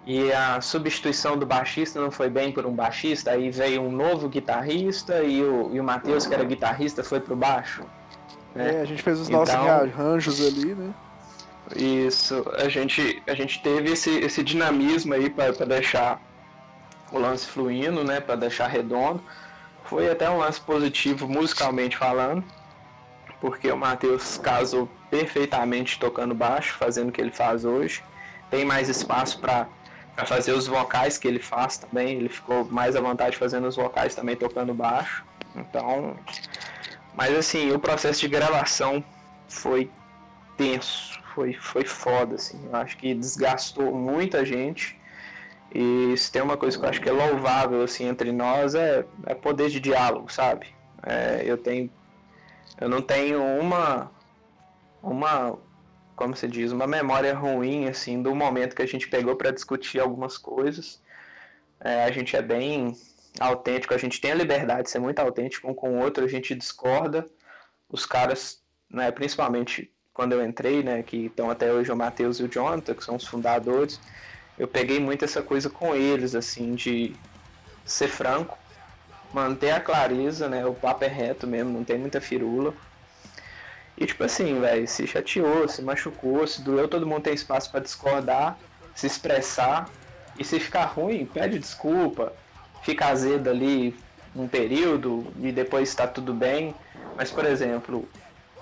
e 0.06 0.32
a 0.32 0.60
substituição 0.60 1.36
do 1.36 1.44
baixista 1.44 2.00
não 2.00 2.10
foi 2.10 2.30
bem 2.30 2.52
por 2.52 2.64
um 2.64 2.72
baixista, 2.72 3.32
aí 3.32 3.50
veio 3.50 3.82
um 3.82 3.90
novo 3.90 4.28
guitarrista 4.28 5.22
e 5.22 5.42
o, 5.42 5.74
e 5.74 5.80
o 5.80 5.84
Matheus, 5.84 6.26
que 6.26 6.32
era 6.32 6.44
guitarrista, 6.44 7.02
foi 7.02 7.18
pro 7.18 7.34
baixo. 7.34 7.82
Né? 8.54 8.76
É, 8.76 8.80
a 8.82 8.84
gente 8.84 9.02
fez 9.02 9.18
os 9.18 9.28
então, 9.28 9.40
nossos 9.40 9.54
arranjos 9.54 10.40
ali, 10.40 10.76
né? 10.76 10.94
Isso, 11.74 12.44
a 12.56 12.68
gente, 12.68 13.22
a 13.26 13.34
gente 13.34 13.60
teve 13.60 13.92
esse, 13.92 14.10
esse 14.18 14.42
dinamismo 14.42 15.14
aí 15.14 15.28
para 15.28 15.50
deixar 15.64 16.20
o 17.10 17.18
lance 17.18 17.46
fluindo, 17.46 18.04
né? 18.04 18.20
Para 18.20 18.36
deixar 18.36 18.68
redondo. 18.68 19.22
Foi 19.84 20.10
até 20.10 20.28
um 20.28 20.38
lance 20.38 20.60
positivo 20.60 21.28
musicalmente 21.28 21.96
falando, 21.96 22.44
porque 23.40 23.70
o 23.70 23.76
Matheus 23.76 24.38
casou 24.38 24.88
perfeitamente 25.10 25.98
tocando 25.98 26.34
baixo, 26.34 26.74
fazendo 26.74 27.08
o 27.08 27.12
que 27.12 27.20
ele 27.20 27.30
faz 27.30 27.64
hoje. 27.64 28.02
Tem 28.50 28.64
mais 28.64 28.88
espaço 28.88 29.40
para 29.40 29.66
fazer 30.26 30.52
os 30.52 30.66
vocais 30.66 31.18
que 31.18 31.26
ele 31.26 31.40
faz 31.40 31.78
também. 31.78 32.16
Ele 32.16 32.28
ficou 32.28 32.64
mais 32.64 32.96
à 32.96 33.00
vontade 33.00 33.36
fazendo 33.36 33.66
os 33.66 33.76
vocais 33.76 34.14
também 34.14 34.36
tocando 34.36 34.74
baixo. 34.74 35.24
Então, 35.54 36.16
mas 37.14 37.34
assim, 37.36 37.72
o 37.72 37.78
processo 37.78 38.20
de 38.20 38.28
gravação 38.28 39.02
foi 39.48 39.90
tenso, 40.56 41.18
foi, 41.36 41.52
foi 41.52 41.84
foda, 41.84 42.36
assim. 42.36 42.58
Eu 42.66 42.76
acho 42.76 42.96
que 42.96 43.14
desgastou 43.14 43.94
muita 43.94 44.44
gente. 44.44 44.98
E 45.74 46.16
se 46.16 46.32
tem 46.32 46.40
uma 46.40 46.56
coisa 46.56 46.78
que 46.78 46.84
eu 46.84 46.88
acho 46.88 47.00
que 47.02 47.08
é 47.08 47.12
louvável 47.12 47.82
assim 47.82 48.04
entre 48.06 48.32
nós 48.32 48.74
é, 48.74 49.04
é 49.26 49.34
poder 49.34 49.68
de 49.68 49.78
diálogo, 49.78 50.32
sabe? 50.32 50.68
É, 51.02 51.42
eu 51.44 51.58
tenho, 51.58 51.90
eu 52.80 52.88
não 52.88 53.02
tenho 53.02 53.42
uma 53.42 54.10
uma 55.02 55.58
como 56.14 56.34
se 56.34 56.48
diz, 56.48 56.72
uma 56.72 56.86
memória 56.86 57.34
ruim, 57.34 57.88
assim, 57.88 58.22
do 58.22 58.34
momento 58.34 58.74
que 58.74 58.80
a 58.80 58.86
gente 58.86 59.06
pegou 59.06 59.36
para 59.36 59.50
discutir 59.50 60.00
algumas 60.00 60.38
coisas. 60.38 61.02
É, 61.78 62.04
a 62.04 62.10
gente 62.10 62.34
é 62.34 62.40
bem 62.40 62.94
autêntico, 63.38 63.92
a 63.92 63.98
gente 63.98 64.18
tem 64.18 64.32
a 64.32 64.34
liberdade 64.34 64.84
de 64.84 64.90
ser 64.90 64.98
muito 64.98 65.18
autêntico 65.18 65.70
um 65.70 65.74
com 65.74 65.90
o 65.90 66.02
outro, 66.02 66.24
a 66.24 66.28
gente 66.28 66.54
discorda. 66.54 67.26
Os 67.86 68.06
caras, 68.06 68.62
né, 68.90 69.10
principalmente 69.10 69.92
quando 70.16 70.32
eu 70.32 70.42
entrei, 70.42 70.82
né, 70.82 71.02
que 71.02 71.26
estão 71.26 71.50
até 71.50 71.70
hoje 71.70 71.92
o 71.92 71.96
Matheus 71.96 72.40
e 72.40 72.44
o 72.44 72.48
Jonathan, 72.48 72.94
que 72.94 73.04
são 73.04 73.16
os 73.16 73.26
fundadores, 73.26 74.00
eu 74.58 74.66
peguei 74.66 74.98
muito 74.98 75.26
essa 75.26 75.42
coisa 75.42 75.68
com 75.68 75.94
eles, 75.94 76.34
assim, 76.34 76.74
de 76.74 77.14
ser 77.84 78.08
franco, 78.08 78.56
manter 79.30 79.72
a 79.72 79.78
clareza, 79.78 80.48
né, 80.48 80.64
o 80.64 80.72
papo 80.72 81.04
é 81.04 81.08
reto 81.08 81.46
mesmo, 81.46 81.70
não 81.70 81.84
tem 81.84 81.98
muita 81.98 82.18
firula. 82.18 82.72
E 83.98 84.06
tipo 84.06 84.24
assim, 84.24 84.58
velho, 84.58 84.88
se 84.88 85.06
chateou, 85.06 85.68
se 85.68 85.82
machucou, 85.82 86.46
se 86.46 86.62
doeu, 86.62 86.88
todo 86.88 87.06
mundo 87.06 87.22
tem 87.22 87.34
espaço 87.34 87.70
para 87.70 87.80
discordar, 87.80 88.58
se 88.94 89.06
expressar. 89.06 89.88
E 90.38 90.44
se 90.44 90.60
ficar 90.60 90.84
ruim, 90.84 91.24
pede 91.24 91.58
desculpa, 91.58 92.32
fica 92.82 93.06
azedo 93.06 93.48
ali 93.48 93.96
um 94.34 94.46
período 94.46 95.26
e 95.40 95.50
depois 95.50 95.88
está 95.88 96.06
tudo 96.06 96.34
bem. 96.34 96.74
Mas, 97.16 97.30
por 97.30 97.46
exemplo, 97.46 98.06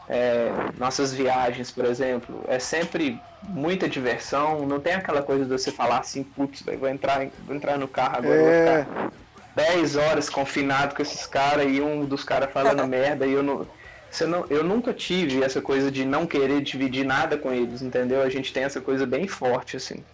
é, 0.08 0.50
nossas 0.78 1.12
viagens, 1.12 1.70
por 1.70 1.84
exemplo, 1.84 2.44
é 2.48 2.58
sempre 2.58 3.20
muita 3.48 3.88
diversão. 3.88 4.66
Não 4.66 4.80
tem 4.80 4.94
aquela 4.94 5.22
coisa 5.22 5.44
de 5.44 5.50
você 5.50 5.70
falar 5.70 5.98
assim, 5.98 6.22
putz, 6.22 6.62
vou 6.62 6.88
entrar, 6.88 7.26
vou 7.46 7.54
entrar 7.56 7.78
no 7.78 7.88
carro 7.88 8.18
agora, 8.18 8.34
é... 8.34 8.82
vou 8.82 8.84
ficar 8.84 9.12
10 9.54 9.96
horas 9.96 10.28
confinado 10.28 10.94
com 10.94 11.02
esses 11.02 11.26
caras 11.26 11.66
e 11.68 11.80
um 11.80 12.04
dos 12.04 12.24
caras 12.24 12.50
falando 12.50 12.86
merda 12.88 13.26
e 13.26 13.32
eu 13.32 13.42
não 13.42 13.66
você 14.14 14.26
não, 14.26 14.46
eu 14.48 14.62
nunca 14.62 14.94
tive 14.94 15.42
essa 15.42 15.60
coisa 15.60 15.90
de 15.90 16.04
não 16.04 16.24
querer 16.24 16.62
dividir 16.62 17.04
nada 17.04 17.36
com 17.36 17.52
eles, 17.52 17.82
entendeu? 17.82 18.22
A 18.22 18.28
gente 18.28 18.52
tem 18.52 18.62
essa 18.62 18.80
coisa 18.80 19.04
bem 19.04 19.26
forte, 19.26 19.76
assim. 19.76 20.04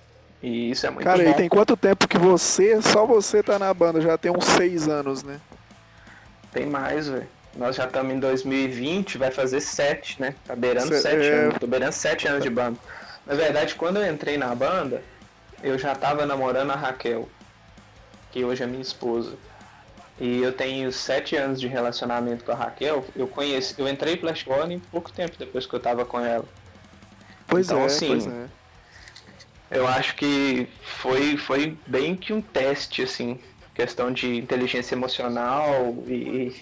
E 0.43 0.70
isso 0.70 0.86
é 0.86 0.91
muito 0.91 1.05
Cara, 1.05 1.22
bom. 1.22 1.30
e 1.30 1.34
tem 1.34 1.51
quanto 1.51 1.76
tempo 1.76 2.09
que 2.09 2.16
você, 2.16 2.80
só 2.80 3.05
você 3.05 3.43
tá 3.43 3.59
na 3.59 3.74
banda? 3.74 4.01
Já 4.01 4.16
tem 4.16 4.32
uns 4.32 4.47
seis 4.47 4.88
anos, 4.88 5.22
né? 5.22 5.38
Tem 6.51 6.64
mais, 6.64 7.09
velho. 7.09 7.28
Nós 7.57 7.76
já 7.76 7.84
estamos 7.84 8.14
em 8.14 8.18
2020, 8.20 9.18
vai 9.18 9.30
fazer 9.30 9.61
sete, 9.61 10.20
né? 10.20 10.34
Tá 10.44 10.55
beirando 10.55 10.94
Cê, 10.94 11.01
sete 11.01 11.26
é... 11.26 11.34
anos. 11.34 11.59
Tô 11.59 11.66
beirando 11.66 11.92
sete 11.92 12.28
anos 12.28 12.42
de 12.42 12.51
banda. 12.51 12.78
Na 13.26 13.34
verdade, 13.34 13.74
quando 13.74 13.98
eu 13.98 14.12
entrei 14.12 14.38
na 14.38 14.55
banda, 14.55 15.03
eu 15.62 15.78
já 15.78 15.94
tava 15.94 16.24
namorando 16.24 16.70
a 16.70 16.76
Raquel, 16.76 17.28
que 18.30 18.44
hoje 18.44 18.62
é 18.62 18.66
minha 18.66 18.82
esposa. 18.82 19.36
E 20.18 20.42
eu 20.42 20.53
tenho 20.53 20.92
sete 20.92 21.34
anos 21.34 21.61
de 21.61 21.66
relacionamento 21.66 22.44
com 22.44 22.53
a 22.53 22.55
Raquel. 22.55 23.05
Eu 23.16 23.26
conheci, 23.26 23.74
eu 23.78 23.88
entrei 23.88 24.16
Flash 24.16 24.42
Gordon 24.42 24.78
pouco 24.90 25.11
tempo 25.11 25.34
depois 25.38 25.66
que 25.66 25.74
eu 25.74 25.80
tava 25.80 26.05
com 26.05 26.20
ela. 26.20 26.44
Pois 27.46 27.66
então, 27.66 27.82
é, 27.82 27.86
assim, 27.86 28.09
pois 28.09 28.26
é. 28.26 28.46
Eu 29.70 29.86
acho 29.86 30.16
que 30.16 30.68
foi, 30.82 31.36
foi 31.36 31.78
bem 31.86 32.16
que 32.16 32.32
um 32.32 32.42
teste, 32.42 33.03
assim, 33.03 33.40
questão 33.74 34.12
de 34.12 34.36
inteligência 34.36 34.94
emocional 34.94 35.94
e, 36.07 36.55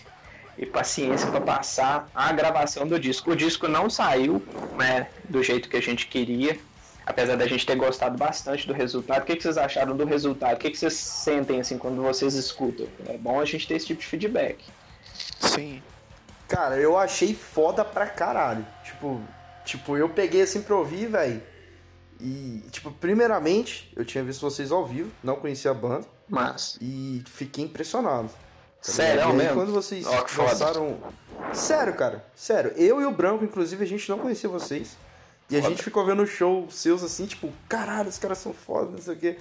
e 0.59 0.67
paciência 0.67 1.31
para 1.31 1.41
passar 1.41 2.11
a 2.15 2.33
gravação 2.33 2.87
do 2.87 2.99
disco. 2.99 3.31
O 3.31 3.37
disco 3.37 3.69
não 3.69 3.89
saiu 3.89 4.43
né, 4.77 5.09
do 5.29 5.43
jeito 5.43 5.69
que 5.69 5.77
a 5.77 5.83
gente 5.83 6.07
queria. 6.09 6.59
apesar 7.07 7.37
da 7.37 7.47
gente 7.47 7.65
ter 7.65 7.77
gostado 7.77 8.19
bastante 8.19 8.67
do 8.67 8.73
resultado, 8.73 9.23
o 9.23 9.25
que, 9.25 9.37
que 9.37 9.43
vocês 9.43 9.57
acharam 9.57 9.97
do 9.97 10.05
resultado? 10.05 10.57
O 10.57 10.59
que, 10.59 10.71
que 10.71 10.77
vocês 10.77 10.95
sentem 10.95 11.61
assim 11.61 11.79
quando 11.79 12.03
vocês 12.03 12.35
escutam? 12.35 12.87
É 13.07 13.17
bom 13.17 13.41
a 13.41 13.45
gente 13.45 13.67
ter 13.67 13.77
esse 13.77 13.87
tipo 13.87 14.01
de 14.01 14.07
feedback. 14.07 14.65
Sim. 15.41 15.83
Cara, 16.49 16.77
eu 16.77 16.99
achei 16.99 17.35
foda 17.35 17.85
pra 17.85 18.07
caralho. 18.07 18.67
Tipo, 18.85 19.21
tipo 19.65 19.97
eu 19.97 20.09
peguei 20.09 20.43
assim 20.43 20.61
pra 20.61 20.77
ouvir, 20.77 21.07
velho. 21.07 21.43
E, 22.21 22.65
tipo, 22.73 22.91
primeiramente, 22.91 23.93
eu 23.95 24.05
tinha 24.05 24.25
visto 24.25 24.41
vocês 24.41 24.73
ao 24.73 24.85
vivo, 24.85 25.11
não 25.23 25.37
conhecia 25.37 25.71
a 25.71 25.75
banda. 25.75 26.05
Mas. 26.29 26.77
E 26.81 27.23
fiquei 27.27 27.65
impressionado. 27.65 28.31
Tá 28.89 28.95
Sério, 28.95 29.34
mesmo? 29.34 29.55
quando 29.55 29.72
vocês 29.72 30.07
oh, 30.07 30.43
lançaram. 30.43 30.97
Sério, 31.53 31.95
cara. 31.95 32.24
Sério. 32.34 32.72
Eu 32.74 33.03
e 33.03 33.05
o 33.05 33.11
Branco, 33.11 33.45
inclusive, 33.45 33.84
a 33.84 33.86
gente 33.86 34.09
não 34.09 34.18
conhecia 34.18 34.49
vocês. 34.49 34.97
E 35.51 35.55
foda. 35.55 35.66
a 35.66 35.70
gente 35.70 35.82
ficou 35.82 36.07
vendo 36.07 36.26
show 36.26 36.66
seus 36.70 37.03
assim, 37.03 37.26
tipo, 37.26 37.53
caralho, 37.68 38.09
os 38.09 38.18
caras 38.18 38.39
são 38.39 38.53
foda, 38.53 38.91
não 38.91 38.99
sei 38.99 39.14
o 39.14 39.16
quê. 39.18 39.39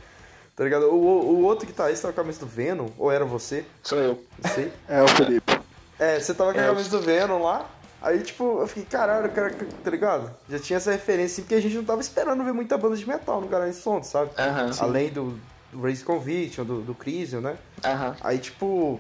Tá 0.56 0.64
ligado? 0.64 0.88
O, 0.88 0.96
o 0.96 1.44
outro 1.44 1.66
que 1.66 1.72
tá 1.72 1.86
aí, 1.86 1.96
você 1.96 2.02
tava 2.02 2.14
com 2.14 2.22
a 2.22 2.24
camisa 2.24 2.40
do 2.42 2.46
Venom? 2.46 2.90
Ou 2.98 3.12
era 3.12 3.24
você? 3.24 3.64
Sou 3.84 3.98
eu. 3.98 4.24
Não 4.44 4.52
sei. 4.52 4.74
É 4.88 5.02
o 5.02 5.08
Felipe. 5.08 5.60
É, 5.98 6.20
você 6.20 6.34
tava 6.34 6.54
com 6.54 6.60
a 6.60 6.64
é, 6.64 6.68
camisa 6.68 6.90
do 6.90 7.02
Venom 7.02 7.42
lá. 7.42 7.70
Aí, 8.02 8.22
tipo, 8.22 8.60
eu 8.60 8.68
fiquei, 8.68 8.86
caralho, 8.86 9.32
cara, 9.32 9.56
tá 9.84 9.90
ligado? 9.90 10.32
Já 10.50 10.60
tinha 10.60 10.78
essa 10.78 10.92
referência, 10.92 11.36
assim, 11.36 11.42
porque 11.44 11.56
a 11.56 11.62
gente 11.62 11.76
não 11.76 11.84
tava 11.84 12.02
esperando 12.02 12.44
ver 12.44 12.54
muita 12.54 12.78
banda 12.78 12.96
de 12.96 13.08
metal 13.08 13.42
no 13.42 13.48
Garage 13.48 13.78
Sound, 13.78 14.06
sabe? 14.06 14.32
Uhum, 14.32 14.72
Além 14.80 15.10
do, 15.10 15.40
do 15.72 15.82
Race 15.82 16.04
Conviction, 16.04 16.64
do, 16.64 16.82
do 16.82 16.94
Crisium, 16.94 17.42
né? 17.42 17.58
Uhum. 17.84 18.16
Aí, 18.22 18.38
tipo, 18.38 19.00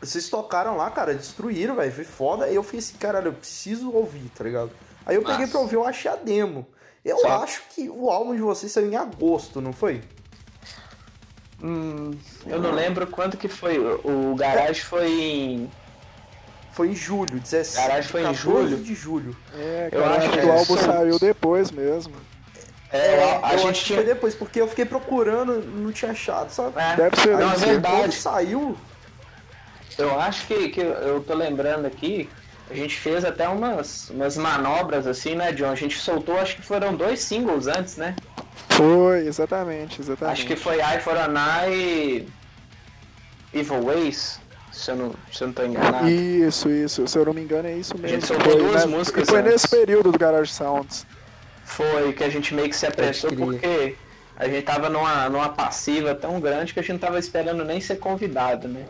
vocês 0.00 0.28
tocaram 0.28 0.76
lá, 0.76 0.90
cara, 0.90 1.14
destruíram, 1.14 1.74
velho, 1.74 1.92
foi 1.92 2.04
foda. 2.04 2.48
E 2.48 2.54
eu 2.54 2.62
fiquei 2.62 2.80
assim, 2.80 2.96
caralho, 2.96 3.28
eu 3.28 3.32
preciso 3.32 3.90
ouvir, 3.92 4.30
tá 4.36 4.44
ligado? 4.44 4.70
Aí 5.04 5.16
eu 5.16 5.22
peguei 5.22 5.40
Nossa. 5.40 5.52
pra 5.52 5.60
ouvir, 5.60 5.76
eu 5.76 5.86
achei 5.86 6.10
a 6.10 6.16
demo. 6.16 6.66
Eu 7.04 7.18
Só. 7.18 7.42
acho 7.42 7.62
que 7.74 7.88
o 7.88 8.10
álbum 8.10 8.34
de 8.34 8.42
vocês 8.42 8.70
saiu 8.70 8.90
em 8.90 8.96
agosto, 8.96 9.60
não 9.60 9.72
foi? 9.72 10.02
Hum, 11.62 12.12
eu 12.46 12.60
não 12.60 12.70
lembro 12.70 13.06
quanto 13.06 13.36
que 13.36 13.48
foi. 13.48 13.78
O 13.78 14.34
Garage 14.36 14.82
foi 14.82 15.08
em 15.08 15.70
foi 16.78 16.90
em 16.90 16.94
julho, 16.94 17.40
17. 17.40 17.76
Garagem 17.76 18.08
foi 18.08 18.24
em 18.24 18.34
julho? 18.34 18.76
de 18.76 18.94
julho. 18.94 19.36
É, 19.52 19.88
eu 19.90 20.04
acho 20.04 20.30
que 20.30 20.38
o 20.38 20.52
álbum 20.52 20.76
saiu 20.76 21.18
depois 21.18 21.72
mesmo. 21.72 22.14
É, 22.92 22.98
é 22.98 23.40
a, 23.42 23.56
gente 23.56 23.84
tinha... 23.84 23.98
foi 23.98 24.06
depois, 24.06 24.34
porque 24.36 24.60
eu 24.60 24.68
fiquei 24.68 24.84
procurando 24.84 25.60
não 25.60 25.90
tinha 25.90 26.12
achado, 26.12 26.50
sabe? 26.50 26.74
É. 26.78 26.94
Deve 26.94 27.16
ser. 27.20 27.36
Não, 27.36 27.52
é 27.52 27.56
verdade. 27.56 28.14
saiu... 28.14 28.76
Eu 29.98 30.18
acho 30.20 30.46
que, 30.46 30.68
que 30.68 30.80
eu 30.80 31.22
tô 31.26 31.34
lembrando 31.34 31.86
aqui, 31.86 32.28
a 32.70 32.74
gente 32.74 32.96
fez 32.96 33.24
até 33.24 33.48
umas, 33.48 34.10
umas 34.10 34.36
manobras 34.36 35.06
assim, 35.06 35.34
né, 35.34 35.52
John? 35.52 35.70
A 35.70 35.74
gente 35.74 35.98
soltou, 35.98 36.38
acho 36.38 36.56
que 36.56 36.62
foram 36.62 36.94
dois 36.94 37.20
singles 37.20 37.66
antes, 37.66 37.96
né? 37.96 38.14
Foi, 38.70 39.26
exatamente, 39.26 40.00
exatamente. 40.00 40.40
Acho 40.40 40.46
que 40.46 40.56
foi 40.56 40.76
Eye 40.76 41.00
for 41.00 41.16
an 41.16 41.34
Eye 41.34 42.28
Evil 43.52 43.82
Ways 43.82 44.40
se 44.78 44.92
eu 44.92 44.96
não, 44.96 45.14
se 45.32 45.42
eu 45.42 45.48
não 45.48 45.54
tô 45.54 45.64
enganado. 45.64 46.08
Isso, 46.08 46.70
isso. 46.70 47.06
Se 47.08 47.18
eu 47.18 47.24
não 47.24 47.34
me 47.34 47.40
engano, 47.40 47.68
é 47.68 47.74
isso 47.74 47.94
mesmo. 47.94 48.06
A 48.06 48.10
gente 48.10 48.26
soltou 48.26 48.52
foi, 48.52 48.62
duas 48.62 48.84
né? 48.84 48.96
músicas. 48.96 49.24
E 49.24 49.26
foi 49.26 49.40
antes. 49.40 49.52
nesse 49.52 49.68
período 49.68 50.12
do 50.12 50.18
Garage 50.18 50.52
Sounds. 50.52 51.04
Foi, 51.64 52.12
que 52.12 52.22
a 52.22 52.28
gente 52.28 52.54
meio 52.54 52.68
que 52.68 52.76
se 52.76 52.86
apressou 52.86 53.30
porque 53.32 53.96
a 54.36 54.48
gente 54.48 54.62
tava 54.62 54.88
numa, 54.88 55.28
numa 55.28 55.48
passiva 55.48 56.14
tão 56.14 56.40
grande 56.40 56.72
que 56.72 56.78
a 56.78 56.82
gente 56.82 56.92
não 56.92 56.98
tava 56.98 57.18
esperando 57.18 57.64
nem 57.64 57.80
ser 57.80 57.96
convidado, 57.96 58.68
né? 58.68 58.84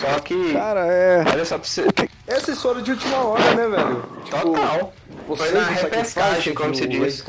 Só 0.00 0.20
que. 0.20 0.52
Cara, 0.52 0.86
é. 0.86 1.24
Olha 1.26 1.44
só 1.44 1.58
pra 1.58 1.68
você. 1.68 1.86
Essa 2.26 2.52
história 2.52 2.82
de 2.82 2.90
última 2.90 3.16
hora, 3.18 3.54
né, 3.54 3.68
velho? 3.68 4.02
Total. 4.30 4.92
Tipo, 5.08 5.36
foi 5.36 5.52
na 5.52 5.64
repescagem, 5.66 6.54
como 6.54 6.74
se 6.74 6.86
diz. 6.86 7.24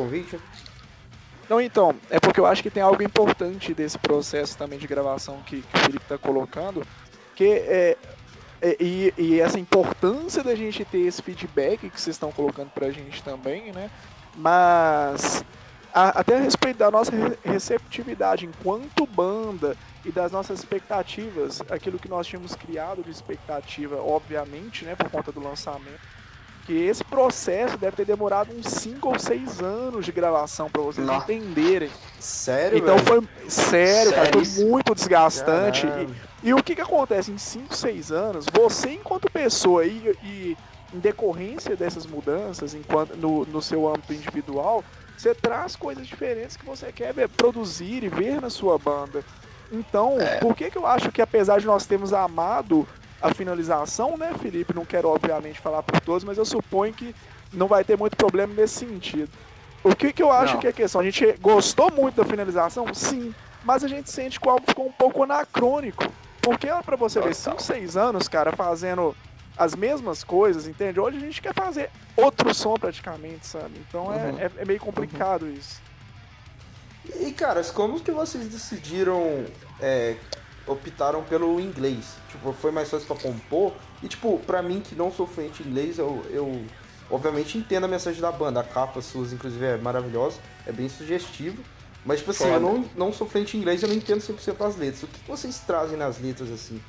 Não, 1.49 1.59
então, 1.59 1.95
é 2.09 2.19
porque 2.19 2.39
eu 2.39 2.45
acho 2.45 2.61
que 2.61 2.69
tem 2.69 2.83
algo 2.83 3.01
importante 3.01 3.73
desse 3.73 3.97
processo 3.97 4.57
também 4.57 4.77
de 4.77 4.85
gravação 4.85 5.41
que, 5.45 5.61
que 5.61 5.77
o 5.77 5.79
Felipe 5.79 6.05
tá 6.07 6.17
colocando, 6.17 6.85
porque 7.29 7.63
é, 7.65 7.97
é, 8.61 8.77
e, 8.79 9.13
e, 9.17 9.41
essa 9.41 9.59
importância 9.59 10.43
da 10.43 10.53
gente 10.53 10.85
ter 10.85 10.99
esse 10.99 11.21
feedback 11.23 11.89
que 11.89 11.99
vocês 11.99 12.15
estão 12.15 12.31
colocando 12.31 12.69
pra 12.69 12.91
gente 12.91 13.23
também, 13.23 13.71
né? 13.71 13.89
Mas 14.35 15.43
a, 15.93 16.19
até 16.19 16.37
a 16.37 16.41
respeito 16.41 16.77
da 16.77 16.91
nossa 16.91 17.11
receptividade 17.43 18.45
enquanto 18.45 19.05
banda 19.05 19.75
e 20.05 20.11
das 20.11 20.31
nossas 20.31 20.59
expectativas, 20.59 21.61
aquilo 21.69 21.99
que 21.99 22.07
nós 22.07 22.25
tínhamos 22.25 22.55
criado 22.55 23.03
de 23.03 23.11
expectativa, 23.11 23.97
obviamente, 24.01 24.85
né, 24.85 24.95
por 24.95 25.09
conta 25.09 25.31
do 25.31 25.41
lançamento, 25.41 25.99
que 26.65 26.73
esse 26.73 27.03
processo 27.03 27.77
deve 27.77 27.97
ter 27.97 28.05
demorado 28.05 28.53
uns 28.55 28.67
5 28.67 29.09
ou 29.09 29.17
6 29.17 29.59
anos 29.59 30.05
de 30.05 30.11
gravação 30.11 30.69
para 30.69 30.81
vocês 30.81 31.05
Nossa. 31.05 31.31
entenderem. 31.33 31.89
Sério? 32.19 32.77
Então 32.77 32.95
velho? 32.97 33.27
foi 33.39 33.49
sério, 33.49 34.13
cara, 34.13 34.31
foi 34.31 34.65
muito 34.65 34.93
desgastante. 34.93 35.87
E, 36.43 36.49
e 36.49 36.53
o 36.53 36.63
que, 36.63 36.75
que 36.75 36.81
acontece 36.81 37.31
em 37.31 37.37
5, 37.37 37.75
6 37.75 38.11
anos, 38.11 38.45
você 38.53 38.91
enquanto 38.91 39.29
pessoa 39.31 39.83
e, 39.83 40.15
e 40.23 40.57
em 40.93 40.99
decorrência 40.99 41.75
dessas 41.75 42.05
mudanças 42.05 42.73
enquanto, 42.73 43.15
no, 43.15 43.45
no 43.45 43.61
seu 43.61 43.87
âmbito 43.87 44.13
individual, 44.13 44.83
você 45.19 45.35
traz 45.35 45.75
coisas 45.75 46.07
diferentes 46.07 46.55
que 46.55 46.65
você 46.65 46.93
quer 46.93 47.13
ver, 47.13 47.27
produzir 47.27 48.03
e 48.05 48.07
ver 48.07 48.39
na 48.39 48.49
sua 48.49 48.77
banda. 48.77 49.21
Então, 49.69 50.19
é. 50.19 50.37
por 50.37 50.55
que, 50.55 50.71
que 50.71 50.77
eu 50.77 50.87
acho 50.87 51.11
que 51.11 51.21
apesar 51.21 51.59
de 51.59 51.65
nós 51.65 51.85
termos 51.85 52.13
amado 52.13 52.87
a 53.21 53.33
finalização, 53.33 54.17
né, 54.17 54.33
Felipe? 54.39 54.73
Não 54.73 54.85
quero 54.85 55.09
obviamente 55.09 55.59
falar 55.59 55.83
por 55.83 55.99
todos, 55.99 56.23
mas 56.23 56.37
eu 56.37 56.45
suponho 56.45 56.93
que 56.93 57.13
não 57.51 57.67
vai 57.67 57.83
ter 57.83 57.97
muito 57.97 58.15
problema 58.15 58.53
nesse 58.53 58.85
sentido. 58.85 59.29
O 59.83 59.93
que, 59.93 60.13
que 60.13 60.23
eu 60.23 60.31
acho 60.31 60.53
não. 60.53 60.61
que 60.61 60.67
é 60.67 60.69
a 60.69 60.73
questão? 60.73 61.01
A 61.01 61.03
gente 61.03 61.33
gostou 61.41 61.91
muito 61.91 62.15
da 62.15 62.25
finalização? 62.25 62.93
Sim. 62.93 63.35
Mas 63.63 63.83
a 63.83 63.89
gente 63.89 64.09
sente 64.09 64.39
que 64.39 64.47
o 64.47 64.51
álbum 64.51 64.65
ficou 64.67 64.87
um 64.87 64.91
pouco 64.91 65.23
anacrônico. 65.23 66.05
Porque 66.41 66.67
pra 66.85 66.95
você 66.95 67.19
ver, 67.19 67.35
5, 67.35 67.61
6 67.61 67.97
anos, 67.97 68.29
cara, 68.29 68.53
fazendo 68.53 69.13
as 69.59 69.75
mesmas 69.75 70.23
coisas, 70.23 70.67
entende? 70.67 71.01
Hoje 71.01 71.17
a 71.17 71.19
gente 71.19 71.41
quer 71.41 71.53
fazer 71.53 71.89
outro 72.15 72.53
som 72.53 72.75
praticamente, 72.75 73.45
sabe? 73.45 73.73
Então 73.87 74.11
é, 74.13 74.31
uhum. 74.31 74.39
é, 74.39 74.51
é, 74.57 74.65
meio 74.65 74.79
complicado 74.79 75.43
uhum. 75.43 75.53
isso. 75.53 75.81
E, 77.19 77.31
caras, 77.33 77.69
como 77.69 77.99
que 77.99 78.11
vocês 78.11 78.47
decidiram, 78.47 79.45
é, 79.81 80.15
optaram 80.65 81.23
pelo 81.23 81.59
inglês? 81.59 82.15
Tipo, 82.29 82.53
foi 82.53 82.71
mais 82.71 82.89
fácil 82.89 83.05
pra 83.05 83.17
compor? 83.17 83.73
E, 84.01 84.07
tipo, 84.07 84.39
pra 84.39 84.61
mim 84.61 84.79
que 84.79 84.95
não 84.95 85.11
sou 85.11 85.27
fluente 85.27 85.61
em 85.61 85.67
inglês, 85.67 85.97
eu, 85.97 86.25
eu 86.29 86.63
obviamente 87.11 87.57
entendo 87.57 87.83
a 87.83 87.87
mensagem 87.87 88.21
da 88.21 88.31
banda. 88.31 88.61
A 88.61 88.63
capa 88.63 89.01
suas, 89.01 89.33
inclusive, 89.33 89.65
é 89.65 89.77
maravilhosa, 89.77 90.37
é 90.65 90.71
bem 90.71 90.87
sugestiva. 90.87 91.61
Mas, 92.05 92.19
tipo 92.19 92.31
assim, 92.31 92.45
Foda. 92.45 92.55
eu 92.55 92.61
não, 92.61 92.85
não 92.95 93.11
sou 93.11 93.27
fluente 93.27 93.57
em 93.57 93.59
inglês, 93.59 93.83
eu 93.83 93.89
não 93.89 93.95
entendo 93.95 94.21
100% 94.21 94.65
as 94.65 94.77
letras. 94.77 95.03
O 95.03 95.07
que 95.07 95.19
vocês 95.27 95.59
trazem 95.59 95.97
nas 95.97 96.17
letras, 96.17 96.49
assim? 96.49 96.81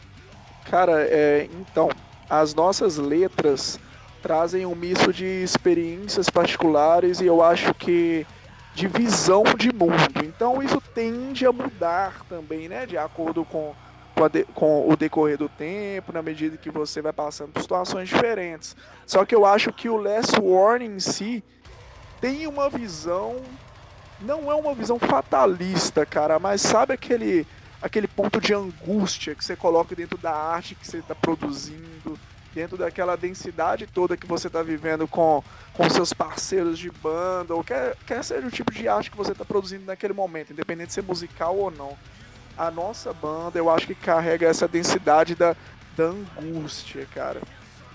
Cara, 0.66 1.02
é, 1.02 1.48
então, 1.52 1.88
as 2.30 2.54
nossas 2.54 2.96
letras 2.96 3.80
trazem 4.22 4.64
um 4.64 4.74
misto 4.74 5.12
de 5.12 5.24
experiências 5.24 6.30
particulares 6.30 7.20
e 7.20 7.26
eu 7.26 7.42
acho 7.42 7.74
que 7.74 8.24
de 8.74 8.86
visão 8.86 9.42
de 9.58 9.72
mundo. 9.72 10.24
Então 10.24 10.62
isso 10.62 10.80
tende 10.94 11.44
a 11.44 11.52
mudar 11.52 12.24
também, 12.28 12.68
né? 12.68 12.86
De 12.86 12.96
acordo 12.96 13.44
com, 13.44 13.74
com, 14.14 14.28
de, 14.28 14.44
com, 14.54 14.88
o 14.88 14.96
decorrer 14.96 15.36
do 15.36 15.48
tempo, 15.48 16.12
na 16.12 16.22
medida 16.22 16.56
que 16.56 16.70
você 16.70 17.02
vai 17.02 17.12
passando 17.12 17.50
por 17.50 17.62
situações 17.62 18.08
diferentes. 18.08 18.76
Só 19.06 19.24
que 19.24 19.34
eu 19.34 19.44
acho 19.44 19.72
que 19.72 19.88
o 19.88 19.96
Last 19.96 20.38
Warning 20.40 20.96
em 20.96 21.00
si 21.00 21.42
tem 22.20 22.46
uma 22.46 22.70
visão 22.70 23.36
não 24.20 24.50
é 24.52 24.54
uma 24.54 24.74
visão 24.74 24.98
fatalista, 24.98 26.04
cara, 26.04 26.38
mas 26.38 26.60
sabe 26.60 26.92
aquele 26.92 27.46
aquele 27.80 28.06
ponto 28.06 28.40
de 28.40 28.52
angústia 28.52 29.34
que 29.34 29.44
você 29.44 29.56
coloca 29.56 29.94
dentro 29.94 30.18
da 30.18 30.32
arte 30.32 30.74
que 30.74 30.86
você 30.86 30.98
está 30.98 31.14
produzindo, 31.14 32.18
dentro 32.54 32.76
daquela 32.76 33.16
densidade 33.16 33.86
toda 33.86 34.16
que 34.16 34.26
você 34.26 34.48
está 34.48 34.62
vivendo 34.62 35.06
com, 35.08 35.42
com 35.72 35.88
seus 35.88 36.12
parceiros 36.12 36.78
de 36.78 36.90
banda, 36.90 37.54
ou 37.54 37.64
quer, 37.64 37.96
quer 38.06 38.22
seja 38.22 38.46
o 38.46 38.50
tipo 38.50 38.72
de 38.72 38.88
arte 38.88 39.10
que 39.10 39.16
você 39.16 39.32
está 39.32 39.44
produzindo 39.44 39.84
naquele 39.86 40.12
momento, 40.12 40.52
independente 40.52 40.88
de 40.88 40.94
ser 40.94 41.02
musical 41.02 41.56
ou 41.56 41.70
não. 41.70 41.96
A 42.56 42.70
nossa 42.70 43.12
banda, 43.12 43.58
eu 43.58 43.70
acho 43.70 43.86
que 43.86 43.94
carrega 43.94 44.46
essa 44.46 44.68
densidade 44.68 45.34
da, 45.34 45.56
da 45.96 46.04
angústia, 46.04 47.06
cara. 47.14 47.40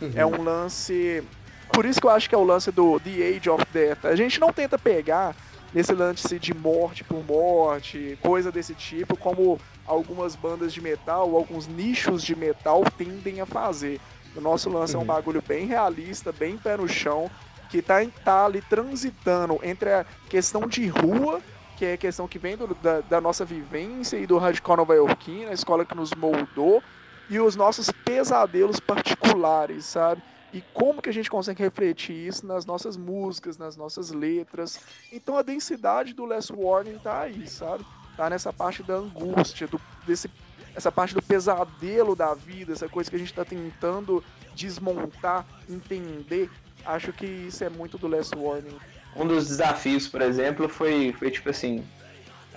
Uhum. 0.02 0.12
É 0.16 0.26
um 0.26 0.42
lance. 0.42 1.24
Por 1.72 1.86
isso 1.86 2.00
que 2.00 2.08
eu 2.08 2.12
acho 2.12 2.28
que 2.28 2.34
é 2.34 2.38
o 2.38 2.44
lance 2.44 2.72
do 2.72 3.00
The 3.00 3.38
Age 3.38 3.50
of 3.50 3.66
Death. 3.72 4.06
A 4.06 4.16
gente 4.16 4.40
não 4.40 4.52
tenta 4.52 4.78
pegar 4.80 5.36
nesse 5.74 5.94
lance 5.94 6.40
de 6.40 6.54
morte 6.54 7.04
por 7.04 7.24
morte, 7.24 8.18
coisa 8.22 8.52
desse 8.52 8.74
tipo, 8.74 9.18
como 9.18 9.60
algumas 9.86 10.36
bandas 10.36 10.74
de 10.74 10.82
metal, 10.82 11.36
alguns 11.36 11.68
nichos 11.68 12.24
de 12.24 12.36
metal 12.36 12.84
tendem 12.98 13.42
a 13.42 13.46
fazer. 13.46 14.00
O 14.36 14.42
nosso 14.42 14.70
lance 14.70 14.94
uhum. 14.94 15.02
é 15.02 15.06
um 15.06 15.08
uhum. 15.08 15.16
bagulho 15.16 15.44
bem 15.46 15.66
realista, 15.66 16.32
bem 16.32 16.58
pé 16.58 16.76
no 16.76 16.88
chão, 16.88 17.30
que 17.70 17.82
tá, 17.82 17.96
tá 18.24 18.46
ali 18.46 18.62
transitando 18.62 19.60
entre 19.64 19.92
a 19.92 20.06
questão 20.30 20.68
de 20.68 20.88
rua, 20.88 21.42
que 21.78 21.86
é 21.86 21.94
a 21.94 21.98
questão 21.98 22.28
que 22.28 22.40
vem 22.40 22.56
do, 22.56 22.68
da, 22.76 23.02
da, 23.02 23.22
nossa 23.22 23.44
vivência 23.46 24.18
e 24.18 24.26
do 24.26 24.38
radical 24.38 24.78
nova-iorquino, 24.78 25.50
a 25.50 25.54
escola 25.54 25.86
que 25.86 25.96
nos 25.96 26.14
moldou, 26.14 26.82
e 27.30 27.40
os 27.40 27.56
nossos 27.56 27.90
pesadelos 27.90 28.80
particulares, 28.80 29.86
sabe? 29.86 30.22
E 30.54 30.62
como 30.74 31.02
que 31.02 31.10
a 31.10 31.14
gente 31.14 31.30
consegue 31.30 31.62
refletir 31.62 32.14
isso 32.14 32.46
nas 32.46 32.66
nossas 32.66 32.96
músicas, 32.96 33.58
nas 33.58 33.76
nossas 33.76 34.12
letras. 34.12 34.80
Então 35.12 35.38
a 35.38 35.42
densidade 35.42 36.14
do 36.14 36.24
Last 36.24 36.54
Warning 36.54 36.98
tá 37.00 37.22
aí, 37.22 37.46
sabe? 37.48 37.86
Tá 38.16 38.30
nessa 38.30 38.54
parte 38.54 38.82
da 38.82 38.96
angústia, 38.96 39.68
do, 39.68 39.80
desse, 40.08 40.30
essa 40.76 40.92
parte 40.92 41.14
do 41.14 41.22
pesadelo 41.22 42.16
da 42.16 42.34
vida, 42.34 42.74
essa 42.74 42.88
coisa 42.88 43.10
que 43.10 43.16
a 43.16 43.20
gente 43.20 43.32
está 43.32 43.46
tentando 43.46 44.24
desmontar, 44.54 45.46
entender. 45.70 46.50
Acho 46.86 47.12
que 47.14 47.26
isso 47.26 47.64
é 47.64 47.70
muito 47.70 47.98
do 47.98 48.08
Last 48.08 48.36
Warning. 48.36 48.78
Um 49.16 49.26
dos 49.26 49.48
desafios, 49.48 50.08
por 50.08 50.22
exemplo, 50.22 50.68
foi, 50.68 51.14
foi 51.18 51.32
tipo 51.32 51.50
assim. 51.50 51.84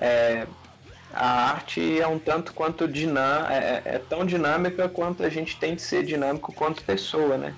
É, 0.00 0.46
a 1.12 1.52
arte 1.52 2.00
é 2.00 2.06
um 2.06 2.18
tanto 2.18 2.52
quanto 2.52 2.86
dinâmica, 2.86 3.52
é, 3.52 3.56
é, 3.56 3.82
é, 3.94 3.98
tão 3.98 4.26
dinâmica 4.26 4.88
quanto 4.88 5.22
a 5.22 5.28
gente 5.28 5.58
tem 5.58 5.74
que 5.74 5.82
ser 5.82 6.04
dinâmico 6.04 6.52
quanto 6.52 6.84
pessoa, 6.84 7.38
né? 7.38 7.54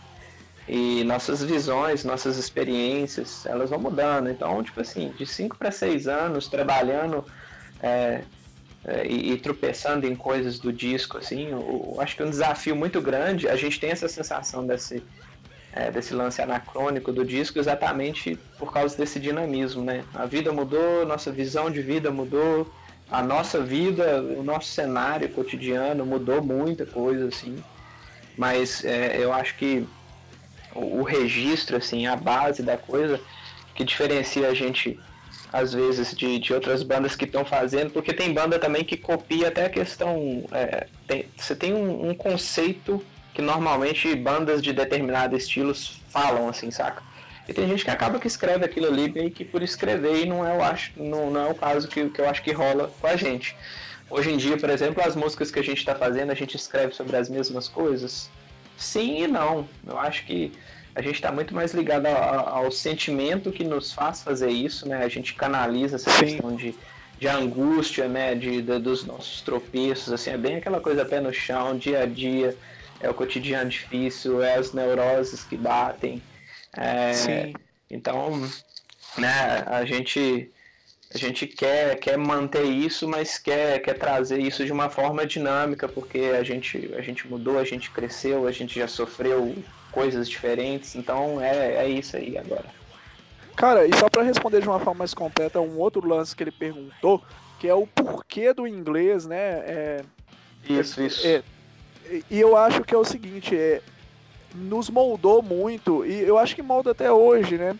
E 0.69 1.03
nossas 1.05 1.43
visões, 1.43 2.05
nossas 2.05 2.37
experiências, 2.37 3.45
elas 3.47 3.71
vão 3.71 3.81
mudando. 3.81 4.31
Então, 4.31 4.63
tipo 4.63 4.81
assim, 4.81 5.13
de 5.19 5.27
5 5.27 5.57
para 5.57 5.73
6 5.73 6.07
anos 6.07 6.47
trabalhando 6.47 7.25
é, 7.83 8.23
é, 8.85 9.07
e, 9.07 9.33
e, 9.33 9.39
tropeçando 9.39 10.07
em 10.07 10.17
coisas 10.17 10.59
do 10.59 10.73
disco, 10.73 11.19
assim, 11.19 11.49
eu, 11.49 11.93
eu, 11.95 12.01
acho 12.01 12.17
que 12.17 12.23
é 12.23 12.27
um 12.27 12.31
desafio 12.31 12.75
muito 12.75 13.01
grande. 13.01 13.49
A 13.49 13.57
gente 13.57 13.79
tem 13.79 13.91
essa 13.91 14.09
sensação 14.09 14.67
desse, 14.67 15.03
é, 15.73 15.91
desse 15.91 16.15
lance 16.15 16.41
anacrônico 16.41 17.13
do 17.13 17.25
disco 17.25 17.59
exatamente 17.59 18.39
por 18.59 18.73
causa 18.73 18.97
desse 18.97 19.21
dinamismo, 19.21 19.85
né? 19.85 20.05
A 20.15 20.25
vida 20.25 20.53
mudou, 20.53 21.05
nossa 21.07 21.31
visão 21.31 21.71
de 21.71 21.83
vida 21.83 22.11
mudou, 22.11 22.73
a 23.11 23.23
nossa 23.23 23.61
vida, 23.61 24.23
o 24.23 24.43
nosso 24.43 24.69
cenário 24.69 25.29
cotidiano 25.29 26.07
mudou 26.07 26.41
muita 26.43 26.87
coisa, 26.87 27.27
assim. 27.27 27.63
Mas 28.37 28.85
é, 28.85 29.17
eu 29.19 29.33
acho 29.33 29.57
que 29.57 29.85
o, 30.75 31.01
o, 31.01 31.03
registro, 31.03 31.77
assim, 31.77 32.07
a 32.07 32.15
base 32.15 32.63
da 32.63 32.77
coisa 32.77 33.21
que 33.75 33.85
diferencia 33.85 34.49
a 34.49 34.55
gente, 34.55 34.99
às 35.53 35.73
vezes, 35.73 36.15
de, 36.15 36.39
de 36.39 36.53
outras 36.53 36.83
bandas 36.83 37.17
que 37.17 37.25
estão 37.25 37.45
fazendo, 37.45 37.91
porque 37.91 38.13
tem 38.13 38.33
banda 38.33 38.59
também 38.59 38.85
que 38.85 38.97
copia 38.97 39.49
até 39.49 39.67
a 39.67 39.71
questão. 39.71 40.45
É, 40.53 40.87
tem, 41.07 41.27
você 41.37 41.55
tem 41.55 41.75
um, 41.75 42.11
um 42.11 42.15
conceito 42.15 43.05
que 43.35 43.43
normalmente 43.43 44.15
bandas 44.15 44.63
de 44.63 44.73
determinados 44.73 45.43
estilos 45.43 46.01
falam, 46.09 46.49
assim, 46.49 46.71
saca? 46.71 47.03
E 47.49 47.53
tem 47.53 47.67
gente 47.67 47.85
que 47.85 47.91
acaba 47.91 48.21
que 48.21 48.29
escreve 48.29 48.65
aquilo 48.65 48.87
ali 48.87 49.11
meio 49.11 49.31
que 49.31 49.45
por 49.45 49.63
escrever 49.63 50.23
e 50.23 50.27
não 50.27 50.47
é, 50.47 50.55
eu 50.55 50.63
acho, 50.63 50.93
não, 50.97 51.31
não 51.31 51.47
é 51.47 51.51
o 51.51 51.55
caso 51.55 51.89
que, 51.89 52.09
que 52.09 52.21
eu 52.21 52.29
acho 52.29 52.43
que 52.43 52.53
rola 52.53 52.93
com 53.01 53.07
a 53.07 53.17
gente. 53.17 53.57
Hoje 54.09 54.31
em 54.31 54.37
dia, 54.37 54.57
por 54.57 54.71
exemplo, 54.71 55.03
as 55.05 55.17
músicas 55.17 55.51
que 55.51 55.59
a 55.59 55.63
gente 55.63 55.79
está 55.79 55.95
fazendo, 55.95 56.31
a 56.31 56.35
gente 56.35 56.57
escreve 56.57 56.93
sobre 56.93 57.17
as 57.17 57.29
mesmas 57.29 57.69
coisas? 57.69 58.31
Sim 58.77 59.23
e 59.23 59.27
não. 59.27 59.69
Eu 59.87 59.99
acho 59.99 60.25
que 60.27 60.53
a 60.95 61.03
gente 61.03 61.15
está 61.15 61.31
muito 61.31 61.55
mais 61.55 61.73
ligado 61.73 62.07
ao, 62.07 62.65
ao, 62.65 62.71
sentimento 62.71 63.53
que 63.53 63.65
nos 63.65 63.93
faz 63.93 64.23
fazer 64.23 64.51
isso, 64.51 64.89
né? 64.89 65.05
A 65.05 65.09
gente 65.09 65.35
canaliza 65.35 65.97
essa 65.97 66.11
Sim. 66.11 66.21
questão 66.21 66.57
de, 66.57 66.75
de 67.19 67.29
angústia, 67.29 68.09
né? 68.09 68.35
De, 68.35 68.61
de, 68.63 68.79
dos 68.79 69.05
nossos 69.05 69.41
tropeços, 69.41 70.13
assim, 70.13 70.31
é 70.31 70.39
bem 70.39 70.57
aquela 70.57 70.81
coisa 70.81 71.05
pé 71.05 71.21
no 71.21 71.33
chão, 71.33 71.77
dia 71.77 72.03
a 72.03 72.07
dia, 72.07 72.57
é 73.01 73.09
o 73.09 73.15
cotidiano 73.15 73.71
difícil, 73.71 74.43
é 74.43 74.57
as 74.57 74.73
neuroses 74.73 75.45
que 75.45 75.57
batem, 75.57 76.23
é, 76.77 77.13
Sim. 77.13 77.55
Então, 77.91 78.49
né, 79.19 79.65
a 79.67 79.85
gente 79.85 80.51
a 81.13 81.19
gente 81.19 81.47
quer, 81.47 81.99
quer 81.99 82.17
manter 82.17 82.63
isso, 82.63 83.09
mas 83.09 83.37
quer, 83.37 83.81
quer 83.81 83.99
trazer 83.99 84.39
isso 84.39 84.65
de 84.65 84.73
uma 84.73 84.89
forma 84.89 85.27
dinâmica, 85.27 85.89
porque 85.89 86.33
a 86.39 86.43
gente, 86.45 86.93
a 86.97 87.01
gente 87.01 87.27
mudou, 87.27 87.59
a 87.59 87.65
gente 87.65 87.91
cresceu, 87.91 88.47
a 88.47 88.53
gente 88.53 88.79
já 88.79 88.87
sofreu 88.87 89.57
coisas 89.91 90.29
diferentes, 90.29 90.95
então 90.95 91.41
é, 91.41 91.85
é 91.85 91.89
isso 91.89 92.17
aí 92.17 92.39
agora. 92.39 92.67
Cara, 93.57 93.87
e 93.87 93.91
só 93.97 94.09
para 94.09 94.23
responder 94.23 94.63
de 94.63 94.69
uma 94.69 94.79
forma 94.79 95.01
mais 95.01 95.13
completa, 95.13 95.61
um 95.61 95.79
outro 95.79 96.07
lance 96.07 96.35
que 96.35 96.45
ele 96.45 96.53
perguntou, 96.53 97.21
que 97.59 97.69
é 97.69 97.75
o 97.75 97.89
porquê 97.89 98.55
do 98.55 98.65
inglês, 98.65 99.27
né? 99.27 99.37
É, 99.67 100.05
isso, 100.69 101.01
é, 101.01 101.07
isso. 101.07 101.27
É, 101.27 101.43
e 102.31 102.39
eu 102.41 102.57
acho 102.57 102.85
que 102.85 102.95
é 102.95 102.99
o 102.99 103.05
seguinte, 103.05 103.57
é, 103.57 103.83
nos 104.55 104.89
moldou 104.89 105.43
muito, 105.43 106.07
e 106.07 106.21
eu 106.21 106.39
acho 106.39 106.55
que 106.55 106.63
molda 106.63 106.93
até 106.93 107.11
hoje, 107.11 107.59
né? 107.59 107.77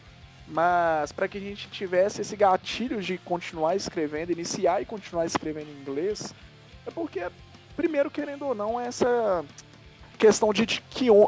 Mas 0.51 1.13
para 1.13 1.29
que 1.29 1.39
a 1.39 1.41
gente 1.41 1.69
tivesse 1.69 2.21
esse 2.21 2.35
gatilho 2.35 3.01
de 3.01 3.17
continuar 3.19 3.77
escrevendo, 3.77 4.33
iniciar 4.33 4.83
e 4.83 4.85
continuar 4.85 5.25
escrevendo 5.25 5.69
em 5.69 5.81
inglês, 5.81 6.35
é 6.85 6.91
porque, 6.91 7.25
primeiro, 7.77 8.11
querendo 8.11 8.47
ou 8.47 8.55
não, 8.55 8.81
essa 8.81 9.45
questão 10.19 10.53
de, 10.53 10.67
de, 10.67 10.81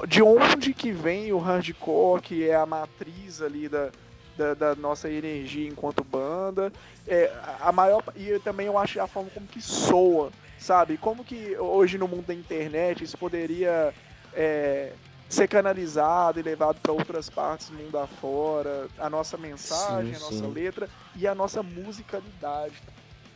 de 0.08 0.22
onde 0.22 0.74
que 0.74 0.90
vem 0.90 1.32
o 1.32 1.38
hardcore, 1.38 2.20
que 2.20 2.48
é 2.48 2.54
a 2.54 2.66
matriz 2.66 3.40
ali 3.40 3.68
da, 3.68 3.90
da, 4.36 4.54
da, 4.54 4.74
nossa 4.74 5.08
energia 5.08 5.68
enquanto 5.68 6.02
banda. 6.02 6.72
É, 7.06 7.32
a 7.60 7.70
maior 7.70 8.02
e 8.16 8.38
também 8.40 8.66
eu 8.66 8.76
acho 8.76 9.00
a 9.00 9.06
forma 9.06 9.30
como 9.30 9.46
que 9.46 9.62
soa, 9.62 10.30
sabe? 10.58 10.98
Como 10.98 11.24
que 11.24 11.56
hoje 11.56 11.96
no 11.96 12.08
mundo 12.08 12.26
da 12.26 12.34
internet 12.34 13.04
isso 13.04 13.16
poderia 13.16 13.94
é, 14.34 14.92
ser 15.32 15.48
canalizado 15.48 16.38
e 16.38 16.42
levado 16.42 16.78
para 16.80 16.92
outras 16.92 17.30
partes 17.30 17.70
do 17.70 17.76
mundo 17.76 17.98
afora, 17.98 18.86
a 18.98 19.08
nossa 19.08 19.38
mensagem, 19.38 20.14
sim, 20.14 20.16
a 20.16 20.20
nossa 20.20 20.44
sim. 20.44 20.52
letra 20.52 20.88
e 21.16 21.26
a 21.26 21.34
nossa 21.34 21.62
musicalidade. 21.62 22.74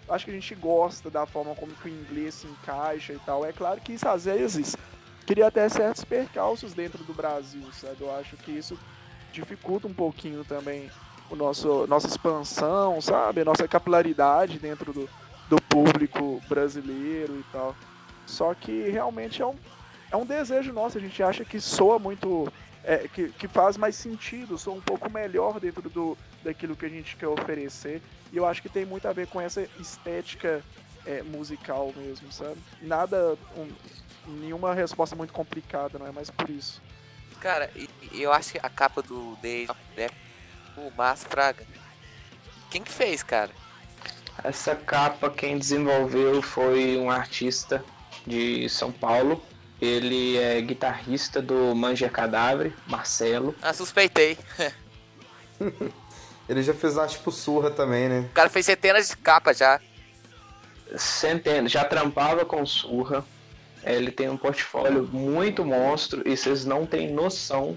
Acho 0.08 0.26
que 0.26 0.30
a 0.30 0.34
gente 0.34 0.54
gosta 0.54 1.10
da 1.10 1.24
forma 1.24 1.54
como 1.54 1.72
o 1.72 1.88
inglês 1.88 2.34
se 2.34 2.46
encaixa 2.46 3.14
e 3.14 3.18
tal. 3.20 3.44
É 3.44 3.52
claro 3.52 3.80
que 3.80 3.94
isso 3.94 4.06
às 4.06 4.26
vezes 4.26 4.76
queria 5.26 5.46
até 5.46 5.68
certos 5.68 6.04
percalços 6.04 6.74
dentro 6.74 7.02
do 7.02 7.14
Brasil, 7.14 7.66
sabe? 7.72 7.96
Eu 8.00 8.14
acho 8.14 8.36
que 8.36 8.52
isso 8.52 8.78
dificulta 9.32 9.88
um 9.88 9.94
pouquinho 9.94 10.44
também 10.44 10.90
o 11.30 11.34
nosso 11.34 11.86
nossa 11.86 12.06
expansão, 12.06 13.00
sabe? 13.00 13.40
A 13.40 13.44
nossa 13.44 13.66
capilaridade 13.66 14.58
dentro 14.58 14.92
do, 14.92 15.08
do 15.48 15.56
público 15.62 16.42
brasileiro 16.46 17.40
e 17.40 17.44
tal. 17.50 17.74
Só 18.26 18.52
que 18.54 18.88
realmente 18.90 19.40
é 19.40 19.46
um 19.46 19.56
é 20.10 20.16
um 20.16 20.24
desejo 20.24 20.72
nosso, 20.72 20.98
a 20.98 21.00
gente 21.00 21.22
acha 21.22 21.44
que 21.44 21.60
soa 21.60 21.98
muito. 21.98 22.52
É, 22.84 23.08
que, 23.08 23.30
que 23.30 23.48
faz 23.48 23.76
mais 23.76 23.96
sentido, 23.96 24.56
soa 24.56 24.74
um 24.74 24.80
pouco 24.80 25.10
melhor 25.10 25.58
dentro 25.58 25.90
do, 25.90 26.16
daquilo 26.44 26.76
que 26.76 26.86
a 26.86 26.88
gente 26.88 27.16
quer 27.16 27.26
oferecer. 27.26 28.00
E 28.32 28.36
eu 28.36 28.46
acho 28.46 28.62
que 28.62 28.68
tem 28.68 28.84
muito 28.84 29.08
a 29.08 29.12
ver 29.12 29.26
com 29.26 29.40
essa 29.40 29.68
estética 29.80 30.62
é, 31.04 31.20
musical 31.22 31.92
mesmo, 31.96 32.30
sabe? 32.30 32.58
Nada. 32.80 33.36
Um, 33.56 33.68
nenhuma 34.40 34.72
resposta 34.72 35.16
muito 35.16 35.32
complicada, 35.32 35.98
não 35.98 36.06
é 36.06 36.12
mais 36.12 36.30
por 36.30 36.48
isso. 36.48 36.80
Cara, 37.40 37.70
eu 38.12 38.32
acho 38.32 38.52
que 38.52 38.58
a 38.62 38.68
capa 38.68 39.02
do 39.02 39.36
Dave 39.42 39.70
é 39.96 40.10
o 40.76 40.90
Márcio 40.96 41.28
Fraga. 41.28 41.64
Quem 42.70 42.82
que 42.82 42.90
fez, 42.90 43.22
cara? 43.22 43.50
Essa 44.42 44.74
capa 44.74 45.30
quem 45.30 45.58
desenvolveu 45.58 46.42
foi 46.42 46.96
um 46.96 47.10
artista 47.10 47.84
de 48.26 48.68
São 48.68 48.92
Paulo 48.92 49.42
ele 49.80 50.38
é 50.38 50.60
guitarrista 50.60 51.42
do 51.42 51.74
Manger 51.74 52.10
Cadáver, 52.10 52.72
Marcelo. 52.86 53.54
Ah, 53.60 53.72
suspeitei. 53.72 54.38
ele 56.48 56.62
já 56.62 56.72
fez 56.72 56.96
arte 56.96 57.16
tipo 57.16 57.30
surra 57.30 57.70
também, 57.70 58.08
né? 58.08 58.20
O 58.30 58.34
cara 58.34 58.48
fez 58.48 58.66
centenas 58.66 59.08
de 59.08 59.16
capas 59.16 59.58
já. 59.58 59.80
Centenas, 60.96 61.70
já 61.70 61.84
trampava 61.84 62.44
com 62.44 62.64
surra. 62.64 63.24
Ele 63.84 64.10
tem 64.10 64.28
um 64.28 64.36
portfólio 64.36 65.08
muito 65.12 65.64
monstro 65.64 66.22
e 66.26 66.36
vocês 66.36 66.64
não 66.64 66.86
têm 66.86 67.12
noção 67.12 67.76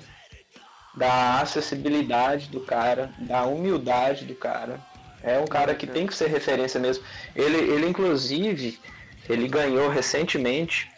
da 0.96 1.40
acessibilidade 1.42 2.50
do 2.50 2.62
cara, 2.62 3.14
da 3.20 3.44
humildade 3.44 4.26
do 4.26 4.34
cara. 4.34 4.80
É 5.22 5.38
um 5.38 5.46
cara 5.46 5.76
que 5.76 5.86
tem 5.86 6.08
que 6.08 6.16
ser 6.16 6.28
referência 6.28 6.80
mesmo. 6.80 7.04
Ele, 7.36 7.58
ele 7.58 7.88
inclusive, 7.88 8.80
ele 9.28 9.48
ganhou 9.48 9.90
recentemente 9.90 10.90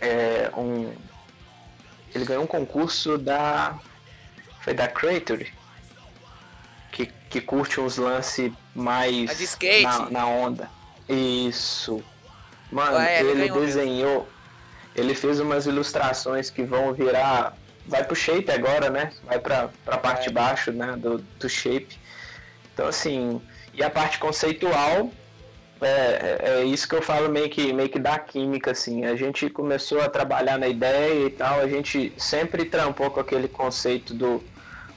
é, 0.00 0.50
um, 0.56 0.92
ele 2.14 2.24
ganhou 2.24 2.44
um 2.44 2.46
concurso 2.46 3.18
da 3.18 3.78
foi 4.60 4.74
da 4.74 4.88
Creator 4.88 5.44
que, 6.92 7.06
que 7.06 7.40
curte 7.40 7.80
uns 7.80 7.96
lances 7.96 8.52
mais 8.74 9.36
de 9.36 9.82
na, 9.82 10.10
na, 10.10 10.26
onda. 10.26 10.70
Isso. 11.08 12.02
Mano, 12.70 12.96
ah, 12.96 13.08
é, 13.08 13.20
ele, 13.20 13.50
desenhou, 13.50 14.20
mesmo. 14.20 14.28
ele 14.94 15.14
fez 15.14 15.40
umas 15.40 15.66
ilustrações 15.66 16.50
que 16.50 16.62
vão 16.62 16.92
virar 16.92 17.56
vai 17.88 18.04
pro 18.04 18.14
shape 18.14 18.50
agora, 18.50 18.90
né? 18.90 19.10
Vai 19.24 19.38
pra, 19.38 19.70
pra 19.84 19.96
parte 19.96 20.28
de 20.28 20.34
baixo, 20.34 20.70
né? 20.70 20.94
Do, 20.96 21.18
do 21.18 21.48
shape. 21.48 21.98
Então, 22.72 22.86
assim, 22.86 23.40
e 23.72 23.82
a 23.82 23.90
parte 23.90 24.18
conceitual 24.18 25.10
é, 25.80 25.86
é, 25.86 26.38
é, 26.60 26.64
isso 26.64 26.88
que 26.88 26.94
eu 26.94 27.02
falo 27.02 27.28
meio 27.28 27.48
que, 27.48 27.72
meio 27.72 27.88
que 27.88 27.98
da 27.98 28.18
química, 28.18 28.72
assim. 28.72 29.04
A 29.04 29.16
gente 29.16 29.48
começou 29.50 30.00
a 30.00 30.08
trabalhar 30.08 30.58
na 30.58 30.68
ideia 30.68 31.26
e 31.26 31.30
tal, 31.30 31.60
a 31.60 31.68
gente 31.68 32.12
sempre 32.16 32.64
trampou 32.64 33.10
com 33.10 33.20
aquele 33.20 33.48
conceito 33.48 34.14
do 34.14 34.42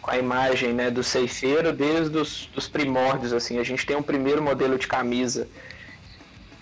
com 0.02 0.10
a 0.10 0.18
imagem 0.18 0.74
né, 0.74 0.90
do 0.90 1.04
ceifeiro 1.04 1.72
desde 1.72 2.18
os 2.18 2.48
dos 2.48 2.68
primórdios, 2.68 3.34
assim. 3.34 3.60
A 3.60 3.64
gente 3.64 3.86
tem 3.86 3.96
um 3.96 4.02
primeiro 4.04 4.42
modelo 4.42 4.78
de 4.78 4.88
camisa 4.88 5.48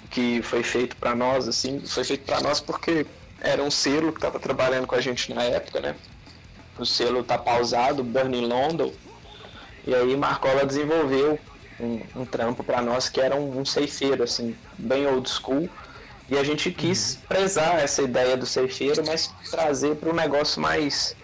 que 0.10 0.42
foi 0.42 0.64
feito 0.64 0.96
para 0.98 1.16
nós, 1.16 1.48
assim, 1.48 1.80
foi 1.86 2.04
feito 2.04 2.26
para 2.26 2.42
nós 2.42 2.60
porque 2.60 3.06
era 3.40 3.64
um 3.64 3.72
selo 3.72 4.12
que 4.12 4.18
estava 4.18 4.40
trabalhando 4.40 4.88
com 4.88 4.96
a 4.96 5.02
gente 5.02 5.34
na 5.34 5.44
época, 5.44 5.80
né? 5.80 5.96
o 6.80 6.86
selo 6.86 7.24
tá 7.24 7.38
pausado, 7.38 8.04
Burning 8.04 8.46
London. 8.46 8.92
E 9.86 9.94
aí 9.94 10.16
Marcola 10.16 10.66
desenvolveu 10.66 11.40
um, 11.80 12.02
um 12.22 12.26
trampo 12.26 12.64
para 12.64 12.82
nós 12.82 13.10
que 13.10 13.20
era 13.20 13.36
um, 13.36 13.60
um 13.60 13.66
ceifeiro, 13.66 14.24
assim, 14.24 14.56
bem 14.78 15.08
old 15.08 15.30
school. 15.30 15.70
E 16.30 16.38
a 16.38 16.44
gente 16.44 16.70
quis 16.72 17.16
uhum. 17.16 17.22
prezar 17.28 17.80
essa 17.80 18.02
ideia 18.02 18.38
do 18.38 18.46
ceifeiro, 18.46 19.04
mas 19.06 19.34
trazer 19.50 19.96
para 19.96 20.10
um 20.10 20.14
negócio 20.14 20.62
mais, 20.62 21.16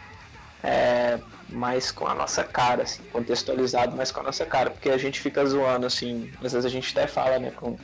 é, 0.63 1.19
mais 1.47 1.91
com 1.91 2.07
a 2.07 2.15
nossa 2.15 2.43
cara, 2.43 2.83
assim, 2.83 3.03
contextualizado, 3.11 3.95
mais 3.95 4.11
com 4.11 4.21
a 4.21 4.23
nossa 4.23 4.45
cara, 4.45 4.71
porque 4.71 4.89
a 4.89 4.97
gente 4.97 5.19
fica 5.19 5.45
zoando, 5.45 5.85
assim, 5.85 6.31
às 6.43 6.53
vezes 6.53 6.65
a 6.65 6.69
gente 6.69 6.97
até 6.97 7.07
fala, 7.07 7.37
né, 7.37 7.51
com, 7.55 7.77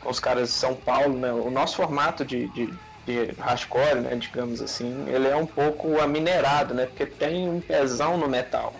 com 0.00 0.08
os 0.08 0.20
caras 0.20 0.50
de 0.50 0.54
São 0.54 0.74
Paulo, 0.74 1.18
né, 1.18 1.32
o 1.32 1.50
nosso 1.50 1.76
formato 1.76 2.24
de, 2.24 2.46
de, 2.50 2.72
de 3.04 3.32
hardcore, 3.40 4.00
né, 4.00 4.14
digamos 4.14 4.62
assim, 4.62 5.04
ele 5.08 5.26
é 5.26 5.34
um 5.34 5.46
pouco 5.46 6.00
aminerado, 6.00 6.74
né, 6.74 6.86
porque 6.86 7.06
tem 7.06 7.48
um 7.48 7.60
pesão 7.60 8.16
no 8.16 8.28
metal. 8.28 8.72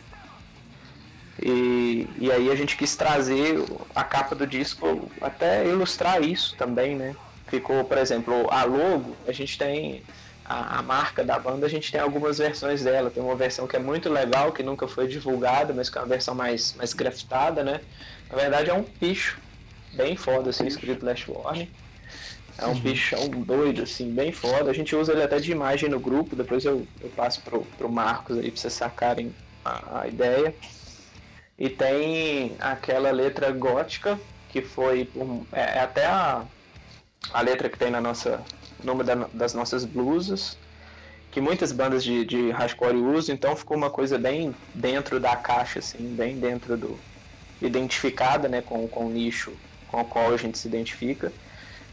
E, 1.45 2.07
e 2.19 2.31
aí 2.31 2.51
a 2.51 2.55
gente 2.55 2.77
quis 2.77 2.95
trazer 2.95 3.65
a 3.95 4.05
capa 4.05 4.35
do 4.35 4.47
disco 4.47 5.11
até 5.21 5.67
ilustrar 5.67 6.23
isso 6.23 6.55
também, 6.57 6.95
né? 6.95 7.17
Ficou, 7.49 7.85
por 7.85 7.99
exemplo, 7.99 8.49
a 8.51 8.65
logo, 8.65 9.17
a 9.27 9.33
gente 9.33 9.59
tem 9.59 10.03
a, 10.45 10.79
a, 10.79 10.83
marca 10.83 11.25
da 11.25 11.39
banda, 11.39 11.67
a 11.67 11.69
gente 11.69 11.91
tem 11.91 12.01
algumas 12.01 12.39
versões 12.39 12.83
dela. 12.83 13.11
Tem 13.11 13.23
uma 13.23 13.35
versão 13.35 13.67
que 13.67 13.77
é 13.77 13.79
muito 13.79 14.09
legal, 14.09 14.53
que 14.53 14.63
nunca 14.63 14.87
foi 14.87 15.09
divulgada, 15.09 15.75
mas 15.75 15.91
que 15.91 15.99
é 15.99 16.01
uma 16.01 16.07
versão 16.07 16.35
mais, 16.35 16.75
mais 16.75 16.93
grafitada, 16.93 17.65
né? 17.65 17.81
Na 18.31 18.37
verdade 18.37 18.71
é 18.71 18.75
um 18.75 18.85
picho 18.85 19.39
bem 19.93 20.17
foda, 20.17 20.51
assim, 20.51 20.67
escrito 20.67 21.05
Last 21.05 21.31
Warning. 21.31 21.69
É 22.59 22.67
um 22.67 22.75
bichão 22.79 23.29
doido, 23.29 23.83
assim, 23.83 24.13
bem 24.13 24.31
foda. 24.31 24.71
A 24.71 24.75
gente 24.75 24.95
usa 24.95 25.13
ele 25.13 25.23
até 25.23 25.41
de 25.41 25.51
imagem 25.51 25.89
no 25.89 25.99
grupo, 25.99 26.37
depois 26.37 26.65
eu, 26.65 26.87
eu 27.01 27.11
passo 27.11 27.41
pro, 27.41 27.63
pro 27.77 27.91
Marcos 27.91 28.39
aí 28.39 28.51
pra 28.51 28.61
vocês 28.61 28.73
sacarem 28.73 29.35
a, 29.65 30.03
a 30.03 30.09
ideia. 30.09 30.55
E 31.59 31.69
tem 31.69 32.57
aquela 32.59 33.11
letra 33.11 33.51
gótica, 33.53 34.19
que 34.49 34.63
foi 34.63 35.09
é, 35.53 35.61
é, 35.61 35.81
até 35.81 36.07
a, 36.07 36.45
a 37.33 37.41
letra 37.41 37.69
que 37.69 37.79
tem 37.79 37.91
na 37.91 38.01
nossa 38.01 38.43
nome 38.83 39.05
da, 39.05 39.15
das 39.33 39.55
nossas 39.55 39.85
blusas, 39.85 40.57
que 41.31 41.41
muitas 41.41 41.73
bandas 41.73 42.03
de, 42.03 42.25
de 42.25 42.51
hardcore 42.51 42.97
usam, 42.97 43.35
então 43.35 43.57
ficou 43.57 43.77
uma 43.77 43.91
coisa 43.91 44.19
bem 44.19 44.55
dentro 44.75 45.21
da 45.21 45.37
caixa, 45.37 45.79
assim, 45.79 46.15
bem 46.15 46.39
dentro 46.39 46.77
do. 46.77 46.99
identificada 47.61 48.49
né, 48.49 48.61
com, 48.61 48.87
com 48.89 49.07
o 49.07 49.11
nicho 49.11 49.53
com 49.93 50.01
o 50.01 50.05
qual 50.05 50.33
a 50.33 50.37
gente 50.37 50.59
se 50.59 50.67
identifica. 50.67 51.31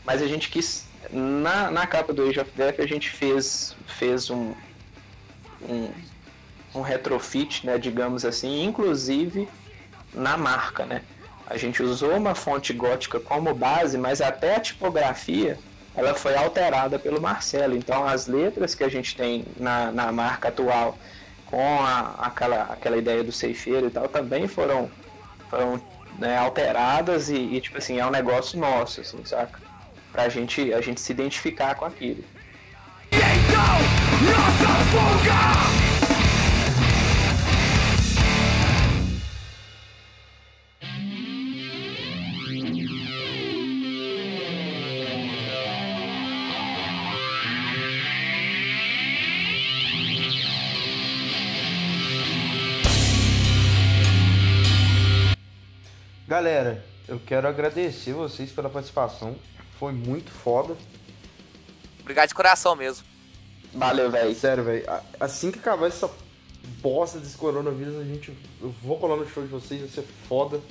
Mas 0.06 0.22
a 0.22 0.28
gente 0.28 0.50
quis. 0.50 0.88
Na, 1.12 1.70
na 1.70 1.86
capa 1.86 2.14
do 2.14 2.28
Age 2.28 2.40
of 2.40 2.52
Death 2.56 2.80
a 2.80 2.86
gente 2.86 3.10
fez, 3.10 3.76
fez 3.88 4.30
um, 4.30 4.54
um 5.62 5.92
um 6.74 6.82
retrofit, 6.82 7.66
né, 7.66 7.78
digamos 7.78 8.26
assim, 8.26 8.64
inclusive 8.64 9.48
na 10.14 10.38
marca, 10.38 10.86
né? 10.86 11.02
A 11.46 11.58
gente 11.58 11.82
usou 11.82 12.16
uma 12.16 12.36
fonte 12.36 12.72
gótica 12.74 13.20
como 13.20 13.54
base, 13.56 13.98
mas 13.98 14.22
até 14.22 14.56
a 14.56 14.60
tipografia 14.60 15.58
ela 15.96 16.14
foi 16.14 16.36
alterada 16.36 17.00
pelo 17.00 17.20
Marcelo. 17.20 17.76
Então 17.76 18.08
as 18.08 18.28
letras 18.28 18.76
que 18.76 18.84
a 18.84 18.90
gente 18.90 19.16
tem 19.16 19.46
na, 19.58 19.92
na 19.92 20.12
marca 20.12 20.50
atual 20.50 20.98
com 21.48 21.80
a, 21.82 22.16
aquela, 22.20 22.64
aquela 22.64 22.98
ideia 22.98 23.24
do 23.24 23.32
ceifeiro 23.32 23.88
e 23.88 23.90
tal 23.90 24.08
também 24.08 24.48
foram, 24.48 24.90
foram 25.50 25.82
né, 26.20 26.38
alteradas 26.38 27.30
e, 27.30 27.36
e, 27.36 27.62
tipo 27.62 27.78
assim, 27.78 28.00
é 28.00 28.06
um 28.06 28.12
negócio 28.12 28.60
nosso, 28.60 29.02
assim, 29.02 29.24
saca? 29.26 29.60
Pra 30.12 30.30
gente, 30.30 30.74
a 30.74 30.82
gente 30.82 31.02
se 31.02 31.12
identificar 31.12 31.76
com 31.76 31.86
aquilo. 31.86 32.24
Então, 33.12 33.76
nossa 34.22 34.74
fuga! 34.92 35.89
Galera, 56.40 56.82
eu 57.06 57.20
quero 57.20 57.50
agradecer 57.50 58.14
vocês 58.14 58.50
pela 58.50 58.70
participação. 58.70 59.36
Foi 59.78 59.92
muito 59.92 60.32
foda. 60.32 60.74
Obrigado 62.00 62.30
de 62.30 62.34
coração 62.34 62.78
mesmo. 62.78 63.06
Valeu, 63.74 64.10
velho. 64.10 64.34
Sério, 64.34 64.64
velho. 64.64 64.86
Assim 65.20 65.52
que 65.52 65.60
acabar 65.60 65.88
essa 65.88 66.10
bosta 66.82 67.20
desse 67.20 67.36
coronavírus, 67.36 67.98
a 68.00 68.06
gente. 68.06 68.32
Eu 68.62 68.74
vou 68.82 68.98
colar 68.98 69.18
no 69.18 69.28
show 69.28 69.44
de 69.44 69.50
vocês, 69.50 69.82
vai 69.82 69.90
ser 69.90 70.06
foda. 70.30 70.62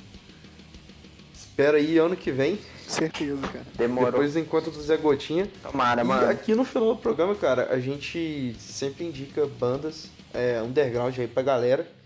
Espera 1.35 1.77
aí 1.77 1.99
ano 1.99 2.15
que 2.15 2.31
vem. 2.31 2.59
Certeza, 2.87 3.39
cara. 3.39 3.65
Demorou. 3.75 4.09
Depois 4.09 4.33
do 4.33 4.39
encontro 4.39 4.71
do 4.71 4.81
Zé 4.81 4.97
Gotinha. 4.97 5.47
Tomara, 5.61 6.01
e 6.01 6.03
mano. 6.03 6.31
aqui 6.31 6.55
no 6.55 6.65
final 6.65 6.95
do 6.95 6.99
programa, 6.99 7.35
cara, 7.35 7.71
a 7.71 7.79
gente 7.79 8.55
sempre 8.57 9.05
indica 9.05 9.45
bandas 9.45 10.07
é, 10.33 10.59
underground 10.63 11.15
aí 11.19 11.27
pra 11.27 11.43
galera. 11.43 11.98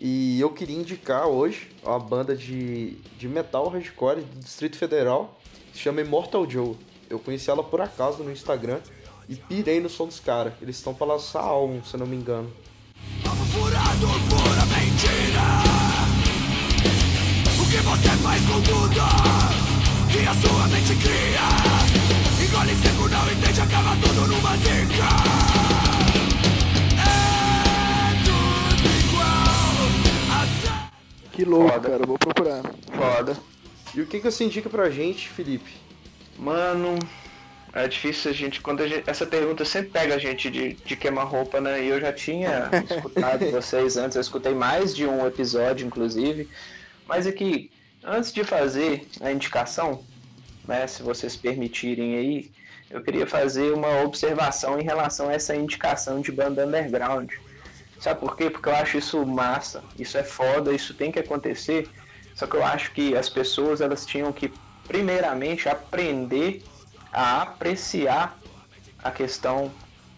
E 0.00 0.40
eu 0.40 0.48
queria 0.50 0.78
indicar 0.78 1.26
hoje 1.26 1.70
uma 1.82 1.98
banda 1.98 2.34
de, 2.34 2.92
de 3.18 3.28
metal 3.28 3.68
hardcore 3.68 4.22
do 4.22 4.40
Distrito 4.40 4.78
Federal, 4.78 5.38
que 5.70 5.76
se 5.76 5.82
chama 5.84 6.00
Immortal 6.00 6.48
Joe. 6.48 6.74
Eu 7.10 7.18
conheci 7.18 7.50
ela 7.50 7.62
por 7.62 7.82
acaso 7.82 8.22
no 8.22 8.32
Instagram 8.32 8.80
e 9.28 9.36
pirei 9.36 9.78
no 9.78 9.90
som 9.90 10.06
dos 10.06 10.18
caras. 10.18 10.54
Eles 10.62 10.76
estão 10.76 10.94
pra 10.94 11.06
lançar 11.06 11.42
álbum, 11.42 11.84
se 11.84 11.98
não 11.98 12.06
me 12.06 12.16
engano. 12.16 12.50
Furado 13.50 14.06
mentira 14.06 15.42
O 17.60 17.66
que 17.68 17.78
você 17.78 18.08
faz 18.22 18.42
com 18.42 18.60
tudo 18.62 19.00
Que 20.08 20.24
a 20.24 20.34
sua 20.34 20.68
mente 20.68 20.94
cria 20.94 22.46
Engole 22.46 22.76
seco, 22.76 23.08
não 23.08 23.32
entende, 23.32 23.60
acaba 23.60 23.96
tudo 23.96 24.28
numa 24.28 24.56
zica 24.58 25.69
Que 31.32 31.44
louco, 31.44 31.72
Foda. 31.72 31.90
cara, 31.90 32.06
vou 32.06 32.18
procurar. 32.18 32.62
Foda. 32.92 33.36
E 33.94 34.00
o 34.00 34.06
que, 34.06 34.18
que 34.20 34.30
você 34.30 34.44
indica 34.44 34.68
pra 34.68 34.90
gente, 34.90 35.28
Felipe? 35.28 35.72
Mano, 36.38 36.98
é 37.72 37.86
difícil 37.86 38.30
a 38.30 38.34
gente. 38.34 38.60
Quando 38.60 38.82
a 38.82 38.88
gente, 38.88 39.08
essa 39.08 39.26
pergunta 39.26 39.64
sempre 39.64 39.90
pega 39.90 40.14
a 40.14 40.18
gente 40.18 40.50
de, 40.50 40.72
de 40.74 40.96
queima-roupa, 40.96 41.60
né? 41.60 41.82
E 41.82 41.88
eu 41.88 42.00
já 42.00 42.12
tinha 42.12 42.70
escutado 42.88 43.50
vocês 43.50 43.96
antes, 43.96 44.16
eu 44.16 44.20
escutei 44.20 44.54
mais 44.54 44.94
de 44.94 45.06
um 45.06 45.26
episódio, 45.26 45.86
inclusive. 45.86 46.48
Mas 47.06 47.26
aqui, 47.26 47.70
é 48.02 48.10
antes 48.10 48.32
de 48.32 48.44
fazer 48.44 49.06
a 49.20 49.30
indicação, 49.30 50.04
né? 50.66 50.86
Se 50.86 51.02
vocês 51.02 51.36
permitirem 51.36 52.16
aí, 52.16 52.50
eu 52.90 53.02
queria 53.02 53.26
fazer 53.26 53.72
uma 53.72 54.02
observação 54.02 54.80
em 54.80 54.82
relação 54.82 55.28
a 55.28 55.34
essa 55.34 55.54
indicação 55.54 56.20
de 56.20 56.32
banda 56.32 56.66
underground. 56.66 57.30
Sabe 58.00 58.18
por 58.18 58.34
quê? 58.34 58.48
Porque 58.48 58.68
eu 58.68 58.74
acho 58.74 58.96
isso 58.96 59.24
massa, 59.26 59.84
isso 59.98 60.16
é 60.16 60.24
foda, 60.24 60.72
isso 60.72 60.94
tem 60.94 61.12
que 61.12 61.18
acontecer. 61.18 61.88
Só 62.34 62.46
que 62.46 62.56
eu 62.56 62.64
acho 62.64 62.92
que 62.92 63.14
as 63.14 63.28
pessoas 63.28 63.82
elas 63.82 64.06
tinham 64.06 64.32
que 64.32 64.50
primeiramente 64.88 65.68
aprender 65.68 66.64
a 67.12 67.42
apreciar 67.42 68.38
a 69.02 69.10
questão 69.10 69.70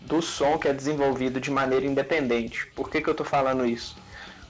do 0.03 0.23
som 0.23 0.59
que 0.59 0.69
é 0.69 0.73
desenvolvido 0.73 1.41
de 1.41 1.51
maneira 1.51 1.85
independente. 1.85 2.67
Por 2.69 2.89
que, 2.89 3.01
que 3.01 3.09
eu 3.09 3.15
tô 3.15 3.25
falando 3.25 3.67
isso? 3.67 3.97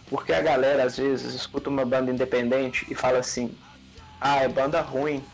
Porque 0.09 0.33
a 0.33 0.43
galera 0.43 0.85
às 0.85 0.99
vezes 0.99 1.33
escuta 1.35 1.71
uma 1.71 1.87
banda 1.87 2.11
independente 2.11 2.87
e 2.91 2.95
fala 2.95 3.19
assim: 3.19 3.57
ah, 4.21 4.43
é 4.43 4.49
banda 4.49 4.81
ruim. 4.83 5.25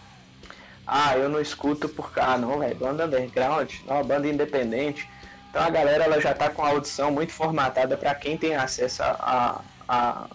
Ah, 0.87 1.17
eu 1.17 1.29
não 1.29 1.41
escuto 1.41 1.89
porque. 1.89 2.21
Ah, 2.21 2.39
não, 2.39 2.63
é 2.63 2.73
banda 2.75 3.07
underground, 3.07 3.71
não, 3.87 4.05
banda 4.05 4.29
independente. 4.29 5.09
Então 5.51 5.63
a 5.63 5.71
galera 5.71 6.05
ela 6.05 6.21
já 6.21 6.33
está 6.33 6.51
com 6.51 6.63
a 6.63 6.69
audição 6.69 7.11
muito 7.11 7.33
formatada 7.33 7.97
para 7.97 8.15
quem 8.15 8.37
tem 8.37 8.55
acesso 8.55 9.03
a, 9.03 9.63
a, 9.89 10.29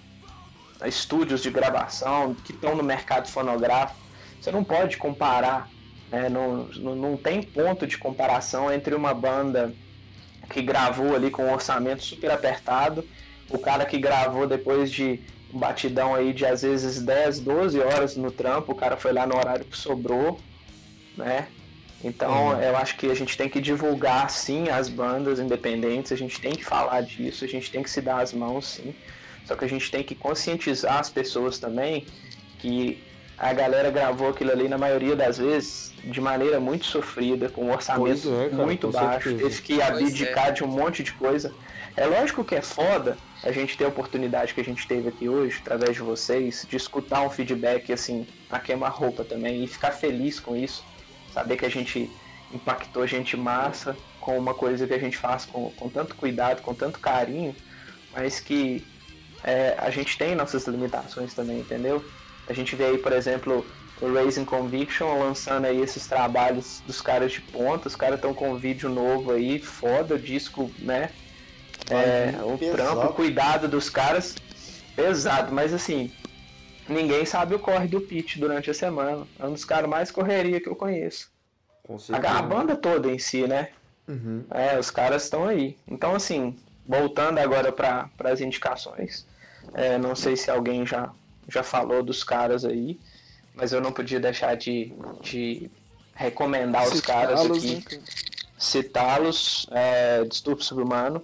a, 0.81 0.87
estúdios 0.87 1.41
de 1.41 1.51
gravação 1.51 2.33
que 2.33 2.51
estão 2.51 2.75
no 2.75 2.83
mercado 2.83 3.27
fonográfico. 3.29 3.99
Você 4.41 4.51
não 4.51 4.63
pode 4.63 4.97
comparar, 4.97 5.69
né? 6.11 6.29
não, 6.29 6.65
não, 6.75 6.95
não 6.95 7.17
tem 7.17 7.41
ponto 7.41 7.85
de 7.87 7.97
comparação 7.97 8.71
entre 8.71 8.95
uma 8.95 9.13
banda 9.13 9.73
que 10.49 10.61
gravou 10.61 11.15
ali 11.15 11.31
com 11.31 11.45
um 11.45 11.53
orçamento 11.53 12.03
super 12.03 12.31
apertado, 12.31 13.07
o 13.49 13.57
cara 13.57 13.85
que 13.85 13.97
gravou 13.97 14.47
depois 14.47 14.91
de 14.91 15.21
um 15.53 15.59
batidão 15.59 16.13
aí 16.15 16.33
de 16.33 16.45
às 16.45 16.63
vezes 16.63 17.01
10, 17.01 17.39
12 17.39 17.79
horas 17.79 18.15
no 18.17 18.31
trampo, 18.31 18.71
o 18.71 18.75
cara 18.75 18.97
foi 18.97 19.13
lá 19.13 19.25
no 19.25 19.37
horário 19.37 19.65
que 19.65 19.77
sobrou, 19.77 20.39
né? 21.15 21.47
Então, 22.03 22.49
uhum. 22.49 22.61
eu 22.61 22.75
acho 22.75 22.97
que 22.97 23.09
a 23.09 23.13
gente 23.13 23.37
tem 23.37 23.47
que 23.47 23.61
divulgar, 23.61 24.29
sim, 24.29 24.67
as 24.69 24.89
bandas 24.89 25.39
independentes, 25.39 26.11
a 26.11 26.17
gente 26.17 26.39
tem 26.41 26.51
que 26.51 26.63
falar 26.63 27.01
disso, 27.01 27.45
a 27.45 27.47
gente 27.47 27.71
tem 27.71 27.81
que 27.81 27.89
se 27.89 28.01
dar 28.01 28.21
as 28.21 28.33
mãos, 28.33 28.65
sim. 28.65 28.93
Só 29.45 29.55
que 29.55 29.63
a 29.63 29.69
gente 29.69 29.89
tem 29.89 30.03
que 30.03 30.13
conscientizar 30.13 30.99
as 30.99 31.09
pessoas 31.09 31.59
também 31.59 32.05
que 32.59 33.01
a 33.37 33.51
galera 33.53 33.89
gravou 33.89 34.29
aquilo 34.29 34.51
ali, 34.51 34.67
na 34.67 34.77
maioria 34.77 35.15
das 35.15 35.37
vezes, 35.37 35.93
de 36.03 36.21
maneira 36.21 36.59
muito 36.59 36.85
sofrida, 36.85 37.49
com 37.49 37.65
um 37.65 37.71
orçamento 37.71 38.29
é, 38.33 38.49
cara, 38.49 38.63
muito 38.63 38.89
baixo, 38.89 39.29
certeza. 39.29 39.49
teve 39.49 39.61
que 39.61 39.81
abdicar 39.81 40.49
é. 40.49 40.51
de 40.51 40.63
um 40.63 40.67
monte 40.67 41.03
de 41.03 41.13
coisa. 41.13 41.53
É 41.95 42.05
lógico 42.05 42.43
que 42.43 42.55
é 42.55 42.61
foda 42.61 43.17
a 43.43 43.51
gente 43.51 43.77
ter 43.77 43.85
a 43.85 43.87
oportunidade 43.87 44.53
que 44.53 44.61
a 44.61 44.63
gente 44.63 44.87
teve 44.87 45.09
aqui 45.09 45.27
hoje, 45.27 45.59
através 45.61 45.95
de 45.95 46.01
vocês, 46.01 46.65
de 46.69 46.75
escutar 46.75 47.21
um 47.21 47.29
feedback 47.29 47.91
assim, 47.91 48.25
a 48.49 48.59
queima-roupa 48.59 49.23
também, 49.23 49.63
e 49.63 49.67
ficar 49.67 49.91
feliz 49.91 50.39
com 50.39 50.55
isso. 50.55 50.83
Saber 51.33 51.57
que 51.57 51.65
a 51.65 51.69
gente 51.69 52.09
impactou 52.53 53.07
gente 53.07 53.35
massa 53.35 53.97
com 54.21 54.37
uma 54.37 54.53
coisa 54.53 54.85
que 54.85 54.93
a 54.93 54.99
gente 54.99 55.17
faz 55.17 55.45
com, 55.45 55.71
com 55.71 55.89
tanto 55.89 56.15
cuidado, 56.15 56.61
com 56.61 56.73
tanto 56.73 56.99
carinho, 56.99 57.55
mas 58.13 58.39
que 58.39 58.85
é, 59.43 59.75
a 59.77 59.89
gente 59.89 60.17
tem 60.17 60.35
nossas 60.35 60.67
limitações 60.67 61.33
também, 61.33 61.59
entendeu? 61.59 62.03
A 62.47 62.53
gente 62.53 62.75
vê 62.75 62.85
aí, 62.85 62.97
por 62.97 63.11
exemplo, 63.11 63.65
o 64.01 64.13
Raising 64.13 64.45
Conviction 64.45 65.19
lançando 65.19 65.65
aí 65.65 65.81
esses 65.81 66.05
trabalhos 66.05 66.81
dos 66.85 67.01
caras 67.01 67.31
de 67.31 67.41
ponta, 67.41 67.87
os 67.87 67.95
caras 67.95 68.15
estão 68.15 68.33
com 68.33 68.51
um 68.51 68.57
vídeo 68.57 68.89
novo 68.89 69.31
aí, 69.31 69.59
foda, 69.59 70.15
o 70.15 70.19
disco, 70.19 70.71
né? 70.79 71.09
É, 71.89 72.33
o 72.43 72.57
trampo, 72.57 73.07
o 73.07 73.13
cuidado 73.13 73.67
dos 73.67 73.89
caras, 73.89 74.35
pesado, 74.95 75.53
mas 75.53 75.73
assim, 75.73 76.11
ninguém 76.87 77.25
sabe 77.25 77.55
o 77.55 77.59
corre 77.59 77.87
do 77.87 78.01
Pete 78.01 78.39
durante 78.39 78.69
a 78.69 78.73
semana. 78.73 79.25
É 79.39 79.45
um 79.45 79.53
dos 79.53 79.65
caras 79.65 79.89
mais 79.89 80.11
correria 80.11 80.59
que 80.59 80.67
eu 80.67 80.75
conheço. 80.75 81.31
A, 82.11 82.39
a, 82.39 82.41
banda 82.41 82.75
toda 82.75 83.11
em 83.11 83.19
si, 83.19 83.45
né? 83.45 83.69
Uhum. 84.07 84.43
É, 84.49 84.79
os 84.79 84.89
caras 84.89 85.23
estão 85.23 85.45
aí. 85.45 85.77
Então, 85.87 86.15
assim, 86.15 86.57
voltando 86.87 87.39
agora 87.39 87.71
para 87.71 88.09
as 88.23 88.41
indicações, 88.41 89.25
é, 89.73 89.97
não 89.97 90.15
sei 90.15 90.35
se 90.35 90.49
alguém 90.49 90.85
já, 90.85 91.11
já 91.47 91.63
falou 91.63 92.03
dos 92.03 92.23
caras 92.23 92.63
aí, 92.63 92.99
mas 93.53 93.71
eu 93.73 93.81
não 93.81 93.91
podia 93.91 94.19
deixar 94.19 94.55
de, 94.55 94.93
de 95.21 95.69
recomendar 96.15 96.87
os 96.87 97.01
caras 97.01 97.41
aqui, 97.41 97.75
né? 97.75 98.01
citá-los, 98.57 99.67
é, 99.71 100.23
Distúrbio 100.23 100.63
Subhumano, 100.63 101.21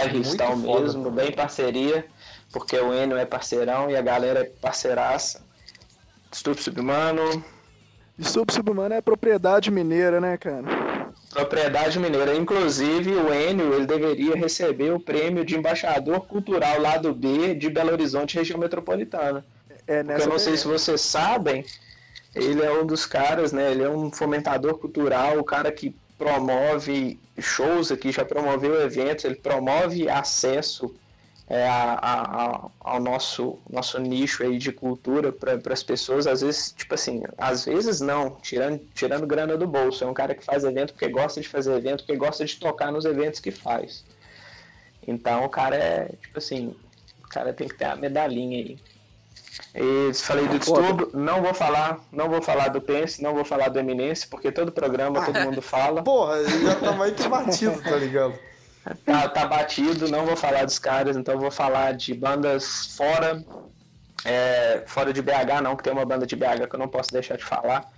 bem 0.00 0.12
bairristão 0.12 0.56
mesmo, 0.56 1.04
foda. 1.04 1.22
bem 1.22 1.32
parceria, 1.32 2.06
porque 2.52 2.78
o 2.78 2.94
Enio 2.94 3.16
é 3.16 3.24
parceirão 3.24 3.90
e 3.90 3.96
a 3.96 4.02
galera 4.02 4.40
é 4.40 4.44
parceiraça. 4.44 5.40
Estupro 6.32 6.62
Submano. 6.62 7.42
Estupro 8.18 8.54
Submano 8.54 8.94
é 8.94 9.00
propriedade 9.00 9.70
mineira, 9.70 10.20
né, 10.20 10.36
cara? 10.36 10.64
Propriedade 11.30 11.98
mineira. 11.98 12.34
Inclusive, 12.34 13.12
o 13.12 13.32
Enio 13.32 13.74
ele 13.74 13.86
deveria 13.86 14.34
receber 14.34 14.92
o 14.92 15.00
prêmio 15.00 15.44
de 15.44 15.56
embaixador 15.56 16.20
cultural 16.22 16.80
lá 16.80 16.96
do 16.96 17.14
B 17.14 17.54
de 17.54 17.68
Belo 17.68 17.92
Horizonte, 17.92 18.36
região 18.36 18.58
metropolitana. 18.58 19.44
É, 19.86 20.02
nessa 20.02 20.24
eu 20.24 20.30
não 20.30 20.38
sei 20.38 20.56
se 20.56 20.66
vocês 20.66 21.00
sabem, 21.00 21.64
ele 22.34 22.62
é 22.62 22.72
um 22.72 22.86
dos 22.86 23.06
caras, 23.06 23.52
né? 23.52 23.70
Ele 23.70 23.82
é 23.82 23.88
um 23.88 24.10
fomentador 24.10 24.78
cultural, 24.78 25.38
o 25.38 25.44
cara 25.44 25.72
que 25.72 25.94
promove 26.18 27.18
shows 27.38 27.92
aqui, 27.92 28.10
já 28.10 28.24
promoveu 28.24 28.80
eventos, 28.82 29.24
ele 29.24 29.36
promove 29.36 30.08
acesso 30.08 30.92
é, 31.48 31.66
a, 31.66 31.94
a, 31.94 32.70
ao 32.80 33.00
nosso, 33.00 33.58
nosso 33.70 33.98
nicho 33.98 34.42
aí 34.42 34.58
de 34.58 34.70
cultura 34.70 35.32
para 35.32 35.72
as 35.72 35.82
pessoas, 35.82 36.26
às 36.26 36.42
vezes, 36.42 36.72
tipo 36.72 36.94
assim, 36.94 37.22
às 37.38 37.64
vezes 37.64 38.00
não, 38.00 38.36
tirando, 38.42 38.80
tirando 38.94 39.26
grana 39.26 39.56
do 39.56 39.66
bolso. 39.66 40.04
É 40.04 40.06
um 40.06 40.12
cara 40.12 40.34
que 40.34 40.44
faz 40.44 40.64
evento 40.64 40.92
porque 40.92 41.08
gosta 41.08 41.40
de 41.40 41.48
fazer 41.48 41.74
evento, 41.74 42.04
porque 42.04 42.16
gosta 42.16 42.44
de 42.44 42.56
tocar 42.56 42.92
nos 42.92 43.06
eventos 43.06 43.40
que 43.40 43.50
faz. 43.50 44.04
Então 45.06 45.44
o 45.44 45.48
cara 45.48 45.76
é, 45.76 46.08
tipo 46.20 46.36
assim, 46.36 46.76
o 47.24 47.28
cara 47.28 47.52
tem 47.54 47.66
que 47.66 47.74
ter 47.74 47.86
a 47.86 47.96
medalhinha 47.96 48.58
aí. 48.58 48.78
E 49.74 50.12
falei 50.14 50.48
do 50.48 50.58
distúrbio, 50.58 51.10
não 51.14 51.42
vou 51.42 51.54
falar, 51.54 52.00
não 52.10 52.28
vou 52.28 52.40
falar 52.42 52.68
do 52.68 52.80
Pense, 52.80 53.22
não 53.22 53.34
vou 53.34 53.44
falar 53.44 53.68
do 53.68 53.78
Eminence, 53.78 54.26
porque 54.26 54.50
todo 54.50 54.72
programa 54.72 55.24
todo 55.24 55.38
mundo 55.40 55.62
fala. 55.62 56.02
Porra, 56.02 56.44
já 56.44 56.74
tá 56.74 56.92
mais 56.92 57.12
que 57.14 57.28
batido, 57.28 57.80
tá 57.82 57.96
ligado? 57.96 58.34
Tá, 59.04 59.28
tá 59.28 59.46
batido, 59.46 60.08
não 60.08 60.24
vou 60.24 60.36
falar 60.36 60.64
dos 60.64 60.78
caras, 60.78 61.16
então 61.16 61.38
vou 61.38 61.50
falar 61.50 61.92
de 61.92 62.14
bandas 62.14 62.96
fora, 62.96 63.44
é, 64.24 64.82
fora 64.86 65.12
de 65.12 65.20
BH 65.20 65.60
não, 65.62 65.76
que 65.76 65.82
tem 65.82 65.92
uma 65.92 66.06
banda 66.06 66.26
de 66.26 66.34
BH 66.34 66.68
que 66.68 66.74
eu 66.74 66.78
não 66.78 66.88
posso 66.88 67.12
deixar 67.12 67.36
de 67.36 67.44
falar. 67.44 67.90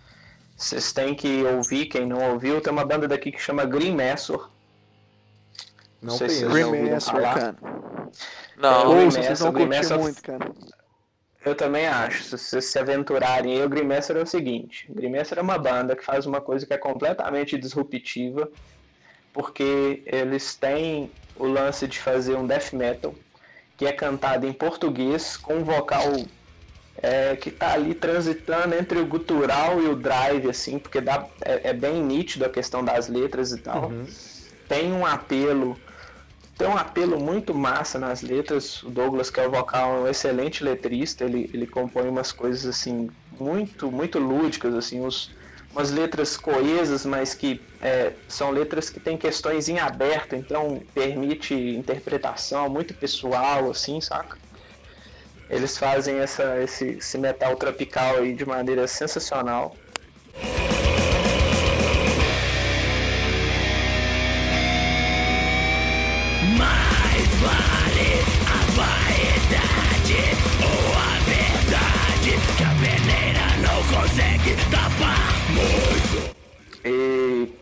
Vocês 0.57 0.93
têm 0.93 1.15
que 1.15 1.43
ouvir, 1.45 1.87
quem 1.87 2.05
não 2.05 2.33
ouviu, 2.33 2.61
tem 2.61 2.73
uma 2.73 2.85
banda 2.85 3.07
daqui 3.07 3.31
que 3.31 3.41
chama 3.41 3.65
Green 3.65 3.95
Messor. 3.95 4.51
Não, 6.03 6.17
sei 6.17 6.29
se 6.29 6.45
Green 6.47 6.71
Messor, 6.71 7.23
cara. 7.23 7.55
Não, 8.57 8.95
Green 8.95 9.05
Messor, 9.05 9.23
vocês 9.23 9.41
vão 9.41 9.53
curtir 9.53 9.99
muito, 9.99 10.23
cara. 10.23 10.53
Eu 11.45 11.55
também 11.55 11.87
acho. 11.87 12.25
Se 12.25 12.39
vocês 12.39 12.65
se 12.67 12.79
aventurarem 12.79 13.63
o 13.63 13.69
Grimesser 13.69 14.17
é 14.17 14.23
o 14.23 14.27
seguinte: 14.27 14.87
o 14.91 14.95
Grimesser 14.95 15.39
é 15.39 15.43
uma 15.43 15.59
banda 15.59 15.97
que 15.97 16.05
faz 16.05 16.27
uma 16.27 16.41
coisa 16.41 16.67
que 16.67 16.75
é 16.75 16.79
completamente 16.79 17.57
disruptiva, 17.57 18.49
porque 19.33 20.03
eles 20.07 20.55
têm 20.55 21.11
o 21.37 21.47
lance 21.47 21.87
de 21.87 21.99
fazer 21.99 22.37
um 22.37 22.47
death 22.47 22.73
metal 22.73 23.15
que 23.81 23.87
é 23.87 23.93
cantado 23.93 24.47
em 24.47 24.53
português 24.53 25.39
com 25.39 25.55
um 25.55 25.65
vocal 25.65 26.13
é, 27.03 27.35
que 27.35 27.51
tá 27.51 27.73
ali 27.73 27.95
transitando 27.95 28.75
entre 28.75 28.99
o 28.99 29.07
gutural 29.07 29.81
e 29.81 29.89
o 29.89 29.97
drive, 29.97 30.51
assim, 30.51 30.79
porque 30.79 31.01
dá, 31.01 31.27
é, 31.41 31.71
é 31.71 31.73
bem 31.73 32.03
nítido 32.03 32.45
a 32.45 32.51
questão 32.51 32.85
das 32.85 33.09
letras 33.09 33.53
e 33.53 33.59
tal. 33.59 33.89
Uhum. 33.89 34.05
Tem 34.69 34.93
um 34.93 35.07
apelo 35.07 35.79
tem 36.61 36.69
um 36.69 36.77
apelo 36.77 37.19
muito 37.19 37.55
massa 37.55 37.99
nas 37.99 38.21
letras. 38.21 38.83
O 38.83 38.91
Douglas, 38.91 39.31
que 39.31 39.41
é 39.41 39.49
o 39.49 39.51
vocal, 39.51 39.97
é 39.97 40.01
um 40.01 40.09
excelente 40.09 40.63
letrista. 40.63 41.25
Ele, 41.25 41.49
ele 41.55 41.67
compõe 41.67 42.07
umas 42.07 42.33
coisas 42.33 42.67
assim 42.67 43.09
muito 43.39 43.91
muito 43.91 44.19
lúdicas, 44.19 44.75
assim, 44.75 45.03
os, 45.03 45.31
umas 45.73 45.91
letras 45.91 46.37
coesas, 46.37 47.07
mas 47.07 47.33
que 47.33 47.63
é, 47.81 48.13
são 48.29 48.51
letras 48.51 48.91
que 48.91 49.01
têm 49.01 49.17
questões 49.17 49.71
em 49.71 49.79
aberto, 49.79 50.37
então 50.37 50.83
permite 50.93 51.55
interpretação 51.55 52.69
muito 52.69 52.93
pessoal, 52.93 53.71
assim, 53.71 53.99
saca? 53.99 54.37
Eles 55.49 55.79
fazem 55.79 56.17
essa, 56.17 56.61
esse, 56.61 56.89
esse 56.99 57.17
metal 57.17 57.57
tropical 57.57 58.19
aí 58.19 58.35
de 58.35 58.45
maneira 58.45 58.87
sensacional. 58.87 59.75
Consegue 73.91 74.57
tapar 74.71 75.19
muito. 75.51 76.37
E 76.85 77.53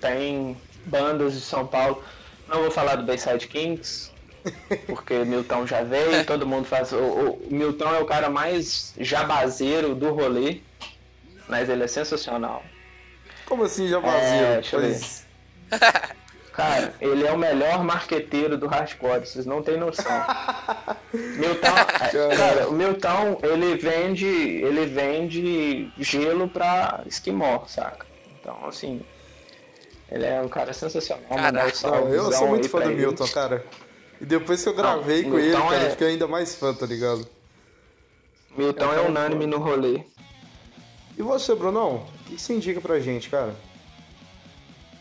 tem 0.00 0.56
bandas 0.86 1.34
de 1.34 1.40
São 1.40 1.66
Paulo. 1.66 2.02
Não 2.48 2.62
vou 2.62 2.70
falar 2.70 2.96
do 2.96 3.04
Bayside 3.04 3.48
Kings, 3.48 4.10
porque 4.86 5.24
Milton 5.24 5.66
já 5.66 5.82
veio, 5.82 6.24
todo 6.24 6.46
mundo 6.46 6.66
faz. 6.66 6.92
O, 6.92 6.96
o, 6.96 7.46
Milton 7.50 7.94
é 7.94 7.98
o 8.00 8.04
cara 8.04 8.30
mais 8.30 8.94
jabazeiro 8.98 9.94
do 9.94 10.12
rolê, 10.12 10.60
mas 11.48 11.68
ele 11.68 11.84
é 11.84 11.88
sensacional. 11.88 12.62
Como 13.46 13.64
assim 13.64 13.88
jabazeiro? 13.88 14.44
É, 14.44 14.54
deixa 14.54 14.76
eu 14.76 14.80
ver. 14.80 16.12
Cara, 16.52 16.92
ele 17.00 17.26
é 17.26 17.32
o 17.32 17.38
melhor 17.38 17.82
marqueteiro 17.82 18.58
do 18.58 18.66
hardcore, 18.66 19.26
vocês 19.26 19.46
não 19.46 19.62
têm 19.62 19.78
noção. 19.78 20.12
Milton, 21.12 21.66
é, 22.02 22.36
cara, 22.36 22.68
o 22.68 22.72
Milton, 22.72 23.38
ele 23.42 23.74
vende, 23.76 24.26
ele 24.26 24.84
vende 24.84 25.90
gelo 25.98 26.46
pra 26.48 27.02
esquimó, 27.06 27.64
saca? 27.66 28.06
Então, 28.38 28.66
assim, 28.66 29.00
ele 30.10 30.26
é 30.26 30.42
um 30.42 30.48
cara 30.48 30.74
sensacional. 30.74 31.24
Caraca, 31.26 31.88
eu 32.10 32.32
sou 32.32 32.48
muito 32.48 32.68
fã 32.68 32.80
do 32.80 32.90
ele. 32.90 32.96
Milton, 32.96 33.28
cara. 33.28 33.64
E 34.20 34.26
depois 34.26 34.62
que 34.62 34.68
eu 34.68 34.74
gravei 34.74 35.22
não, 35.22 35.30
com 35.30 35.36
Milton 35.36 35.58
ele, 35.58 35.70
cara, 35.70 35.82
é... 35.82 35.86
eu 35.86 35.90
fiquei 35.92 36.08
ainda 36.08 36.28
mais 36.28 36.54
fã, 36.54 36.74
tá 36.74 36.84
ligado? 36.84 37.26
Milton 38.54 38.92
é, 38.92 38.96
é 38.96 39.00
unânime 39.00 39.46
no 39.46 39.58
rolê. 39.58 40.02
E 41.16 41.22
você, 41.22 41.54
Brunão? 41.54 42.06
O 42.20 42.24
que 42.26 42.38
você 42.38 42.52
indica 42.52 42.80
pra 42.80 43.00
gente, 43.00 43.30
cara? 43.30 43.54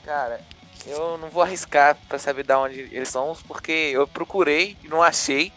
Cara, 0.05 0.39
eu 0.85 1.17
não 1.17 1.29
vou 1.29 1.43
arriscar 1.43 1.97
pra 2.07 2.17
saber 2.17 2.43
de 2.43 2.53
onde 2.53 2.79
eles 2.91 3.09
são, 3.09 3.35
porque 3.47 3.71
eu 3.71 4.07
procurei 4.07 4.77
e 4.83 4.87
não 4.87 5.01
achei. 5.01 5.51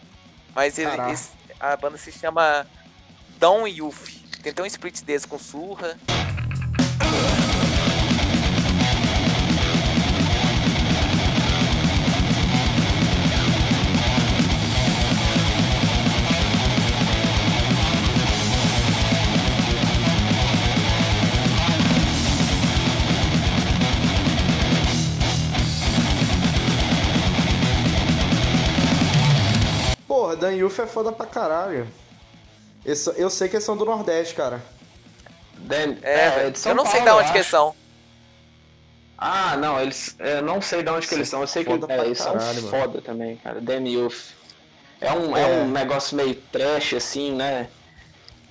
Mas 0.53 0.77
ele, 0.77 0.91
esse, 1.11 1.31
a 1.59 1.75
banda 1.75 1.97
se 1.97 2.11
chama 2.11 2.65
Down 3.37 3.67
Youth. 3.67 4.23
Tem 4.41 4.51
até 4.51 4.61
um 4.61 4.65
split 4.65 5.01
desse 5.01 5.27
com 5.27 5.37
surra. 5.37 5.97
Youth 30.65 30.79
é 30.79 30.87
foda 30.87 31.11
pra 31.11 31.25
caralho. 31.25 31.87
Eu 32.83 33.29
sei 33.29 33.49
que 33.49 33.55
eles 33.55 33.65
são 33.65 33.75
do 33.75 33.85
Nordeste, 33.85 34.35
cara. 34.35 34.61
Dan, 35.57 35.95
é, 36.03 36.13
é 36.13 36.53
eu 36.65 36.75
não 36.75 36.83
Paulo, 36.83 36.91
sei 36.91 37.01
de 37.01 37.09
onde 37.09 37.31
que 37.31 37.37
eles 37.37 37.47
são. 37.47 37.75
Ah, 39.17 39.57
não, 39.57 39.79
eles. 39.79 40.15
Eu 40.19 40.41
não 40.41 40.61
sei 40.61 40.83
de 40.83 40.89
onde 40.89 41.07
que 41.07 41.15
eles 41.15 41.29
são. 41.29 41.41
Eu 41.41 41.47
sei 41.47 41.63
que 41.63 41.71
é, 41.71 42.05
eles 42.05 42.19
são 42.19 42.37
foda 42.69 43.01
também, 43.01 43.37
cara. 43.37 43.61
Dan 43.61 43.87
Youth. 43.87 44.33
É 45.01 45.11
um, 45.11 45.35
é. 45.35 45.41
é 45.41 45.63
um 45.63 45.69
negócio 45.69 46.15
meio 46.15 46.35
trash, 46.51 46.93
assim, 46.93 47.33
né? 47.33 47.67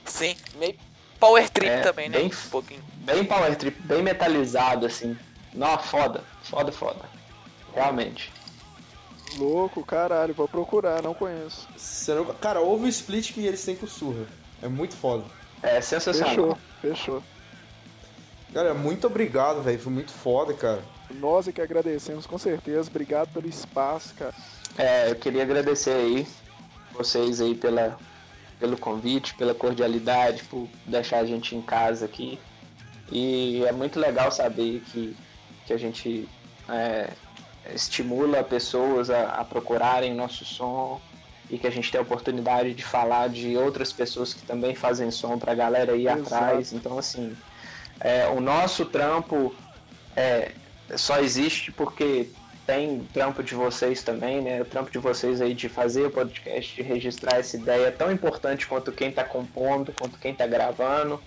Sim, 0.05 0.37
meio 0.57 0.75
power 1.19 1.49
trip 1.49 1.71
é, 1.71 1.81
também, 1.81 2.09
né? 2.09 2.19
Bem, 2.19 2.27
um 2.27 2.51
pouquinho. 2.51 2.85
Bem 2.97 3.25
power 3.25 3.55
trip, 3.57 3.81
bem 3.83 4.03
metalizado, 4.03 4.87
assim. 4.87 5.17
Não, 5.53 5.79
foda, 5.79 6.23
foda, 6.43 6.73
foda. 6.73 7.01
Realmente. 7.75 8.34
Louco, 9.39 9.85
caralho, 9.85 10.35
vou 10.35 10.49
procurar, 10.49 11.03
não 11.03 11.15
conheço. 11.15 11.69
Não... 12.09 12.27
Cara, 12.35 12.61
ouve 12.61 12.87
o 12.87 12.89
split 12.89 13.33
que 13.33 13.45
eles 13.45 13.65
têm 13.65 13.77
com 13.77 13.87
o 13.87 13.89
Surra. 13.89 14.27
É 14.63 14.69
muito 14.69 14.97
foda. 14.97 15.25
É 15.63 15.81
sensacional. 15.81 16.31
Fechou, 16.31 16.59
fechou. 16.81 17.23
Cara, 18.53 18.73
muito 18.73 19.07
obrigado, 19.07 19.63
velho. 19.63 19.79
Foi 19.79 19.93
muito 19.93 20.13
foda, 20.13 20.55
cara. 20.55 20.83
Nós 21.11 21.49
é 21.49 21.53
que 21.53 21.61
agradecemos, 21.61 22.27
com 22.27 22.39
certeza. 22.39 22.89
Obrigado 22.89 23.33
pelo 23.33 23.49
espaço, 23.49 24.15
cara. 24.15 24.35
É, 24.79 25.11
eu 25.11 25.17
queria 25.17 25.43
agradecer 25.43 25.91
aí 25.91 26.27
vocês 26.93 27.41
aí 27.41 27.55
pela, 27.55 27.99
pelo 28.59 28.77
convite, 28.77 29.35
pela 29.35 29.55
cordialidade, 29.55 30.45
por 30.45 30.69
deixar 30.87 31.19
a 31.19 31.27
gente 31.27 31.57
em 31.57 31.63
casa 31.63 32.05
aqui. 32.05 32.39
E 33.11 33.65
é 33.65 33.73
muito 33.73 33.99
legal 33.99 34.31
saber 34.31 34.83
que, 34.87 35.17
que 35.67 35.73
a 35.73 35.77
gente 35.77 36.29
é, 36.69 37.11
estimula 37.73 38.43
pessoas 38.43 39.11
a, 39.11 39.31
a 39.31 39.45
procurarem 39.45 40.15
nosso 40.15 40.45
som 40.45 41.01
e 41.51 41.59
que 41.59 41.67
a 41.67 41.71
gente 41.71 41.91
tem 41.91 41.99
a 41.99 42.03
oportunidade 42.03 42.75
de 42.75 42.85
falar 42.85 43.29
de 43.29 43.57
outras 43.57 43.93
pessoas 43.93 44.33
que 44.35 44.43
também 44.43 44.75
fazem 44.75 45.11
som 45.11 45.39
para 45.39 45.53
a 45.53 45.55
galera 45.55 45.93
aí 45.93 46.07
Exato. 46.07 46.23
atrás. 46.23 46.73
Então, 46.73 46.99
assim, 46.99 47.37
é, 48.01 48.27
o 48.29 48.41
nosso 48.41 48.87
trampo 48.87 49.55
é, 50.17 50.53
só 50.97 51.19
existe 51.19 51.71
porque 51.71 52.29
tem 52.67 53.07
trampo 53.13 53.43
de 53.43 53.55
vocês 53.55 54.03
também, 54.03 54.41
né? 54.41 54.63
O 54.63 54.65
trampo 54.65 54.91
de 54.91 54.99
vocês 54.99 55.41
aí 55.41 55.55
de 55.55 55.69
fazer 55.69 56.07
o 56.07 56.11
podcast, 56.11 56.75
de 56.75 56.83
registrar 56.83 57.39
essa 57.39 57.57
ideia 57.57 57.87
é 57.87 57.91
tão 57.91 58.11
importante 58.11 58.67
quanto 58.67 58.91
quem 58.91 59.11
está 59.11 59.23
compondo, 59.23 59.93
quanto 59.93 60.19
quem 60.19 60.33
está 60.33 60.47
gravando, 60.47 61.23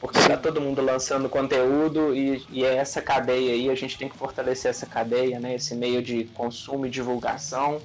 porque 0.00 0.18
está 0.18 0.36
todo 0.36 0.60
mundo 0.60 0.80
lançando 0.80 1.28
conteúdo 1.28 2.14
e, 2.16 2.42
e 2.50 2.64
é 2.64 2.76
essa 2.76 3.02
cadeia 3.02 3.52
aí, 3.52 3.68
a 3.68 3.74
gente 3.74 3.98
tem 3.98 4.08
que 4.08 4.16
fortalecer 4.16 4.70
essa 4.70 4.86
cadeia, 4.86 5.38
né? 5.38 5.54
Esse 5.54 5.74
meio 5.74 6.02
de 6.02 6.24
consumo 6.34 6.86
e 6.86 6.90
divulgação. 6.90 7.80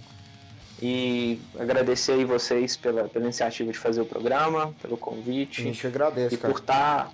E 0.82 1.39
agradecer 1.59 2.13
aí 2.13 2.26
vocês 2.26 2.76
pela, 2.78 3.07
pela 3.07 3.26
iniciativa 3.26 3.72
de 3.72 3.78
fazer 3.78 4.01
o 4.01 4.05
programa, 4.05 4.74
pelo 4.82 4.97
convite. 4.97 5.61
A 5.61 5.63
gente 5.66 5.88
agradece, 5.88 6.36
e 6.36 6.38
cara. 6.38 6.53
por 6.53 6.59
estar 6.59 7.05
tá 7.05 7.11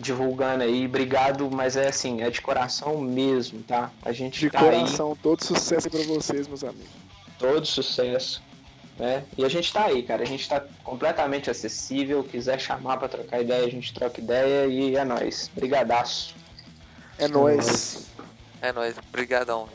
divulgando 0.00 0.64
aí. 0.64 0.86
Obrigado, 0.86 1.50
mas 1.50 1.76
é 1.76 1.88
assim, 1.88 2.22
é 2.22 2.30
de 2.30 2.40
coração 2.40 2.98
mesmo, 2.98 3.62
tá? 3.62 3.90
A 4.02 4.12
gente 4.12 4.40
de 4.40 4.50
tá 4.50 4.60
coração, 4.60 5.10
aí. 5.12 5.18
todo 5.22 5.44
sucesso 5.44 5.90
para 5.90 6.02
vocês, 6.04 6.48
meus 6.48 6.64
amigos. 6.64 6.88
Todo 7.38 7.66
sucesso. 7.66 8.42
Né? 8.98 9.24
E 9.36 9.44
a 9.44 9.48
gente 9.48 9.72
tá 9.72 9.84
aí, 9.86 10.02
cara. 10.02 10.22
A 10.22 10.26
gente 10.26 10.48
tá 10.48 10.64
completamente 10.82 11.50
acessível. 11.50 12.24
Quiser 12.24 12.58
chamar 12.58 12.96
para 12.96 13.08
trocar 13.08 13.42
ideia, 13.42 13.66
a 13.66 13.70
gente 13.70 13.92
troca 13.92 14.20
ideia 14.20 14.66
e 14.66 14.96
é 14.96 15.04
nóis. 15.04 15.50
Brigadaço. 15.54 16.34
É 17.18 17.28
nóis. 17.28 18.06
É 18.60 18.72
nóis. 18.72 18.96
Obrigadão. 19.08 19.68